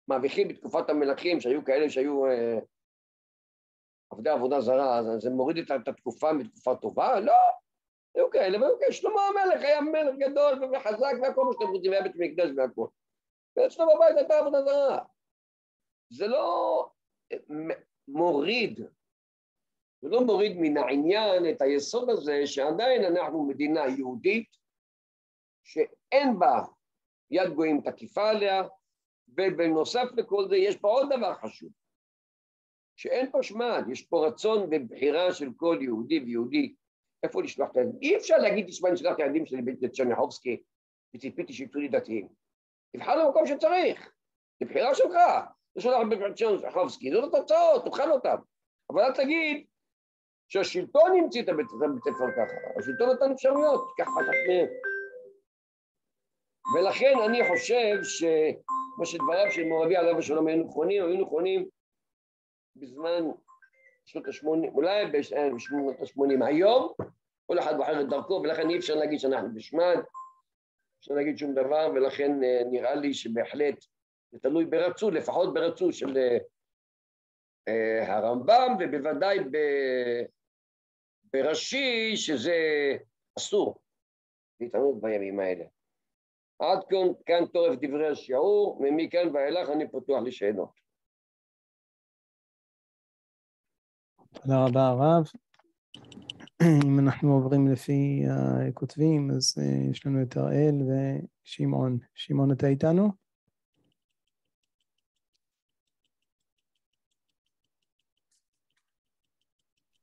מרוויחים 0.08 0.48
בתקופת 0.48 0.90
המלכים, 0.90 1.42
שהיו 1.42 1.66
כאלה 1.66 1.90
שהיו 1.90 2.26
אה, 2.26 2.60
עובדי 4.08 4.30
עבודה 4.30 4.62
זרה, 4.62 4.98
אז 4.98 5.06
זה 5.22 5.30
מוריד 5.30 5.58
את 5.58 5.88
התקופה 5.88 6.34
מתקופה 6.34 6.76
טובה? 6.76 7.20
לא. 7.20 7.34
היו 8.16 8.30
כאלה 8.30 8.62
והיו 8.62 8.80
כאלה. 8.80 8.92
שלמה 8.92 9.22
המלך 9.22 9.62
היה 9.62 9.82
מלך 9.82 10.16
גדול 10.20 10.64
וחזק 10.64 11.14
והכל 11.22 11.46
מה 11.46 11.52
שאתם 11.54 11.72
רוצים, 11.72 11.92
היה 11.92 12.02
בית 12.02 12.16
מקדש 12.16 12.50
והכל. 12.58 12.88
ואצלו 13.56 13.86
בבית 13.86 14.18
הייתה 14.18 14.38
עבודה 14.38 14.62
זרה. 14.62 15.00
זה 16.10 16.28
לא 16.28 16.88
מוריד, 18.08 18.80
זה 20.04 20.10
לא 20.10 20.22
מוריד 20.22 20.58
מן 20.60 20.78
העניין 20.78 21.50
את 21.50 21.62
היסוד 21.62 22.10
הזה 22.10 22.48
שעדיין 22.48 23.06
אנחנו 23.06 23.44
מדינה 23.44 23.82
יהודית 23.98 24.48
שאין 25.64 26.40
בה 26.40 26.62
יד 27.32 27.54
גויים 27.54 27.82
תקיפה 27.82 28.30
עליה, 28.30 28.64
ובנוסף 29.28 30.08
לכל 30.18 30.48
זה 30.50 30.58
יש 30.58 30.78
פה 30.78 30.88
עוד 30.88 31.10
דבר 31.18 31.34
חשוב, 31.34 31.70
שאין 32.96 33.32
פה 33.32 33.44
שמד, 33.44 33.84
יש 33.92 34.02
פה 34.02 34.28
רצון 34.28 34.68
ובחירה 34.72 35.34
של 35.34 35.50
כל 35.58 35.78
יהודי 35.82 36.20
ויהודי 36.20 36.76
איפה 37.24 37.44
לשלוח 37.44 37.72
את 37.72 37.78
הילדים. 37.78 38.00
אי 38.02 38.18
אפשר 38.18 38.38
להגיד, 38.38 38.68
תשמע, 38.68 38.90
אני 38.90 38.98
שלח 38.98 39.14
את 39.16 39.20
הילדים 39.20 39.46
שלי 39.46 39.62
לצ'רניחובסקי 39.82 40.62
וציפיתי 41.16 41.54
שיצאו 41.54 41.80
לי 41.80 41.88
דתיים. 41.88 42.28
תבחר 42.96 43.26
במקום 43.26 43.48
שצריך, 43.48 44.12
זה 44.60 44.66
בחירה 44.66 44.96
שלך. 44.96 45.16
זה 45.76 45.82
שולח 45.82 46.08
בצ'רניחובסקי, 46.10 47.12
זאת 47.12 47.34
התוצאות, 47.34 47.86
תאכל 47.86 48.12
אותם. 48.12 48.36
אבל 48.90 49.02
אל 49.02 49.14
תגיד 49.14 49.68
שהשלטון 50.54 51.12
המציא 51.20 51.44
את 51.44 51.50
הבית 51.50 51.68
ספר 52.00 52.32
ככה, 52.32 52.80
השלטון 52.80 53.10
נתן 53.10 53.32
אפשרויות, 53.32 53.88
תיקח 53.90 54.10
אחת 54.10 54.26
מהם. 54.48 54.68
ולכן 56.76 57.14
אני 57.26 57.48
חושב 57.50 58.04
שמה 58.04 59.06
שדבריו 59.06 59.52
של 59.52 59.64
מורבי 59.64 59.96
עליו 59.96 60.18
השלום 60.18 60.48
היו 60.48 60.64
נכונים, 60.64 61.04
היו 61.04 61.22
נכונים 61.22 61.70
בזמן 62.76 63.22
שנות 64.06 64.28
ה-80, 64.28 64.74
אולי 64.74 65.06
בשנות 65.12 65.96
ה-80 66.00 66.46
היום, 66.46 66.94
כל 67.46 67.60
אחד 67.60 67.78
בוחר 67.78 68.02
את 68.02 68.10
דרכו, 68.10 68.34
ולכן 68.34 68.70
אי 68.70 68.78
אפשר 68.78 68.96
להגיד 68.96 69.20
שאנחנו 69.20 69.54
בשמד, 69.54 69.98
אפשר 71.00 71.14
להגיד 71.14 71.38
שום 71.38 71.54
דבר, 71.54 71.92
ולכן 71.96 72.44
אה, 72.44 72.62
נראה 72.72 72.96
לי 72.96 73.14
שבהחלט 73.14 73.86
זה 74.32 74.40
תלוי 74.40 74.66
ברצו, 74.66 75.12
לפחות 75.12 75.54
ברצו 75.54 75.94
של 75.94 76.18
אה, 77.68 78.16
הרמב"ם, 78.16 78.76
ובוודאי 78.80 79.40
ברש"י, 81.34 82.18
שזה 82.18 82.54
אסור 83.38 83.80
להתענות 84.60 85.02
בימים 85.02 85.40
האלה. 85.40 85.66
עד 86.60 86.80
כאן, 86.90 87.08
כאן 87.26 87.46
טורף 87.54 87.80
דברי 87.82 88.08
השיעור, 88.08 88.82
ומכאן 88.82 89.36
ואילך 89.36 89.70
אני 89.70 89.88
פתוח 89.88 90.24
לשאלות. 90.26 90.80
תודה 94.34 94.66
רבה 94.66 94.88
הרב. 94.88 95.24
אם 96.86 97.00
אנחנו 97.00 97.34
עוברים 97.34 97.68
לפי 97.72 98.24
הכותבים, 98.70 99.32
אז 99.32 99.56
אה, 99.58 99.92
יש 99.92 100.06
לנו 100.06 100.22
את 100.22 100.38
הראל 100.38 100.76
ושמעון. 101.44 102.00
שמעון, 102.16 102.52
אתה 102.52 102.68
איתנו? 102.68 103.12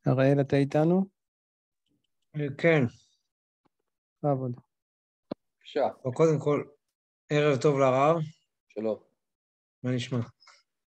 הראל, 0.07 0.41
אתה 0.41 0.57
איתנו? 0.57 1.20
כן. 2.59 2.83
לעבוד. 4.23 4.53
בבקשה. 4.53 5.89
קודם 6.15 6.41
כל, 6.41 6.65
ערב 7.29 7.61
טוב 7.61 7.79
לרב. 7.79 8.17
שלום. 8.69 8.99
מה 9.83 9.91
נשמע? 9.91 10.19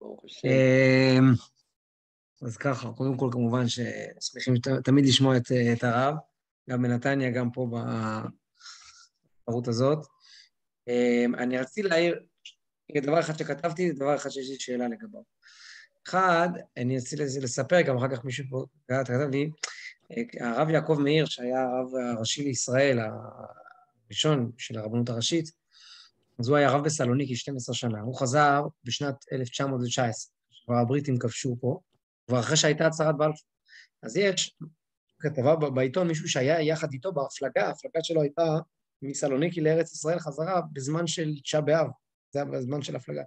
ברוך 0.02 0.26
השם. 0.26 0.48
אמ, 0.48 1.24
אז 2.42 2.58
ככה, 2.58 2.92
קודם 2.98 3.18
כל, 3.18 3.30
כמובן 3.32 3.64
ששמחים 3.68 4.54
תמיד 4.84 5.06
לשמוע 5.06 5.38
את, 5.38 5.52
את 5.74 5.84
הרב, 5.84 6.16
גם 6.70 6.82
בנתניה, 6.82 7.32
גם 7.32 7.52
פה 7.52 7.68
בערוץ 9.48 9.68
הזאת. 9.68 10.08
אמ, 10.88 11.36
אני 11.36 11.58
רציתי 11.58 11.88
להעיר, 11.88 12.20
דבר 13.04 13.20
אחד 13.20 13.38
שכתבתי, 13.38 13.92
דבר 13.92 14.16
אחד 14.16 14.30
שיש 14.30 14.50
לי 14.50 14.60
שאלה 14.60 14.88
לגביו. 14.88 15.22
אחד, 16.08 16.50
אני 16.78 16.98
רציתי 16.98 17.24
לספר, 17.42 17.82
גם 17.82 17.98
אחר 17.98 18.16
כך 18.16 18.26
מישהו 18.26 18.46
פה 18.50 18.66
כתב 18.88 19.30
לי, 19.32 19.52
הרב 20.40 20.70
יעקב 20.70 20.98
מאיר, 21.00 21.26
שהיה 21.26 21.62
הרב 21.62 21.96
הראשי 22.16 22.44
לישראל, 22.44 23.00
הראשון 24.08 24.52
של 24.58 24.78
הרבנות 24.78 25.10
הראשית, 25.10 25.52
אז 26.40 26.50
הוא 26.50 26.58
היה 26.58 26.72
רב 26.72 26.84
בסלוניקי 26.84 27.36
12 27.36 27.76
שנה. 27.76 28.02
הוא 28.02 28.20
חזר 28.20 28.62
בשנת 28.84 29.16
1919, 29.32 30.32
כבר 30.66 30.76
הבריטים 30.76 31.20
כבשו 31.20 31.58
פה, 31.62 31.80
כבר 32.28 32.40
אחרי 32.40 32.58
שהייתה 32.58 32.88
הצהרת 32.88 33.18
בלפור. 33.18 33.48
אז 34.04 34.18
יש 34.18 34.58
כתבה 35.20 35.56
בעיתון, 35.56 36.08
מישהו 36.08 36.30
שהיה 36.30 36.62
יחד 36.62 36.88
איתו 36.94 37.12
בהפלגה, 37.14 37.68
ההפלגה 37.68 38.00
שלו 38.04 38.22
הייתה 38.22 38.58
מסלוניקי 39.02 39.62
לארץ 39.62 39.94
ישראל 39.94 40.20
חזרה 40.20 40.62
בזמן 40.74 41.08
של 41.08 41.34
תשעה 41.44 41.62
באב, 41.62 41.88
זה 42.34 42.40
היה 42.40 42.46
בזמן 42.46 42.82
של 42.82 42.96
הפלגה. 42.96 43.24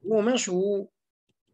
הוא 0.00 0.18
אומר 0.18 0.36
שהוא 0.36 0.88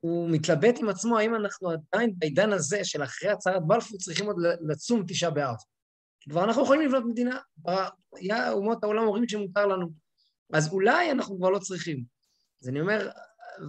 הוא 0.04 0.30
מתלבט 0.30 0.78
עם 0.78 0.88
עצמו 0.88 1.18
האם 1.18 1.34
אנחנו 1.34 1.70
עדיין 1.70 2.14
בעידן 2.18 2.52
הזה 2.52 2.84
של 2.84 3.02
אחרי 3.02 3.30
הצהרת 3.30 3.62
בלפור 3.66 3.98
צריכים 3.98 4.26
עוד 4.26 4.36
לצום 4.68 5.04
תשעה 5.08 5.30
באב. 5.30 5.56
כבר 6.30 6.44
אנחנו 6.44 6.62
יכולים 6.62 6.88
לבנות 6.88 7.04
מדינה, 7.06 7.38
אומות 8.52 8.84
העולם 8.84 9.02
אומרים 9.02 9.28
שמותר 9.28 9.66
לנו. 9.66 9.90
אז 10.52 10.72
אולי 10.72 11.10
אנחנו 11.10 11.36
כבר 11.38 11.50
לא 11.50 11.58
צריכים. 11.58 12.04
אז 12.62 12.68
אני 12.68 12.80
אומר, 12.80 13.10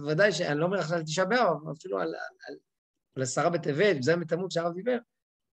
ודאי 0.08 0.32
שאני 0.32 0.58
לא 0.58 0.64
אומר 0.64 0.78
עכשיו 0.78 0.96
על 0.96 1.02
תשעה 1.02 1.24
באב, 1.24 1.56
אבל 1.64 1.72
אפילו 1.78 1.98
על, 1.98 2.08
על, 2.48 2.56
על 3.16 3.22
עשרה 3.22 3.50
בטבת, 3.50 4.02
זה 4.02 4.16
בתמוז 4.16 4.52
שהרב 4.52 4.74
דיבר, 4.74 4.98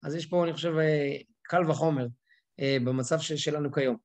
אז 0.02 0.14
יש 0.14 0.26
פה, 0.26 0.44
אני 0.44 0.52
חושב, 0.52 0.72
אה, 0.78 1.16
קל 1.42 1.70
וחומר 1.70 2.06
אה, 2.60 2.76
במצב 2.84 3.18
שלנו 3.18 3.72
כיום. 3.72 3.96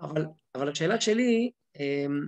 אבל, 0.00 0.24
אבל 0.54 0.68
השאלה 0.68 1.00
שלי, 1.00 1.50
אמ, 1.76 2.26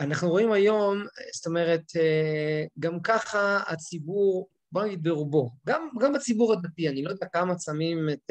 אנחנו 0.00 0.28
רואים 0.28 0.52
היום, 0.52 1.04
זאת 1.34 1.46
אומרת, 1.46 1.82
אה, 1.96 2.64
גם 2.78 3.00
ככה 3.00 3.60
הציבור, 3.66 4.48
בוא 4.72 4.84
נגיד 4.84 5.02
ברובו, 5.02 5.50
גם, 5.66 5.88
גם 6.00 6.12
בציבור 6.12 6.52
הדתי, 6.52 6.88
אני 6.88 7.02
לא 7.02 7.10
יודע 7.10 7.26
כמה 7.26 7.54
צמים 7.54 8.08
את, 8.12 8.30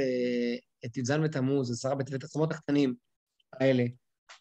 את 0.85 0.97
י"ז 0.97 1.11
בתמוז, 1.11 1.71
עשרה 1.71 1.95
בטבת, 1.95 2.23
הצומות 2.23 2.51
הקטנים 2.51 2.95
האלה. 3.53 3.83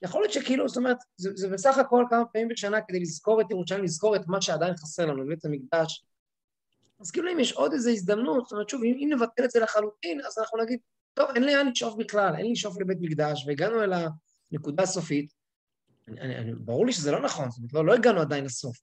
יכול 0.03 0.23
להיות 0.23 0.33
שכאילו, 0.33 0.69
זאת 0.69 0.77
אומרת, 0.77 0.97
זה, 1.17 1.31
זה 1.35 1.49
בסך 1.49 1.79
הכל 1.79 2.05
כמה 2.11 2.25
פעמים 2.33 2.49
בשנה 2.49 2.81
כדי 2.81 3.01
לזכור 3.01 3.41
את 3.41 3.47
ירושלים, 3.51 3.85
לזכור 3.85 4.17
את 4.17 4.27
מה 4.27 4.43
שעדיין 4.43 4.77
חסר 4.77 5.07
לנו, 5.07 5.27
בית 5.27 5.45
המקדש, 5.45 6.05
אז 7.01 7.11
כאילו 7.11 7.33
אם 7.33 7.41
יש 7.41 7.53
עוד 7.53 7.73
איזו 7.73 7.91
הזדמנות, 7.91 8.45
זאת 8.45 8.53
אומרת, 8.53 8.69
שוב, 8.69 8.85
אם, 8.85 8.95
אם 8.99 9.09
נבטל 9.13 9.45
את 9.45 9.51
זה 9.51 9.61
לחלוטין, 9.61 10.21
אז 10.27 10.39
אנחנו 10.39 10.59
נגיד, 10.63 10.79
טוב, 11.15 11.31
אין 11.35 11.45
לאן 11.45 11.69
לשאוף 11.69 11.95
בכלל, 11.99 12.35
אין 12.39 12.53
לשאוף 12.53 12.81
לבית 12.81 12.99
מקדש, 13.01 13.45
והגענו 13.47 13.83
אל 13.83 13.93
הנקודה 14.53 14.83
הסופית. 14.83 15.39
אני, 16.11 16.21
אני, 16.21 16.39
אני, 16.39 16.53
ברור 16.55 16.87
לי 16.87 16.93
שזה 16.93 17.13
לא 17.13 17.23
נכון, 17.23 17.51
זאת 17.51 17.59
אומרת, 17.59 17.73
לא, 17.73 17.87
לא 17.87 17.95
הגענו 17.95 18.21
עדיין 18.21 18.45
לסוף. 18.45 18.77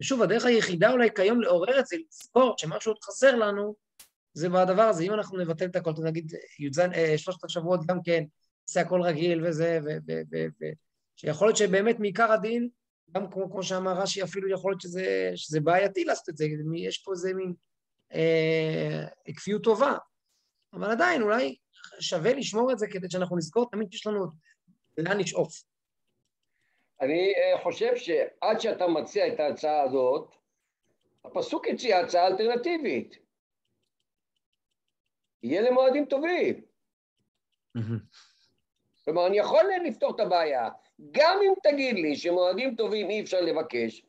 ושוב, 0.00 0.22
הדרך 0.22 0.44
היחידה 0.44 0.90
אולי 0.90 1.08
כיום 1.14 1.40
לעורר 1.40 1.80
את 1.80 1.86
זה, 1.86 1.96
לזכור 1.96 2.54
שמשהו 2.58 2.92
עוד 2.92 2.98
חסר 3.04 3.36
לנו, 3.36 3.74
זה 4.34 4.48
בדבר 4.48 4.82
הזה. 4.82 5.02
אם 5.02 5.12
אנחנו 5.12 5.38
נבטל 5.38 5.64
את 5.64 5.76
הכל, 5.76 5.92
נגיד, 6.04 6.32
י"ז, 6.58 6.78
אה, 6.78 7.18
שלושת 7.18 7.44
השבועות 7.44 7.86
גם 7.86 8.02
כן, 8.02 8.24
נעשה 8.68 8.80
הכל 8.80 9.02
רגיל 9.02 9.46
וזה, 9.46 9.78
ו... 9.84 9.88
ו, 10.08 10.12
ו, 10.32 10.36
ו 10.60 10.64
שיכול 11.16 11.48
להיות 11.48 11.56
שבאמת 11.56 12.00
מעיקר 12.00 12.32
הדין 12.32 12.68
גם 13.10 13.30
כמו, 13.30 13.50
כמו 13.50 13.62
שאמר 13.62 14.00
רש"י, 14.00 14.22
אפילו 14.22 14.50
יכול 14.50 14.72
להיות 14.72 14.80
שזה, 14.80 15.30
שזה 15.34 15.60
בעייתי 15.60 16.04
לעשות 16.04 16.28
את 16.28 16.36
זה, 16.36 16.46
יש 16.74 16.98
פה 16.98 17.12
איזה 17.12 17.34
מין 17.34 17.54
אה, 18.14 19.06
כפיות 19.36 19.64
טובה. 19.64 19.96
אבל 20.72 20.90
עדיין, 20.90 21.22
אולי 21.22 21.56
שווה 22.00 22.34
לשמור 22.34 22.72
את 22.72 22.78
זה 22.78 22.86
כדי 22.86 23.10
שאנחנו 23.10 23.36
נזכור 23.36 23.70
תמיד 23.70 23.92
שיש 23.92 24.06
לנו 24.06 24.26
לאן 24.98 25.18
לשאוף. 25.18 25.62
אני 27.00 27.32
אה, 27.34 27.58
חושב 27.62 27.96
שעד 27.96 28.60
שאתה 28.60 28.86
מציע 28.86 29.28
את 29.28 29.40
ההצעה 29.40 29.82
הזאת, 29.82 30.34
הפסוק 31.24 31.68
הציע 31.68 31.98
הצעה 31.98 32.26
אלטרנטיבית. 32.26 33.18
יהיה 35.42 35.62
למועדים 35.62 36.04
טובים. 36.04 36.60
כלומר, 39.04 39.26
אני 39.26 39.38
יכול 39.38 39.64
לפתור 39.84 40.14
את 40.14 40.20
הבעיה. 40.20 40.68
גם 41.10 41.38
אם 41.46 41.52
תגיד 41.62 41.94
לי 41.94 42.16
שמועדים 42.16 42.74
טובים 42.74 43.10
אי 43.10 43.20
אפשר 43.20 43.40
לבקש, 43.40 44.02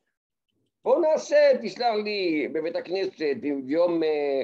בוא 0.83 1.01
נעשה, 1.01 1.51
תסלח 1.61 1.93
לי, 2.03 2.47
בבית 2.47 2.75
הכנסת 2.75 3.35
ביום, 3.41 4.03
אה, 4.03 4.41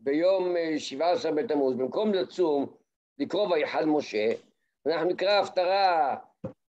ביום 0.00 0.54
17 0.78 1.30
אה, 1.30 1.36
בתמוז, 1.36 1.74
במקום 1.74 2.14
לצום, 2.14 2.66
לקרוא 3.18 3.54
ויחל 3.54 3.84
משה, 3.84 4.28
אנחנו 4.86 5.08
נקרא 5.08 5.40
הפטרה 5.40 6.16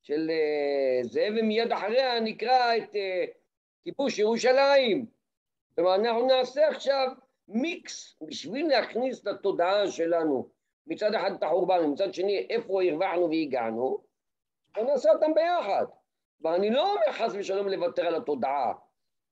של 0.06 0.30
אה, 0.30 1.03
זה, 1.03 1.28
ומיד 1.32 1.72
אחריה 1.72 2.20
נקרא 2.20 2.78
את 2.78 2.95
כיבוש 3.84 4.20
ירושלים. 4.20 5.06
כלומר, 5.76 5.95
אנחנו 5.95 6.28
נעשה 6.28 6.68
עכשיו 6.68 7.08
מיקס 7.47 8.16
בשביל 8.22 8.68
להכניס 8.68 9.26
לתודעה 9.26 9.88
שלנו 9.88 10.49
מצד 10.88 11.14
אחד 11.14 11.32
את 11.32 11.43
החורבן, 11.43 11.80
ומצד 11.86 12.14
שני 12.14 12.47
איפה 12.49 12.84
הרווחנו 12.84 13.30
והגענו, 13.30 14.03
ונעשה 14.78 15.12
אותם 15.12 15.34
ביחד. 15.34 15.86
ואני 16.41 16.70
לא 16.70 16.91
אומר 16.91 17.12
חס 17.12 17.34
ושלום 17.36 17.68
לוותר 17.68 18.06
על 18.06 18.16
התודעה, 18.16 18.74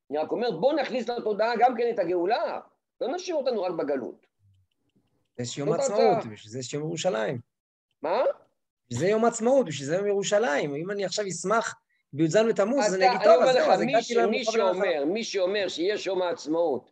אני 0.09 0.17
רק 0.17 0.31
אומר 0.31 0.51
בוא 0.51 0.73
נכניס 0.73 1.09
לתודעה 1.09 1.53
גם 1.59 1.75
כן 1.77 1.89
את 1.93 1.99
הגאולה, 1.99 2.59
לא 3.01 3.07
נשאיר 3.07 3.35
אותנו 3.35 3.61
רק 3.61 3.71
בגלות. 3.71 4.25
יש 5.39 5.57
יום 5.57 5.73
עצמאות, 5.73 6.17
בשביל 6.17 6.51
זה 6.51 6.59
יש 6.59 6.73
יום 6.73 6.83
ירושלים. 6.83 7.39
מה? 8.01 8.23
זה 8.89 9.07
יום 9.07 9.25
עצמאות, 9.25 9.65
בשביל 9.65 9.87
זה 9.87 9.95
יום 9.95 10.07
ירושלים. 10.07 10.75
אם 10.75 10.91
אני 10.91 11.05
עכשיו 11.05 11.25
אשמח 11.27 11.75
בי"ז 12.13 12.37
בתמוז, 12.49 12.85
אז 12.85 12.95
אני 12.95 13.09
אגיד, 13.09 13.23
טוב, 13.23 13.43
אז 13.43 13.53
זהו, 13.53 13.71
אז 13.71 13.81
הגעתי 13.81 14.15
למוחמד 14.15 14.37
מי 14.37 14.45
שאומר, 14.45 15.05
מי 15.05 15.23
שאומר 15.23 15.67
שיש 15.67 16.07
יום 16.07 16.21
העצמאות 16.21 16.91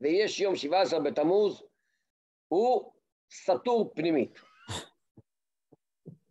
ויש 0.00 0.40
יום 0.40 0.56
17 0.56 1.00
בתמוז, 1.00 1.62
הוא 2.48 2.92
סתור 3.32 3.92
פנימית. 3.94 4.38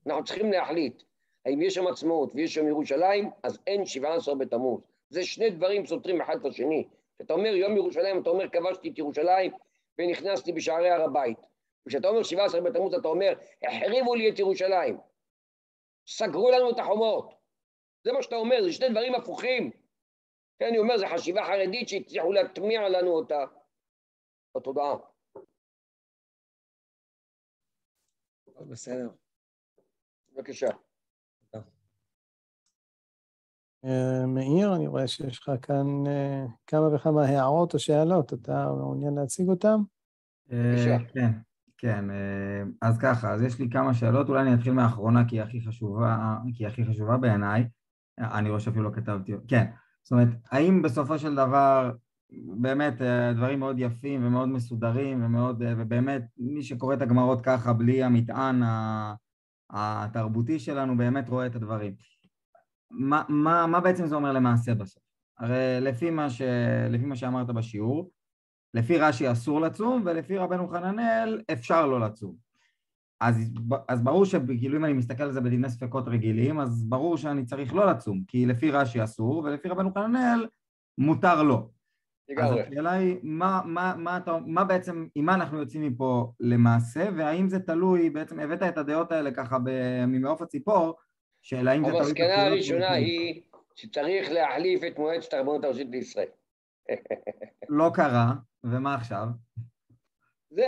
אנחנו 0.08 0.24
צריכים 0.24 0.52
להחליט, 0.52 1.04
האם 1.46 1.62
יש 1.62 1.78
יום 1.78 1.88
עצמאות 1.88 2.32
ויש 2.36 2.58
יום 2.58 2.68
ירושלים, 2.68 3.30
אז 3.44 3.60
אין 3.68 3.86
17 3.86 4.36
בתמוז. 4.36 4.82
זה 5.10 5.24
שני 5.24 5.50
דברים 5.50 5.86
סותרים 5.86 6.22
אחד 6.22 6.36
את 6.40 6.46
השני. 6.46 6.88
כשאתה 7.18 7.34
אומר 7.34 7.56
יום 7.56 7.76
ירושלים, 7.76 8.22
אתה 8.22 8.30
אומר 8.30 8.50
כבשתי 8.50 8.90
את 8.90 8.98
ירושלים 8.98 9.52
ונכנסתי 10.00 10.52
בשערי 10.52 10.90
הר 10.90 11.02
הבית. 11.02 11.38
וכשאתה 11.88 12.08
אומר 12.08 12.24
17 12.24 12.62
בתמוז, 12.62 12.94
אתה 12.94 13.08
אומר, 13.08 13.34
החריבו 13.64 14.16
לי 14.16 14.30
את 14.30 14.40
ירושלים. 14.40 14.98
סגרו 16.08 16.52
לנו 16.52 16.72
את 16.72 16.80
החומות. 16.80 17.34
זה 18.04 18.12
מה 18.12 18.22
שאתה 18.22 18.36
אומר, 18.36 18.64
זה 18.64 18.74
שני 18.74 18.90
דברים 18.90 19.16
הפוכים. 19.16 19.72
כן, 20.60 20.66
אני 20.66 20.78
אומר, 20.78 20.98
זו 20.98 21.06
חשיבה 21.08 21.46
חרדית 21.46 21.90
שהצליחו 21.90 22.32
להטמיע 22.32 22.90
לנו 22.90 23.10
אותה 23.10 23.46
בתודעה. 24.56 24.96
בסדר. 28.70 29.10
בבקשה. 30.34 30.68
אה, 33.86 34.26
מאיר, 34.28 34.76
אני 34.76 34.88
רואה 34.88 35.08
שיש 35.08 35.40
לך 35.40 35.52
כאן 35.62 36.08
אה, 36.08 36.46
כמה 36.68 36.96
וכמה 36.96 37.26
הערות 37.26 37.74
או 37.74 37.80
שאלות, 37.80 38.34
אתה 38.34 38.66
מעוניין 38.78 39.16
להציג 39.16 39.50
אותן? 39.50 39.78
אה, 40.52 40.98
כן, 41.14 41.32
כן. 41.78 42.06
אז 42.82 42.98
ככה, 42.98 43.34
אז 43.34 43.42
יש 43.42 43.60
לי 43.60 43.70
כמה 43.70 43.94
שאלות, 43.94 44.30
אולי 44.30 44.42
אני 44.42 44.54
אתחיל 44.54 44.74
מהאחרונה 44.74 45.26
כי 45.26 45.36
היא 45.36 45.44
הכי 45.44 45.62
חשובה, 45.62 46.38
כי 46.54 46.64
היא 46.64 46.68
הכי 46.68 46.86
חשובה 46.86 47.18
בעיניי. 47.18 47.68
אני 48.20 48.50
רואה 48.50 48.60
שאפילו 48.60 48.84
לא 48.84 48.96
כתבתי, 48.96 49.32
כן. 49.48 49.66
זאת 50.04 50.12
אומרת, 50.12 50.28
האם 50.52 50.82
בסופו 50.82 51.20
של 51.20 51.36
דבר 51.36 51.92
באמת 52.60 53.02
דברים 53.36 53.60
מאוד 53.60 53.76
יפים 53.80 54.26
ומאוד 54.26 54.50
מסודרים 54.50 55.26
ומאוד, 55.26 55.64
ובאמת 55.78 56.22
מי 56.38 56.64
שקורא 56.64 56.94
את 56.94 57.02
הגמרות 57.02 57.42
ככה 57.42 57.74
בלי 57.74 58.04
המטען 58.04 58.62
התרבותי 59.70 60.60
שלנו 60.60 60.98
באמת 60.98 61.30
רואה 61.30 61.46
את 61.46 61.56
הדברים. 61.56 61.94
מה, 62.92 63.24
מה, 63.30 63.68
מה 63.68 63.80
בעצם 63.80 64.08
זה 64.08 64.16
אומר 64.16 64.32
למעשה 64.32 64.76
בסוף? 64.76 65.04
הרי 65.40 65.78
לפי 65.82 66.10
מה, 66.10 66.30
ש, 66.30 66.42
לפי 66.90 67.06
מה 67.06 67.16
שאמרת 67.16 67.48
בשיעור, 67.48 68.12
לפי 68.78 68.98
רש"י 68.98 69.32
אסור 69.32 69.62
לצום 69.62 70.02
ולפי 70.06 70.38
רבנו 70.38 70.68
חננאל 70.68 71.42
אפשר 71.52 71.86
לא 71.88 72.00
לצום. 72.00 72.36
אז, 73.22 73.52
אז 73.88 74.02
ברור 74.04 74.26
שכאילו 74.26 74.78
אם 74.78 74.86
אני 74.86 74.94
מסתכל 74.94 75.24
על 75.24 75.32
זה 75.32 75.42
בדיני 75.42 75.70
ספקות 75.70 76.08
רגילים, 76.08 76.60
אז 76.60 76.86
ברור 76.90 77.18
שאני 77.18 77.46
צריך 77.46 77.74
לא 77.74 77.92
לצום, 77.92 78.24
כי 78.28 78.46
לפי 78.46 78.72
רש"י 78.72 79.04
אסור 79.04 79.38
ולפי 79.38 79.70
רבנו 79.70 79.94
חננאל 79.94 80.48
מותר 80.98 81.44
לא. 81.44 81.68
אז 82.38 82.52
השאלה 82.52 82.92
היא, 82.92 83.18
מה, 83.24 83.62
מה, 83.66 83.96
מה, 83.98 84.20
מה, 84.28 84.40
מה 84.46 84.64
בעצם, 84.64 85.08
עם 85.16 85.26
מה 85.26 85.34
אנחנו 85.34 85.60
יוצאים 85.60 85.82
מפה 85.82 86.32
למעשה, 86.40 87.10
והאם 87.18 87.50
זה 87.50 87.60
תלוי, 87.60 88.10
בעצם 88.10 88.40
הבאת 88.40 88.64
את 88.64 88.78
הדעות 88.78 89.12
האלה 89.12 89.32
ככה 89.32 89.58
ממעוף 90.08 90.42
הציפור, 90.42 90.96
שאלה 91.42 91.72
אם 91.72 91.86
זה 91.86 91.92
תלוי... 91.92 92.02
המסקנה 92.02 92.46
הראשונה 92.46 92.92
היא 92.92 93.42
שצריך 93.76 94.32
להחליף 94.32 94.82
את 94.88 95.00
מועצת 95.00 95.34
הרבנות 95.34 95.64
הראשית 95.64 95.90
בישראל. 95.90 96.28
לא 97.70 97.92
קרה, 97.94 98.34
ומה 98.64 98.96
עכשיו? 98.96 99.28
זה, 100.50 100.64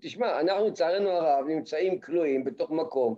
תשמע, 0.00 0.40
אנחנו 0.40 0.68
לצערנו 0.68 1.10
הרב 1.10 1.46
נמצאים 1.46 2.00
כלואים 2.00 2.44
בתוך 2.44 2.70
מקום 2.70 3.14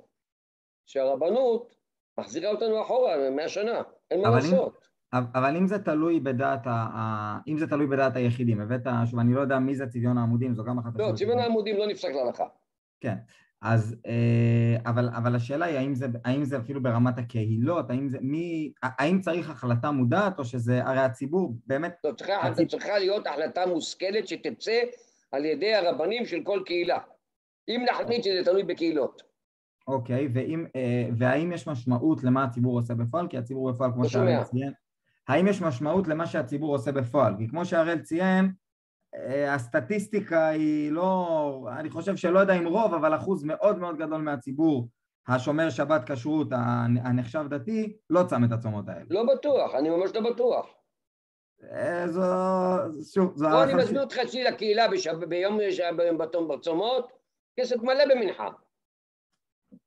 שהרבנות 0.87 1.77
מחזירה 2.18 2.51
אותנו 2.51 2.83
אחורה 2.83 3.31
מאה 3.31 3.49
שנה, 3.49 3.83
אין 4.11 4.20
מה 4.20 4.31
לעשות. 4.31 4.89
אבל 5.12 5.57
אם 5.57 5.66
זה 5.66 5.79
תלוי 5.79 6.20
בדעת, 6.20 6.66
ה... 6.66 7.39
אם 7.49 7.59
זה 7.59 7.66
תלוי 7.66 7.87
בדעת 7.87 8.16
היחידים, 8.16 8.61
הבאת, 8.61 8.87
שוב, 9.11 9.18
אני 9.18 9.35
לא 9.35 9.41
יודע 9.41 9.59
מי 9.59 9.75
זה 9.75 9.87
צביון 9.87 10.18
העמודים, 10.18 10.55
זו 10.55 10.64
גם 10.64 10.79
אחת... 10.79 10.93
לא, 10.97 11.12
צביון 11.14 11.39
העמודים 11.39 11.77
לא 11.77 11.87
נפסק 11.87 12.09
להלכה. 12.09 12.45
כן, 13.01 13.14
אז, 13.64 13.96
אה, 14.06 14.90
אבל, 14.90 15.08
אבל 15.16 15.36
השאלה 15.36 15.66
היא, 15.66 15.78
האם 15.78 15.94
זה, 15.94 16.06
האם 16.24 16.44
זה 16.44 16.58
אפילו 16.58 16.82
ברמת 16.82 17.18
הקהילות, 17.18 17.90
האם 17.90 18.08
זה, 18.08 18.18
מי, 18.20 18.72
האם 18.82 19.20
צריך 19.20 19.50
החלטה 19.50 19.90
מודעת, 19.90 20.38
או 20.38 20.44
שזה, 20.44 20.84
הרי 20.84 21.00
הציבור 21.00 21.56
באמת... 21.66 21.96
זו 22.02 22.16
צריכה, 22.16 22.42
הציב... 22.42 22.68
צריכה 22.68 22.98
להיות 22.98 23.26
החלטה 23.26 23.66
מושכלת 23.66 24.28
שתצא 24.28 24.80
על 25.32 25.44
ידי 25.44 25.74
הרבנים 25.74 26.26
של 26.26 26.42
כל 26.44 26.62
קהילה. 26.66 26.98
אם 27.68 27.84
נחליט 27.90 28.24
שזה 28.24 28.44
תלוי 28.44 28.62
בקהילות. 28.62 29.22
אוקיי, 29.88 30.28
ואם, 30.34 30.66
אה, 30.76 31.08
והאם 31.16 31.52
יש 31.52 31.68
משמעות 31.68 32.24
למה 32.24 32.44
הציבור 32.44 32.78
עושה 32.78 32.94
בפועל? 32.94 33.28
כי 33.28 33.38
הציבור 33.38 33.72
בפועל, 33.72 33.92
כמו 33.92 34.02
לא 34.02 34.08
שהראל 34.08 34.42
ציין, 34.42 34.72
האם 35.28 35.46
יש 35.46 35.62
משמעות 35.62 36.08
למה 36.08 36.26
שהציבור 36.26 36.74
עושה 36.74 36.92
בפועל? 36.92 37.34
כי 37.38 37.48
כמו 37.48 37.64
שהראל 37.64 37.98
ציין, 37.98 38.52
הסטטיסטיקה 39.48 40.48
היא 40.48 40.92
לא, 40.92 41.68
אני 41.78 41.90
חושב 41.90 42.16
שלא 42.16 42.38
יודע 42.38 42.54
אם 42.54 42.66
רוב, 42.66 42.94
אבל 42.94 43.16
אחוז 43.16 43.44
מאוד 43.44 43.78
מאוד 43.78 43.98
גדול 43.98 44.20
מהציבור 44.20 44.88
השומר 45.28 45.70
שבת 45.70 46.10
כשרות, 46.10 46.48
הנחשב 47.04 47.44
דתי, 47.48 47.96
לא 48.10 48.22
צם 48.26 48.44
את 48.44 48.52
הצומות 48.52 48.88
האלה. 48.88 49.04
לא 49.10 49.34
בטוח, 49.34 49.74
אני 49.74 49.90
ממש 49.90 50.10
לא 50.14 50.30
בטוח. 50.30 50.66
אה, 51.72 52.08
זו, 52.08 52.22
שוב, 53.14 53.32
זו... 53.36 53.46
פה 53.50 53.64
אני 53.64 53.74
מזמין 53.74 54.00
אותך 54.00 54.18
אצלי 54.18 54.44
לקהילה 54.44 54.86
ביום 55.96 56.18
בתום 56.18 56.48
בצומות, 56.48 57.12
כסף 57.60 57.76
מלא 57.82 58.04
במנחה. 58.14 58.48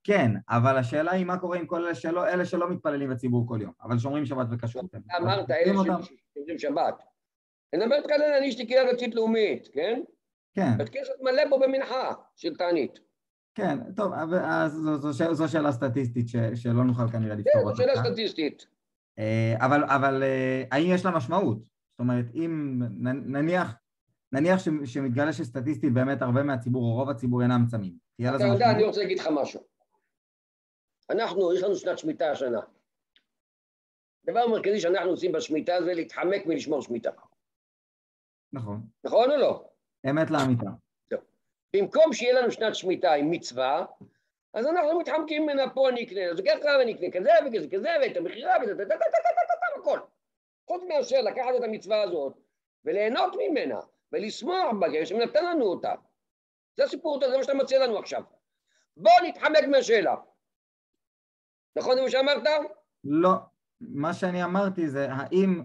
כן, 0.03 0.31
אבל 0.49 0.77
השאלה 0.77 1.11
היא 1.11 1.25
מה 1.25 1.37
קורה 1.37 1.57
עם 1.57 1.65
כל 1.65 1.85
אלה 1.85 1.95
שלא, 1.95 2.27
אלה 2.27 2.45
שלא 2.45 2.69
מתפללים 2.69 3.09
בציבור 3.09 3.47
כל 3.47 3.59
יום, 3.61 3.71
אבל 3.81 3.97
שומרים 3.99 4.25
שבת 4.25 4.47
וכשרות. 4.51 4.85
אמרת, 5.17 5.51
אלה 5.51 5.73
שומרים 5.73 6.59
שבת. 6.59 7.03
אני 7.73 7.85
מדבר 7.85 7.95
איתך 7.95 8.11
על 8.11 8.21
אני 8.21 8.49
אשתי 8.49 8.67
קהילה 8.67 8.93
דתית 8.93 9.15
לאומית, 9.15 9.67
כן? 9.73 10.01
כן. 10.53 10.85
כנסת 10.91 11.13
מלא 11.21 11.49
בו 11.49 11.59
במנחה 11.59 12.13
של 12.35 12.55
תענית. 12.55 12.99
כן, 13.55 13.93
טוב, 13.95 14.13
אז 14.43 14.71
זו, 14.71 14.97
זו, 14.97 15.11
זו, 15.11 15.33
זו 15.33 15.47
שאלה 15.47 15.71
סטטיסטית 15.71 16.29
ש, 16.29 16.35
שלא 16.55 16.83
נוכל 16.83 17.11
כנראה 17.11 17.35
לפתור 17.35 17.53
כן, 17.53 17.67
אותה. 17.67 17.77
כן, 17.77 17.83
זו 17.83 17.93
שאלה 17.93 18.09
סטטיסטית. 18.09 18.65
אה, 19.19 19.55
אבל, 19.57 19.83
אבל 19.83 20.23
אה, 20.23 20.63
האם 20.71 20.85
יש 20.93 21.05
לה 21.05 21.11
משמעות? 21.11 21.57
זאת 21.63 21.99
אומרת, 21.99 22.25
אם 22.35 22.81
נניח, 23.25 23.75
נניח 24.31 24.59
ש, 24.59 24.67
שמתגלה 24.85 25.33
שסטטיסטית 25.33 25.93
באמת 25.93 26.21
הרבה 26.21 26.43
מהציבור, 26.43 26.83
או 26.83 26.95
רוב 26.95 27.09
הציבור 27.09 27.41
אינם 27.41 27.65
צמים. 27.67 27.93
אתה 28.21 28.43
יודע, 28.43 28.71
אני 28.71 28.83
רוצה 28.83 29.01
להגיד 29.01 29.19
לך 29.19 29.29
משהו. 29.33 29.61
אנחנו, 31.09 31.53
יש 31.53 31.63
לנו 31.63 31.75
שנת 31.75 31.97
שמיטה 31.97 32.31
השנה. 32.31 32.59
הדבר 34.27 34.39
המרכזי 34.39 34.79
שאנחנו 34.79 35.09
עושים 35.09 35.31
בשמיטה 35.31 35.73
זה 35.83 35.93
להתחמק 35.93 36.45
מלשמור 36.45 36.81
שמיטה. 36.81 37.11
נכון. 38.53 38.81
נכון 39.03 39.31
או 39.31 39.37
לא? 39.37 39.69
אמת 40.09 40.31
לאמיתה. 40.31 40.69
לא. 41.11 41.17
במקום 41.75 42.13
שיהיה 42.13 42.41
לנו 42.41 42.51
שנת 42.51 42.75
שמיטה 42.75 43.13
עם 43.13 43.31
מצווה, 43.31 43.85
אז 44.53 44.67
אנחנו 44.67 44.99
מתחמקים 44.99 45.43
ממנה, 45.43 45.69
פה 45.73 45.89
אני 45.89 46.03
אקנה, 46.03 46.25
אז 46.31 46.41
ככה 46.41 46.69
ואני 46.79 46.93
אקנה 46.93 47.11
כזה 47.13 47.29
וכזה 47.45 47.67
כזה, 47.77 47.89
ואת 48.01 48.17
המכירה 48.17 48.53
ואת 48.61 48.87
הכל. 49.79 49.99
חוץ 50.67 50.83
מאשר 50.87 51.21
לקחת 51.21 51.51
את 51.57 51.63
המצווה 51.63 52.01
הזאת 52.01 52.33
וליהנות 52.85 53.35
ממנה, 53.39 53.79
ולשמוח 54.11 54.73
בה, 54.79 54.89
כי 54.89 55.01
השם 55.01 55.17
נתן 55.17 55.45
לנו 55.45 55.65
אותה. 55.65 55.93
זה 56.77 56.83
הסיפור, 56.83 57.19
זה 57.19 57.37
מה 57.37 57.43
שאתה 57.43 57.53
מציע 57.53 57.79
לנו 57.79 57.97
עכשיו. 57.97 58.23
בוא 58.97 59.11
נתחמק 59.27 59.63
מהשאלה. 59.71 60.15
נכון 61.75 61.95
זה 61.95 62.01
מה 62.01 62.09
שאמרת? 62.09 62.43
לא. 63.03 63.31
מה 63.81 64.13
שאני 64.13 64.43
אמרתי 64.43 64.89
זה 64.89 65.07
האם, 65.11 65.63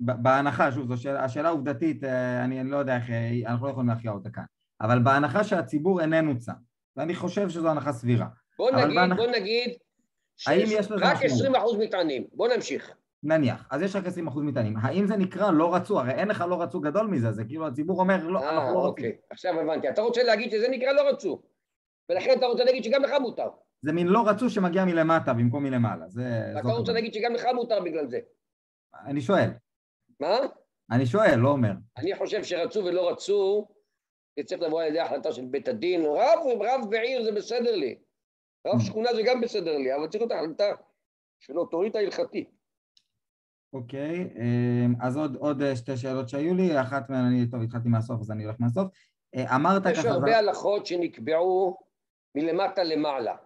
בהנחה, 0.00 0.72
שוב, 0.72 0.88
זו 0.88 1.02
שאלה, 1.02 1.24
השאלה 1.24 1.48
העובדתית, 1.48 2.04
אה, 2.04 2.44
אני, 2.44 2.64
לא 2.64 2.76
יודע 2.76 2.96
איך, 2.96 3.10
אה, 3.10 3.30
אנחנו 3.46 3.66
לא 3.66 3.70
יכולים 3.70 3.88
להכריע 3.88 4.12
אותה 4.12 4.30
כאן, 4.30 4.44
אבל 4.80 4.98
בהנחה 4.98 5.44
שהציבור 5.44 6.00
איננו 6.00 6.38
צם, 6.38 6.52
ואני 6.96 7.14
חושב 7.14 7.48
שזו 7.48 7.68
הנחה 7.68 7.92
סבירה. 7.92 8.26
בוא 8.58 8.70
נגיד, 8.70 8.96
בהנח... 8.96 9.16
בוא 9.16 9.26
נגיד, 9.26 9.70
האם 10.46 10.66
יש 10.68 10.90
לזה 10.90 11.04
רק 11.04 11.16
20% 11.16 11.78
מטענים. 11.78 12.24
בוא 12.32 12.48
נמשיך. 12.48 12.90
נניח, 13.22 13.68
אז 13.70 13.82
יש 13.82 13.96
רק 13.96 14.04
20% 14.06 14.08
מטענים. 14.42 14.76
האם 14.82 15.06
זה 15.06 15.16
נקרא 15.16 15.50
לא 15.50 15.74
רצו? 15.74 16.00
הרי 16.00 16.12
אין 16.12 16.28
לך 16.28 16.44
לא 16.48 16.62
רצו 16.62 16.80
גדול 16.80 17.06
מזה, 17.06 17.32
זה 17.32 17.44
כאילו 17.44 17.66
הציבור 17.66 18.00
אומר, 18.00 18.26
לא, 18.26 18.50
אנחנו 18.50 18.74
לא 18.74 18.78
רוצים. 18.78 19.04
אוקיי, 19.04 19.16
עכשיו 19.30 19.60
הבנתי. 19.60 19.88
אתה 19.88 20.02
רוצה 20.02 20.22
להגיד 20.22 20.50
שזה 20.50 20.68
נקרא 20.70 20.92
לא 20.92 21.08
רצו, 21.08 21.42
ולכן 22.08 22.34
אתה 22.38 22.46
רוצה 22.46 22.64
להגיד 22.64 22.84
שגם 22.84 23.02
לך 23.02 23.10
מותר. 23.20 23.48
זה 23.82 23.92
מין 23.92 24.06
לא 24.06 24.28
רצו 24.28 24.50
שמגיע 24.50 24.84
מלמטה 24.84 25.32
במקום 25.32 25.62
מלמעלה, 25.62 26.08
זה... 26.08 26.52
אתה 26.60 26.68
רוצה 26.68 26.92
להגיד 26.92 27.14
שגם 27.14 27.34
לך 27.34 27.44
מותר 27.54 27.80
בגלל 27.80 28.08
זה. 28.08 28.18
אני 29.06 29.20
שואל. 29.20 29.50
מה? 30.20 30.36
אני 30.90 31.06
שואל, 31.06 31.36
לא 31.36 31.48
אומר. 31.48 31.72
אני 31.96 32.16
חושב 32.16 32.44
שרצו 32.44 32.84
ולא 32.84 33.10
רצו, 33.10 33.68
זה 34.38 34.44
צריך 34.44 34.62
לבוא 34.62 34.82
על 34.82 34.88
ידי 34.88 35.00
החלטה 35.00 35.32
של 35.32 35.44
בית 35.44 35.68
הדין. 35.68 36.04
רב, 36.04 36.60
רב 36.60 36.90
בעיר 36.90 37.24
זה 37.24 37.32
בסדר 37.32 37.76
לי. 37.76 37.98
רב 38.66 38.80
שכונה 38.80 39.14
זה 39.14 39.22
גם 39.26 39.40
בסדר 39.40 39.78
לי, 39.78 39.94
אבל 39.94 40.08
צריך 40.08 40.22
להיות 40.22 40.32
החלטה 40.32 40.82
של 41.40 41.58
אוטוריטה 41.58 41.98
הלכתית. 41.98 42.50
אוקיי, 43.72 44.30
אמ, 44.36 44.94
אז 45.00 45.16
עוד, 45.16 45.36
עוד 45.36 45.74
שתי 45.74 45.96
שאלות 45.96 46.28
שהיו 46.28 46.54
לי, 46.54 46.80
אחת 46.80 47.10
מהן 47.10 47.24
אני, 47.24 47.50
טוב, 47.50 47.62
התחלתי 47.62 47.88
מהסוף 47.88 48.20
אז 48.20 48.30
אני 48.30 48.44
הולך 48.44 48.56
מהסוף. 48.58 48.86
אה, 49.34 49.56
אמרת 49.56 49.82
ככה... 49.82 49.90
יש 49.90 50.04
הרבה 50.04 50.38
הלכות 50.38 50.86
שנקבעו 50.86 51.76
מלמטה 52.34 52.82
למעלה. 52.84 53.36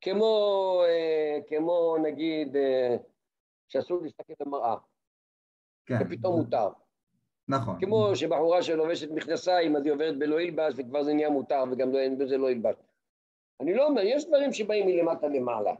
כמו, 0.00 0.82
אה, 0.88 1.38
כמו 1.48 1.96
נגיד 2.02 2.56
אה, 2.56 2.96
שאסור 3.68 4.02
להסתכל 4.02 4.32
במראה. 4.40 4.76
כן. 5.86 5.98
ופתאום 6.00 6.36
מותר. 6.36 6.68
נכון. 7.48 7.80
כמו 7.80 8.16
שבחורה 8.16 8.62
שלובשת 8.62 9.10
מכנסיים, 9.10 9.76
אז 9.76 9.84
היא 9.84 9.92
עוברת 9.92 10.18
בלא 10.18 10.40
ילבש, 10.40 10.74
וכבר 10.76 11.02
זה 11.02 11.14
נהיה 11.14 11.30
מותר, 11.30 11.64
וגם 11.72 11.92
לא, 11.92 11.98
בזה 12.18 12.36
לא 12.38 12.50
ילבש. 12.50 12.74
אני 13.60 13.74
לא 13.74 13.86
אומר, 13.86 14.02
יש 14.04 14.28
דברים 14.28 14.52
שבאים 14.52 14.86
מלמטה 14.86 15.26
למעלה. 15.28 15.72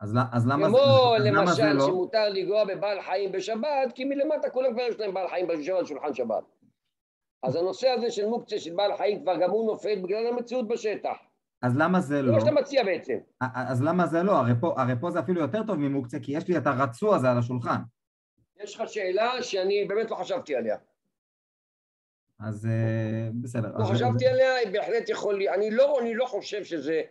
אז, 0.00 0.16
אז 0.32 0.46
למה 0.46 0.66
כמו 0.68 0.78
זה, 1.22 1.30
כמו 1.30 1.40
למשל 1.40 1.72
לא? 1.72 1.86
שמותר 1.86 2.28
לנגוע 2.28 2.64
בבעל 2.64 3.02
חיים 3.02 3.32
בשבת, 3.32 3.92
כי 3.94 4.04
מלמטה 4.04 4.50
כולם 4.50 4.72
כבר 4.72 4.82
יש 4.82 5.00
להם 5.00 5.14
בעל 5.14 5.28
חיים 5.28 5.46
בשבת 5.46 5.78
על 5.78 5.84
שולחן 5.84 6.14
שבת. 6.14 6.44
אז 7.42 7.56
הנושא 7.56 7.88
הזה 7.88 8.10
של 8.10 8.26
מוקצה 8.26 8.58
של 8.58 8.74
בעל 8.74 8.96
חיים 8.96 9.22
כבר 9.22 9.36
גם 9.36 9.50
הוא 9.50 9.66
נופל 9.66 10.00
בגלל 10.02 10.26
המציאות 10.26 10.68
בשטח. 10.68 11.16
אז 11.62 11.76
למה 11.76 12.00
זה 12.00 12.22
לא? 12.22 12.28
זה 12.28 12.32
מה 12.32 12.40
שאתה 12.40 12.52
מציע 12.52 12.84
בעצם. 12.84 13.16
אז 13.40 13.82
למה 13.82 14.06
זה 14.06 14.22
לא? 14.22 14.32
הרי 14.32 14.52
פה, 14.60 14.74
הרי 14.76 14.94
פה 15.00 15.10
זה 15.10 15.20
אפילו 15.20 15.40
יותר 15.40 15.62
טוב 15.66 15.76
ממוקצה, 15.76 16.18
כי 16.20 16.36
יש 16.36 16.48
לי 16.48 16.56
את 16.56 16.66
הרצוע 16.66 17.16
הזה 17.16 17.30
על 17.30 17.38
השולחן. 17.38 17.80
יש 18.62 18.80
לך 18.80 18.88
שאלה 18.88 19.42
שאני 19.42 19.84
באמת 19.84 20.10
לא 20.10 20.16
חשבתי 20.16 20.56
עליה. 20.56 20.76
אז 22.40 22.66
אה, 22.66 23.28
בסדר. 23.42 23.68
לא 23.78 23.84
חשבתי 23.84 24.26
עליה, 24.26 24.70
בהחלט 24.72 25.08
יכול 25.08 25.38
להיות. 25.38 25.54
אני 25.54 25.70
לא, 25.70 26.00
אני 26.00 26.14
לא 26.14 26.26
חושב 26.26 26.64
שזה 26.64 27.02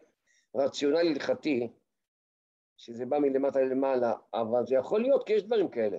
רציונל 0.56 0.98
הלכתי, 0.98 1.72
שזה 2.78 3.06
בא 3.06 3.20
מלמטה 3.20 3.62
למעלה, 3.62 4.14
אבל 4.34 4.66
זה 4.66 4.76
יכול 4.76 5.02
להיות, 5.02 5.28
כי 5.28 5.34
יש 5.34 5.44
דברים 5.44 5.68
כאלה. 5.68 5.98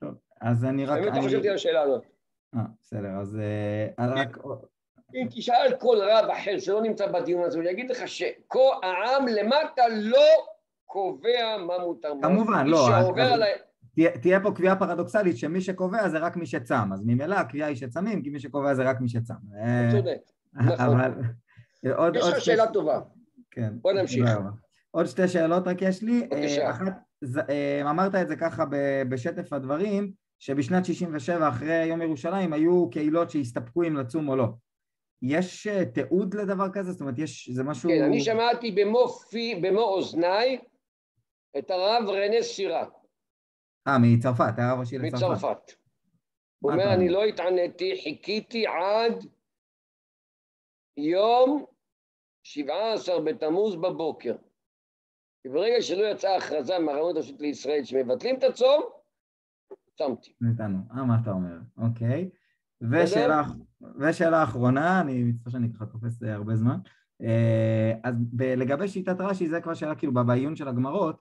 טוב, 0.00 0.14
אז 0.40 0.64
אני 0.64 0.86
רק... 0.86 1.00
באמת 1.00 1.16
לא 1.16 1.22
חשבתי 1.22 1.48
על 1.48 1.54
השאלה 1.54 1.82
הזאת. 1.82 2.02
אה, 2.54 2.60
בסדר, 2.80 3.10
אז 3.20 3.38
אה, 3.98 4.06
רק... 4.06 4.38
אם 5.14 5.26
תשאל 5.30 5.76
כל 5.80 5.98
רב 6.02 6.30
אחר 6.30 6.58
שלא 6.58 6.82
נמצא 6.82 7.06
בדיון 7.06 7.44
הזה, 7.44 7.58
הוא 7.58 7.66
יגיד 7.66 7.90
לך 7.90 8.08
שהעם 8.08 9.28
למטה 9.28 9.82
לא 9.88 10.46
קובע 10.86 11.56
מה 11.66 11.78
מותר. 11.78 12.12
כמובן, 12.22 12.66
לא. 12.66 12.88
תהיה, 13.94 14.18
תהיה 14.18 14.40
פה 14.40 14.52
קביעה 14.54 14.76
פרדוקסלית 14.76 15.36
שמי 15.36 15.60
שקובע 15.60 16.08
זה 16.08 16.18
רק 16.18 16.36
מי 16.36 16.46
שצם, 16.46 16.92
אז 16.92 17.02
ממילא 17.06 17.34
הקביעה 17.34 17.68
היא 17.68 17.76
שצמים, 17.76 18.22
כי 18.22 18.30
מי 18.30 18.40
שקובע 18.40 18.74
זה 18.74 18.82
רק 18.82 19.00
מי 19.00 19.08
שצם. 19.08 19.34
אה, 19.58 19.88
צודק, 19.92 20.18
נכון. 20.54 21.00
עוד, 21.96 22.16
יש 22.16 22.24
לך 22.28 22.40
שאלה 22.40 22.72
טובה. 22.72 23.00
כן. 23.50 23.72
בוא 23.74 23.92
נמשיך. 23.92 24.30
עוד 24.90 25.06
שתי 25.06 25.28
שאלות 25.28 25.68
רק 25.68 25.82
יש 25.82 26.02
לי. 26.02 26.28
בבקשה. 26.30 26.70
אחת, 26.70 26.92
אמרת 27.90 28.14
את 28.14 28.28
זה 28.28 28.36
ככה 28.36 28.64
בשטף 29.08 29.52
הדברים, 29.52 30.12
שבשנת 30.38 30.84
67' 30.84 31.48
אחרי 31.48 31.84
יום 31.84 32.02
ירושלים 32.02 32.52
היו 32.52 32.90
קהילות 32.90 33.30
שהסתפקו 33.30 33.82
אם 33.82 33.96
לצום 33.96 34.28
או 34.28 34.36
לא. 34.36 34.46
יש 35.22 35.66
אה, 35.66 35.84
תיעוד 35.84 36.34
לדבר 36.34 36.68
כזה? 36.72 36.92
זאת 36.92 37.00
אומרת, 37.00 37.18
יש, 37.18 37.50
זה 37.52 37.62
משהו... 37.62 37.90
כן, 37.90 38.04
אני 38.04 38.20
שמעתי 38.20 38.70
במו 38.70 39.08
פי, 39.08 39.54
במו 39.62 39.80
אוזניי 39.80 40.58
את 41.58 41.70
הרב 41.70 42.08
רנה 42.08 42.42
סירה. 42.42 42.84
אה, 43.86 43.98
מצרפת, 43.98 44.58
הרב 44.58 44.80
ראשי 44.80 44.98
לצרפת. 44.98 45.22
מצרפת. 45.24 45.72
הוא 46.58 46.72
אומר, 46.72 46.94
אני 46.94 47.08
לא 47.08 47.24
התעניתי, 47.24 48.00
חיכיתי 48.02 48.66
עד 48.66 49.26
יום 50.96 51.64
17 52.42 53.20
בתמוז 53.20 53.76
בבוקר. 53.76 54.36
וברגע 55.46 55.82
שלא 55.82 56.04
יצאה 56.04 56.36
הכרזה 56.36 56.78
מהרבנות 56.78 57.16
הראשית 57.16 57.40
לישראל 57.40 57.84
שמבטלים 57.84 58.36
את 58.38 58.44
הצום, 58.44 58.82
צמתי. 59.98 60.32
נתנו. 60.40 60.78
אה, 60.96 61.04
מה 61.04 61.16
אתה 61.22 61.30
אומר? 61.30 61.58
אוקיי. 61.76 62.30
ושאלה, 62.90 63.42
ושאלה 64.00 64.42
אחרונה, 64.42 65.00
אני 65.00 65.22
מצטער 65.24 65.52
שאני 65.52 65.72
ככה 65.74 65.86
תופס 65.86 66.22
הרבה 66.22 66.56
זמן. 66.56 66.76
אה, 67.22 67.92
אז 68.04 68.14
לגבי 68.56 68.88
שיטת 68.88 69.16
רש"י, 69.20 69.48
זה 69.48 69.60
כבר 69.60 69.74
שאלה 69.74 69.94
כאילו 69.94 70.12
בעיון 70.12 70.56
של 70.56 70.68
הגמרות, 70.68 71.20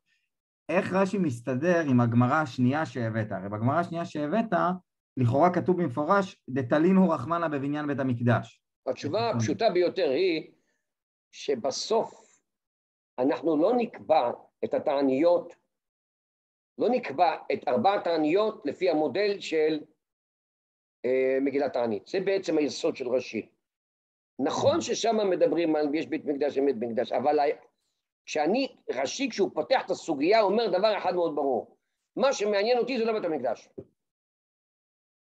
איך 0.69 0.93
רש"י 0.93 1.17
מסתדר 1.17 1.79
עם 1.89 2.01
הגמרא 2.01 2.41
השנייה 2.41 2.85
שהבאת? 2.85 3.31
הרי 3.31 3.49
בגמרא 3.49 3.79
השנייה 3.79 4.05
שהבאת, 4.05 4.53
לכאורה 5.17 5.53
כתוב 5.53 5.81
במפורש, 5.81 6.37
דתלינו 6.49 7.09
רחמנה 7.09 7.49
בבניין 7.49 7.87
בית 7.87 7.99
המקדש. 7.99 8.61
התשובה 8.87 9.29
הפשוטה 9.29 9.69
ביותר 9.69 10.09
היא 10.09 10.51
שבסוף 11.31 12.21
אנחנו 13.19 13.57
לא 13.57 13.73
נקבע 13.77 14.31
את 14.63 14.73
התעניות, 14.73 15.55
לא 16.77 16.89
נקבע 16.89 17.35
את 17.53 17.67
ארבע 17.67 17.93
התעניות 17.93 18.65
לפי 18.65 18.89
המודל 18.89 19.39
של 19.39 19.79
אה, 21.05 21.37
מגילת 21.41 21.73
תענית. 21.73 22.07
זה 22.07 22.19
בעצם 22.19 22.57
היסוד 22.57 22.95
של 22.95 23.07
רש"י. 23.07 23.49
נכון 24.39 24.81
ששם 24.81 25.29
מדברים 25.29 25.75
על 25.75 25.95
יש 25.95 26.07
בית 26.07 26.25
מקדש 26.25 26.57
ובית 26.57 26.75
מקדש, 26.79 27.11
אבל 27.11 27.39
כשאני, 28.25 28.75
רש"י, 28.91 29.29
כשהוא 29.29 29.51
פותח 29.53 29.81
את 29.85 29.91
הסוגיה, 29.91 30.39
הוא 30.39 30.51
אומר 30.51 30.67
דבר 30.67 30.97
אחד 30.97 31.15
מאוד 31.15 31.35
ברור. 31.35 31.77
מה 32.15 32.33
שמעניין 32.33 32.77
אותי 32.77 32.97
זה 32.97 33.05
לא 33.05 33.13
בית 33.13 33.25
המקדש. 33.25 33.69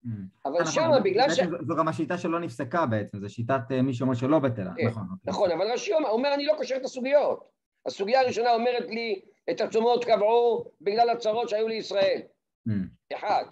Mm. 0.06 0.10
אבל 0.46 0.62
נכון, 0.62 0.72
שם, 0.72 0.90
בגלל 1.04 1.30
ש... 1.30 1.40
זו 1.68 1.76
גם 1.80 1.88
השיטה 1.88 2.18
שלא 2.18 2.40
נפסקה 2.40 2.86
בעצם, 2.86 3.20
זו 3.20 3.30
שיטת 3.30 3.62
אה, 3.72 3.82
מי 3.82 3.94
שאומר 3.94 4.14
שלא 4.14 4.40
בטלה, 4.40 4.72
כן, 4.78 4.88
נכון. 4.88 5.04
אוקיי. 5.12 5.32
נכון, 5.32 5.52
אבל 5.52 5.72
רש"י 5.72 5.94
אומר, 5.94 6.34
אני 6.34 6.46
לא 6.46 6.54
קושר 6.58 6.76
את 6.76 6.86
הסוגיות. 6.86 7.50
הסוגיה 7.86 8.20
הראשונה 8.20 8.54
אומרת 8.54 8.90
לי, 8.90 9.22
את 9.50 9.62
הצומות 9.62 10.06
קבעו 10.06 10.72
בגלל 10.82 11.10
הצרות 11.10 11.50
שהיו 11.50 11.68
לישראל. 11.68 12.22
Mm. 12.70 13.16
אחד. 13.16 13.46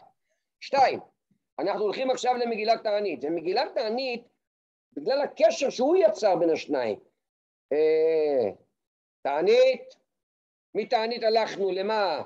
שתיים, 0.60 1.00
אנחנו 1.60 1.82
הולכים 1.82 2.12
עכשיו 2.12 2.34
למגילת 2.34 2.84
תענית, 2.84 3.20
ומגילת 3.24 3.74
תענית, 3.76 4.24
בגלל 4.94 5.22
הקשר 5.22 5.70
שהוא 5.70 5.96
יצר 5.96 6.36
בין 6.36 6.50
השניים, 6.50 7.00
אה, 7.74 8.50
תענית, 9.24 9.95
מתענית 10.76 11.24
הלכנו 11.24 11.71
למה? 11.71 12.21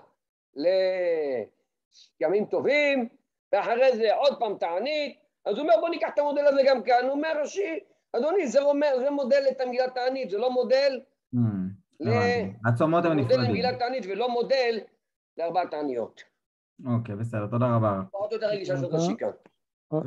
לימים 2.22 2.46
טובים, 2.46 3.08
ואחרי 3.54 3.98
זה 3.98 4.16
עוד 4.16 4.40
פעם 4.40 4.58
תענית, 4.58 5.18
אז 5.46 5.58
הוא 5.58 5.64
אומר 5.64 5.74
בוא 5.80 5.90
ניקח 5.90 6.10
את 6.14 6.20
המודל 6.20 6.46
הזה 6.46 6.62
גם 6.68 6.84
כאן, 6.84 7.04
הוא 7.04 7.12
אומר 7.12 7.42
ראשי, 7.42 7.80
אדוני 8.14 8.48
זה, 8.48 8.62
אומר, 8.62 9.00
זה 9.00 9.10
מודל 9.10 9.44
למגילת 9.62 9.94
תענית, 9.94 10.30
זה 10.30 10.38
לא 10.38 10.52
מודל 10.52 11.00
mm, 11.36 11.40
ל... 12.00 12.10
הצומות 12.66 13.06
הם 13.06 13.12
נפרדים. 13.12 13.40
מודל 13.40 13.50
למגילת 13.50 13.80
תענית 13.80 14.04
ולא 14.10 14.30
מודל 14.30 14.80
לארבע 15.38 15.66
תעניות. 15.66 16.24
אוקיי, 16.86 17.16
בסדר, 17.16 17.48
תודה 17.48 17.76
רבה. 17.76 18.02
עוד 18.12 18.32
יותר 18.32 18.48
רגישה 18.48 18.78
של 18.78 18.86
ראשי 18.86 19.14
כאן. 19.18 19.30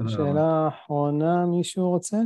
שאלה 0.09 0.68
אחרונה, 0.68 1.47
מישהו 1.47 1.91
רוצה? 1.91 2.16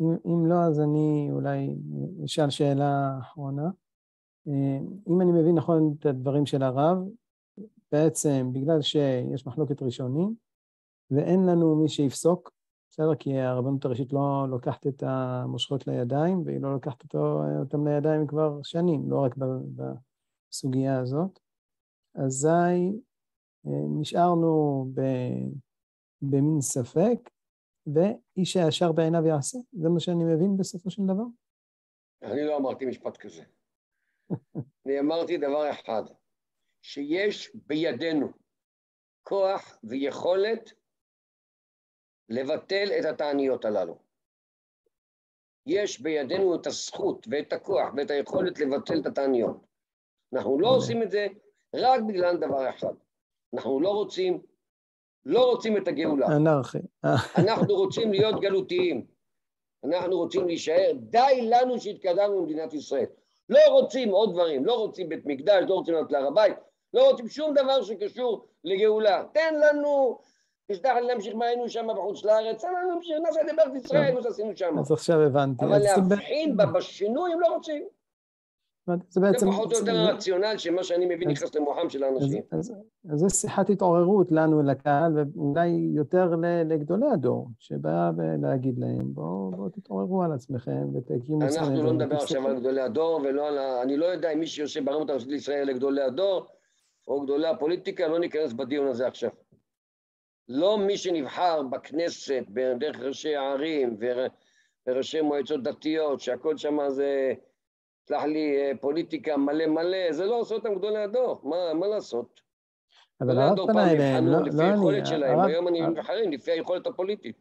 אם, 0.00 0.16
אם 0.26 0.46
לא, 0.46 0.54
אז 0.54 0.80
אני 0.80 1.28
אולי 1.32 1.76
אשאל 2.24 2.50
שאלה 2.50 3.18
אחרונה. 3.20 3.70
אה, 4.48 4.78
אם 5.08 5.20
אני 5.20 5.32
מבין 5.32 5.54
נכון 5.54 5.94
את 5.98 6.06
הדברים 6.06 6.46
של 6.46 6.62
הרב, 6.62 6.98
בעצם 7.92 8.50
בגלל 8.52 8.82
שיש 8.82 9.46
מחלוקת 9.46 9.82
ראשונים 9.82 10.34
ואין 11.10 11.46
לנו 11.46 11.76
מי 11.76 11.88
שיפסוק, 11.88 12.52
בסדר? 12.90 13.14
כי 13.14 13.38
הרבנות 13.38 13.84
הראשית 13.84 14.12
לא 14.12 14.46
לוקחת 14.50 14.86
את 14.86 15.02
המושכות 15.06 15.86
לידיים, 15.86 16.42
והיא 16.44 16.60
לא 16.60 16.72
לוקחת 16.72 17.02
אותו, 17.02 17.42
אותם 17.60 17.88
לידיים 17.88 18.26
כבר 18.26 18.62
שנים, 18.62 19.10
לא 19.10 19.24
רק 19.24 19.34
בסוגיה 20.50 21.00
הזאת. 21.00 21.38
אזי 22.14 23.00
נשארנו 23.64 24.86
ב, 24.94 25.00
במין 26.22 26.60
ספק, 26.60 27.30
ואיש 27.86 28.56
הישר 28.56 28.92
בעיניו 28.92 29.26
יעשה. 29.26 29.58
זה 29.72 29.88
מה 29.88 30.00
שאני 30.00 30.24
מבין 30.24 30.56
בסופו 30.56 30.90
של 30.90 31.02
דבר? 31.02 31.24
אני 32.22 32.44
לא 32.44 32.56
אמרתי 32.56 32.86
משפט 32.86 33.16
כזה. 33.16 33.42
אני 34.86 35.00
אמרתי 35.00 35.36
דבר 35.36 35.70
אחד, 35.70 36.02
שיש 36.82 37.50
בידינו 37.54 38.28
כוח 39.22 39.78
ויכולת 39.84 40.72
לבטל 42.28 42.88
את 43.00 43.04
התעניות 43.04 43.64
הללו. 43.64 43.98
יש 45.66 46.00
בידינו 46.00 46.54
את 46.54 46.66
הזכות 46.66 47.26
ואת 47.30 47.52
הכוח 47.52 47.94
ואת 47.96 48.10
היכולת 48.10 48.58
לבטל 48.58 49.00
את 49.00 49.06
התעניות. 49.06 49.66
אנחנו 50.34 50.60
לא 50.60 50.68
עושים 50.76 51.02
את 51.02 51.10
זה 51.10 51.26
רק 51.74 52.00
בגלל 52.08 52.36
דבר 52.36 52.70
אחד. 52.70 52.94
אנחנו 53.54 53.80
לא 53.80 53.88
רוצים, 53.88 54.42
לא 55.26 55.50
רוצים 55.50 55.76
את 55.76 55.88
הגאולה. 55.88 56.26
אנרכי. 56.26 56.78
אנחנו 57.36 57.74
רוצים 57.74 58.12
להיות 58.12 58.40
גלותיים. 58.40 59.04
אנחנו 59.84 60.16
רוצים 60.16 60.46
להישאר, 60.46 60.92
די 60.94 61.48
לנו 61.50 61.80
שהתקדמנו 61.80 62.42
במדינת 62.42 62.74
ישראל. 62.74 63.06
לא 63.48 63.60
רוצים 63.70 64.10
עוד 64.10 64.32
דברים, 64.32 64.64
לא 64.64 64.74
רוצים 64.74 65.08
בית 65.08 65.26
מקדש, 65.26 65.64
לא 65.68 65.74
רוצים 65.74 65.94
לעלות 65.94 66.12
להר 66.12 66.26
הבית, 66.26 66.56
לא 66.94 67.10
רוצים 67.10 67.28
שום 67.28 67.54
דבר 67.54 67.82
שקשור 67.82 68.46
לגאולה. 68.64 69.24
תן 69.32 69.54
לנו, 69.54 70.18
תסלח 70.66 70.96
לי 70.96 71.06
להמשיך 71.06 71.34
מה 71.34 71.46
היינו 71.46 71.68
שם 71.68 71.86
בחוץ 71.94 72.24
לארץ, 72.24 72.62
תן 72.62 72.68
לנו 72.74 72.90
להמשיך, 72.90 73.16
נעשה 73.22 73.40
את 73.40 73.46
זה 73.46 73.52
בארץ 73.56 73.84
ישראל, 73.84 74.14
מה 74.14 74.22
שעשינו 74.22 74.56
שם. 74.56 74.78
אז 74.78 74.92
עכשיו 74.92 75.20
הבנתי. 75.20 75.64
אבל 75.64 75.78
להבחין 75.78 76.56
בשינוי 76.74 77.32
הם 77.32 77.40
לא 77.40 77.46
רוצים. 77.46 77.84
זה 78.86 79.20
בעצם... 79.20 79.46
זה 79.46 79.52
פחות 79.52 79.72
או 79.72 79.78
יותר 79.78 79.96
הרציונל 79.96 80.54
שמה 80.58 80.84
שאני 80.84 81.06
מבין 81.06 81.30
נכנס 81.30 81.54
למוחם 81.54 81.88
של 81.88 82.04
האנשים. 82.04 82.42
אז 82.52 82.72
זו 83.14 83.30
שיחת 83.30 83.70
התעוררות 83.70 84.32
לנו, 84.32 84.62
לקהל, 84.62 85.12
ואולי 85.16 85.68
יותר 85.94 86.34
לגדולי 86.64 87.06
הדור, 87.12 87.48
שבא 87.58 88.10
להגיד 88.42 88.78
להם, 88.78 89.14
בואו 89.14 89.68
תתעוררו 89.68 90.22
על 90.22 90.32
עצמכם 90.32 90.86
ותקימו... 90.94 91.42
אנחנו 91.42 91.82
לא 91.82 91.92
נדבר 91.92 92.16
עכשיו 92.16 92.46
על 92.46 92.60
גדולי 92.60 92.80
הדור, 92.80 93.20
ולא 93.24 93.48
על 93.48 93.58
ה... 93.58 93.82
אני 93.82 93.96
לא 93.96 94.06
יודע 94.06 94.32
אם 94.32 94.38
מי 94.38 94.46
שיושב 94.46 94.84
ברמות 94.84 95.10
הראשית 95.10 95.28
לישראל 95.28 95.68
לגדולי 95.68 96.02
הדור, 96.02 96.46
או 97.08 97.20
גדולי 97.20 97.48
הפוליטיקה, 97.48 98.08
לא 98.08 98.18
ניכנס 98.18 98.52
בדיון 98.52 98.86
הזה 98.86 99.06
עכשיו. 99.06 99.30
לא 100.48 100.78
מי 100.78 100.96
שנבחר 100.96 101.62
בכנסת, 101.62 102.44
דרך 102.78 103.00
ראשי 103.00 103.36
הערים 103.36 103.96
וראשי 104.88 105.20
מועצות 105.20 105.62
דתיות, 105.62 106.20
שהכל 106.20 106.56
שם 106.56 106.78
זה... 106.88 107.32
סלח 108.08 108.22
לי, 108.22 108.56
אה, 108.56 108.72
פוליטיקה 108.80 109.36
מלא 109.36 109.66
מלא, 109.66 110.12
זה 110.12 110.24
לא 110.24 110.40
עושה 110.40 110.54
אותם 110.54 110.74
גדולי 110.74 111.02
הדור, 111.02 111.40
מה, 111.42 111.74
מה 111.74 111.86
לעשות? 111.86 112.40
אבל 113.20 113.38
הרב 113.38 113.66
פנה 113.66 113.90
אליהם, 113.90 114.26
לא, 114.26 114.42
לפי 114.42 114.62
היכולת 114.62 115.06
שלהם, 115.06 115.40
היום 115.40 115.68
אני 115.68 115.80
נבחרים 115.80 116.32
לפי 116.32 116.50
היכולת 116.50 116.86
הפוליטית. 116.86 117.36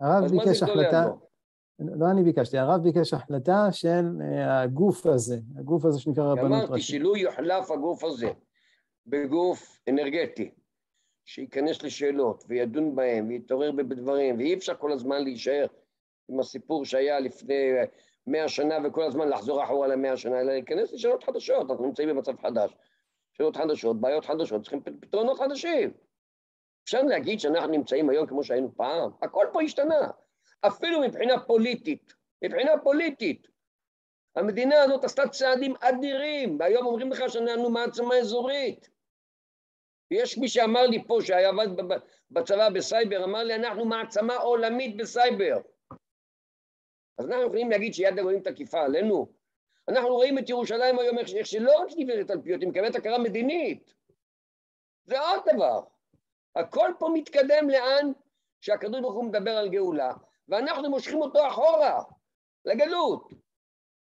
הרב 0.00 0.30
ביקש 0.30 0.62
החלטה, 0.62 1.04
לא 1.78 2.10
אני 2.10 2.22
ביקשתי, 2.22 2.58
הרב 2.58 2.82
ביקש 2.82 3.14
החלטה 3.14 3.66
של 3.70 4.04
אה, 4.22 4.60
הגוף 4.62 5.06
הזה, 5.06 5.38
הגוף 5.58 5.84
הזה 5.84 6.00
שנקרא 6.00 6.24
רבנות 6.24 6.50
ראשית. 6.50 6.68
אמרתי 6.68 6.82
שלו 6.82 7.16
יוחלף 7.16 7.70
הגוף 7.70 8.04
הזה 8.04 8.30
בגוף 9.06 9.80
אנרגטי, 9.88 10.50
שייכנס 11.24 11.82
לשאלות 11.82 12.44
וידון 12.48 12.96
בהם 12.96 13.28
ויתעורר 13.28 13.72
בדברים, 13.72 14.38
ואי 14.38 14.54
אפשר 14.54 14.74
כל 14.74 14.92
הזמן 14.92 15.24
להישאר 15.24 15.66
עם 16.28 16.40
הסיפור 16.40 16.84
שהיה 16.84 17.20
לפני 17.20 17.72
מאה 18.28 18.48
שנה 18.48 18.74
וכל 18.84 19.02
הזמן 19.02 19.28
לחזור 19.28 19.64
אחורה 19.64 19.88
למאה 19.88 20.16
שנה, 20.16 20.40
אלא 20.40 20.52
להיכנס 20.52 20.92
לשאלות 20.92 21.24
חדשות, 21.24 21.70
אנחנו 21.70 21.86
נמצאים 21.86 22.08
במצב 22.08 22.40
חדש. 22.42 22.76
שאלות 23.32 23.56
חדשות, 23.56 24.00
בעיות 24.00 24.24
חדשות, 24.24 24.62
צריכים 24.62 24.80
פתרונות 25.00 25.38
חדשים. 25.38 25.90
אפשר 26.84 27.02
להגיד 27.02 27.40
שאנחנו 27.40 27.68
נמצאים 27.68 28.10
היום 28.10 28.26
כמו 28.26 28.44
שהיינו 28.44 28.72
פעם? 28.76 29.10
הכל 29.22 29.46
פה 29.52 29.62
השתנה. 29.62 30.10
אפילו 30.60 31.00
מבחינה 31.00 31.40
פוליטית, 31.40 32.14
מבחינה 32.44 32.72
פוליטית. 32.82 33.46
המדינה 34.36 34.82
הזאת 34.82 35.04
עשתה 35.04 35.28
צעדים 35.28 35.74
אדירים, 35.80 36.56
והיום 36.60 36.86
אומרים 36.86 37.10
לך 37.10 37.22
שאנחנו 37.28 37.70
מעצמה 37.70 38.18
אזורית. 38.18 38.88
ויש 40.10 40.38
מי 40.38 40.48
שאמר 40.48 40.86
לי 40.86 41.04
פה, 41.06 41.18
שהיה 41.22 41.48
עבד 41.48 41.68
בצבא 42.30 42.68
בסייבר, 42.70 43.24
אמר 43.24 43.44
לי, 43.44 43.54
אנחנו 43.54 43.84
מעצמה 43.84 44.36
עולמית 44.36 44.96
בסייבר. 44.96 45.56
אז 47.18 47.26
אנחנו 47.26 47.46
יכולים 47.46 47.70
להגיד 47.70 47.94
שיד 47.94 48.18
הגויים 48.18 48.40
תקיפה 48.40 48.80
עלינו? 48.80 49.32
אנחנו 49.88 50.08
רואים 50.08 50.38
את 50.38 50.48
ירושלים 50.48 50.98
היום 50.98 51.18
איך 51.18 51.46
שלא 51.46 51.80
רק 51.82 51.88
שנבנית 51.88 52.30
על 52.30 52.42
פיות, 52.42 52.60
היא 52.60 52.68
מקבלת 52.68 52.94
הכרה 52.94 53.18
מדינית. 53.18 53.94
זה 55.04 55.20
עוד 55.20 55.40
דבר. 55.54 55.80
הכל 56.56 56.90
פה 56.98 57.08
מתקדם 57.14 57.70
לאן 57.70 58.12
שהקדוש 58.60 59.00
ברוך 59.00 59.14
הוא 59.14 59.24
מדבר 59.24 59.50
על 59.50 59.68
גאולה, 59.68 60.12
ואנחנו 60.48 60.90
מושכים 60.90 61.20
אותו 61.22 61.48
אחורה, 61.48 62.02
לגלות. 62.64 63.28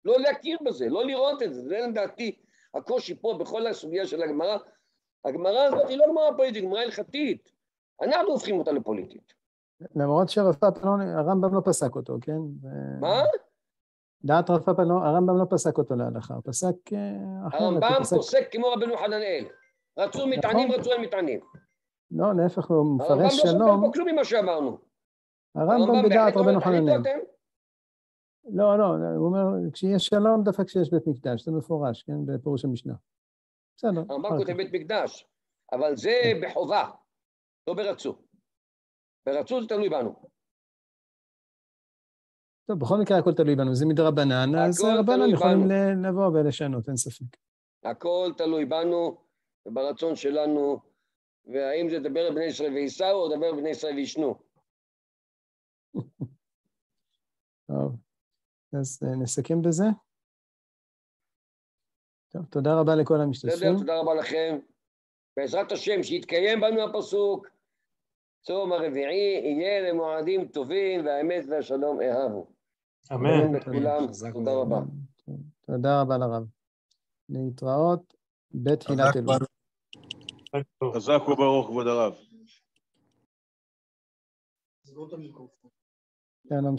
לא 0.05 0.19
להכיר 0.19 0.59
בזה, 0.65 0.89
לא 0.89 1.07
לראות 1.07 1.43
את 1.43 1.55
זה. 1.55 1.61
זה 1.61 1.79
לדעתי 1.89 2.39
הקושי 2.75 3.15
פה 3.21 3.37
בכל 3.41 3.67
הסוגיה 3.67 4.07
של 4.07 4.23
הגמרא. 4.23 4.59
הגמרא 5.25 5.61
הזאת 5.61 5.89
היא 5.89 5.99
לא 5.99 6.07
גמרא 6.09 6.31
פוליטית, 6.37 6.57
היא 6.57 6.65
גמרא 6.65 6.81
הלכתית. 6.81 7.53
אנחנו 8.03 8.29
הופכים 8.29 8.59
אותה 8.59 8.73
לפוליטית. 8.73 9.40
למרות 9.97 10.29
שרב 10.29 10.55
פאפלון, 10.55 11.01
הרמב"ם 11.01 11.55
לא 11.55 11.61
פסק 11.65 11.97
אותו, 11.97 12.17
כן? 12.21 12.39
מה? 13.01 13.23
דעת 14.25 14.51
רב 14.51 14.63
פאפלון, 14.63 15.03
הרמב"ם 15.03 15.39
לא 15.39 15.45
פסק 15.51 15.79
אותו 15.79 15.95
להלכה, 15.95 16.35
הוא 16.35 16.43
פסק 16.45 16.75
אה, 16.93 17.49
אחרת. 17.49 17.61
הרמב"ם. 17.61 18.05
פוסק 18.11 18.49
כמו 18.53 18.67
רבנו 18.69 18.97
חננאל. 18.97 19.45
רצו 19.99 20.27
מטענים, 20.27 20.69
נכון. 20.69 20.81
רצו 20.81 20.93
אין 20.93 21.01
מטענים. 21.01 21.41
לא, 22.11 22.27
להפך, 22.37 22.67
הוא 22.67 22.97
מפרש 22.97 23.37
שלום. 23.37 23.61
הרמב"ם 23.63 23.67
לא 23.67 23.75
סופר 23.77 23.87
פה 23.87 23.93
כלום 23.93 24.09
ממה 24.09 24.25
שאמרנו. 24.25 24.79
הרמב"ם 25.55 26.03
בדעת 26.05 26.37
רבנו 26.37 26.61
חננאל. 26.61 27.03
לא, 28.45 28.79
לא, 28.79 28.85
הוא 29.17 29.27
אומר, 29.27 29.71
כשיש 29.73 30.07
שלום 30.07 30.43
דווקא 30.45 30.65
כשיש 30.65 30.91
בית 30.91 31.07
מקדש, 31.07 31.45
זה 31.45 31.53
מפורש, 31.53 32.03
כן, 32.03 32.27
בפירוש 32.27 32.65
המשנה. 32.65 32.95
בסדר. 33.77 34.03
הרמב"ם 34.09 34.39
כותב 34.39 34.53
בית 34.53 34.73
מקדש, 34.73 35.29
אבל 35.73 35.97
זה 35.97 36.15
כן. 36.23 36.41
בחובה, 36.43 36.91
לא 37.67 37.75
ברצו. 37.75 38.17
ברצו 39.27 39.63
זה 39.63 39.69
תלוי 39.69 39.89
בנו. 39.89 40.31
טוב, 42.67 42.79
בכל 42.79 42.95
מקרה 43.03 43.19
הכל 43.19 43.35
תלוי 43.35 43.57
בנו, 43.57 43.75
זה 43.75 43.87
מדרבנן, 43.87 44.55
אז 44.55 44.85
רבנן 44.99 45.31
יכולים 45.31 45.71
לבוא 46.05 46.27
ולשנות, 46.27 46.89
אין 46.89 46.97
ספק. 46.97 47.37
הכל 47.85 48.33
תלוי 48.37 48.65
בנו 48.65 49.25
וברצון 49.67 50.17
שלנו, 50.17 50.81
והאם 51.45 51.89
זה 51.91 51.99
לדבר 51.99 52.21
על 52.21 52.35
בני 52.35 52.45
ישראל 52.45 52.73
וייסעו 52.73 53.13
או 53.13 53.35
לדבר 53.35 53.47
על 53.47 53.57
בני 53.57 53.71
ישראל 53.71 53.95
וישנו. 53.95 54.35
טוב, 57.67 57.97
אז 58.81 59.01
אה, 59.03 59.17
נסכם 59.23 59.63
בזה. 59.63 59.85
טוב, 62.33 62.45
תודה 62.45 62.81
רבה 62.81 62.97
לכל 62.97 63.21
המשתתפים. 63.21 63.77
תודה 63.79 63.99
רבה 64.01 64.15
לכם. 64.15 64.59
בעזרת 65.37 65.73
השם, 65.73 66.03
שיתקיים 66.03 66.61
בנו 66.61 66.83
הפסוק. 66.83 67.47
צום 68.43 68.73
הרביעי 68.73 69.41
יהיה 69.45 69.93
למועדים 69.93 70.49
טובים 70.49 71.05
והאמת 71.05 71.45
והשלום 71.49 72.01
אהבו. 72.03 72.47
אמן. 73.13 73.55
לכולם, 73.55 74.07
תודה 74.33 74.53
רבה. 74.55 74.81
תודה 75.67 76.01
רבה 76.01 76.19
לרב. 76.19 76.43
להתראות 77.29 78.15
בתחילת 78.55 79.17
אלול. 79.17 79.37
חזק 80.95 81.29
וברוך 81.29 81.67
כבוד 81.67 81.87
הרב. 81.87 82.15
שלום 84.85 86.79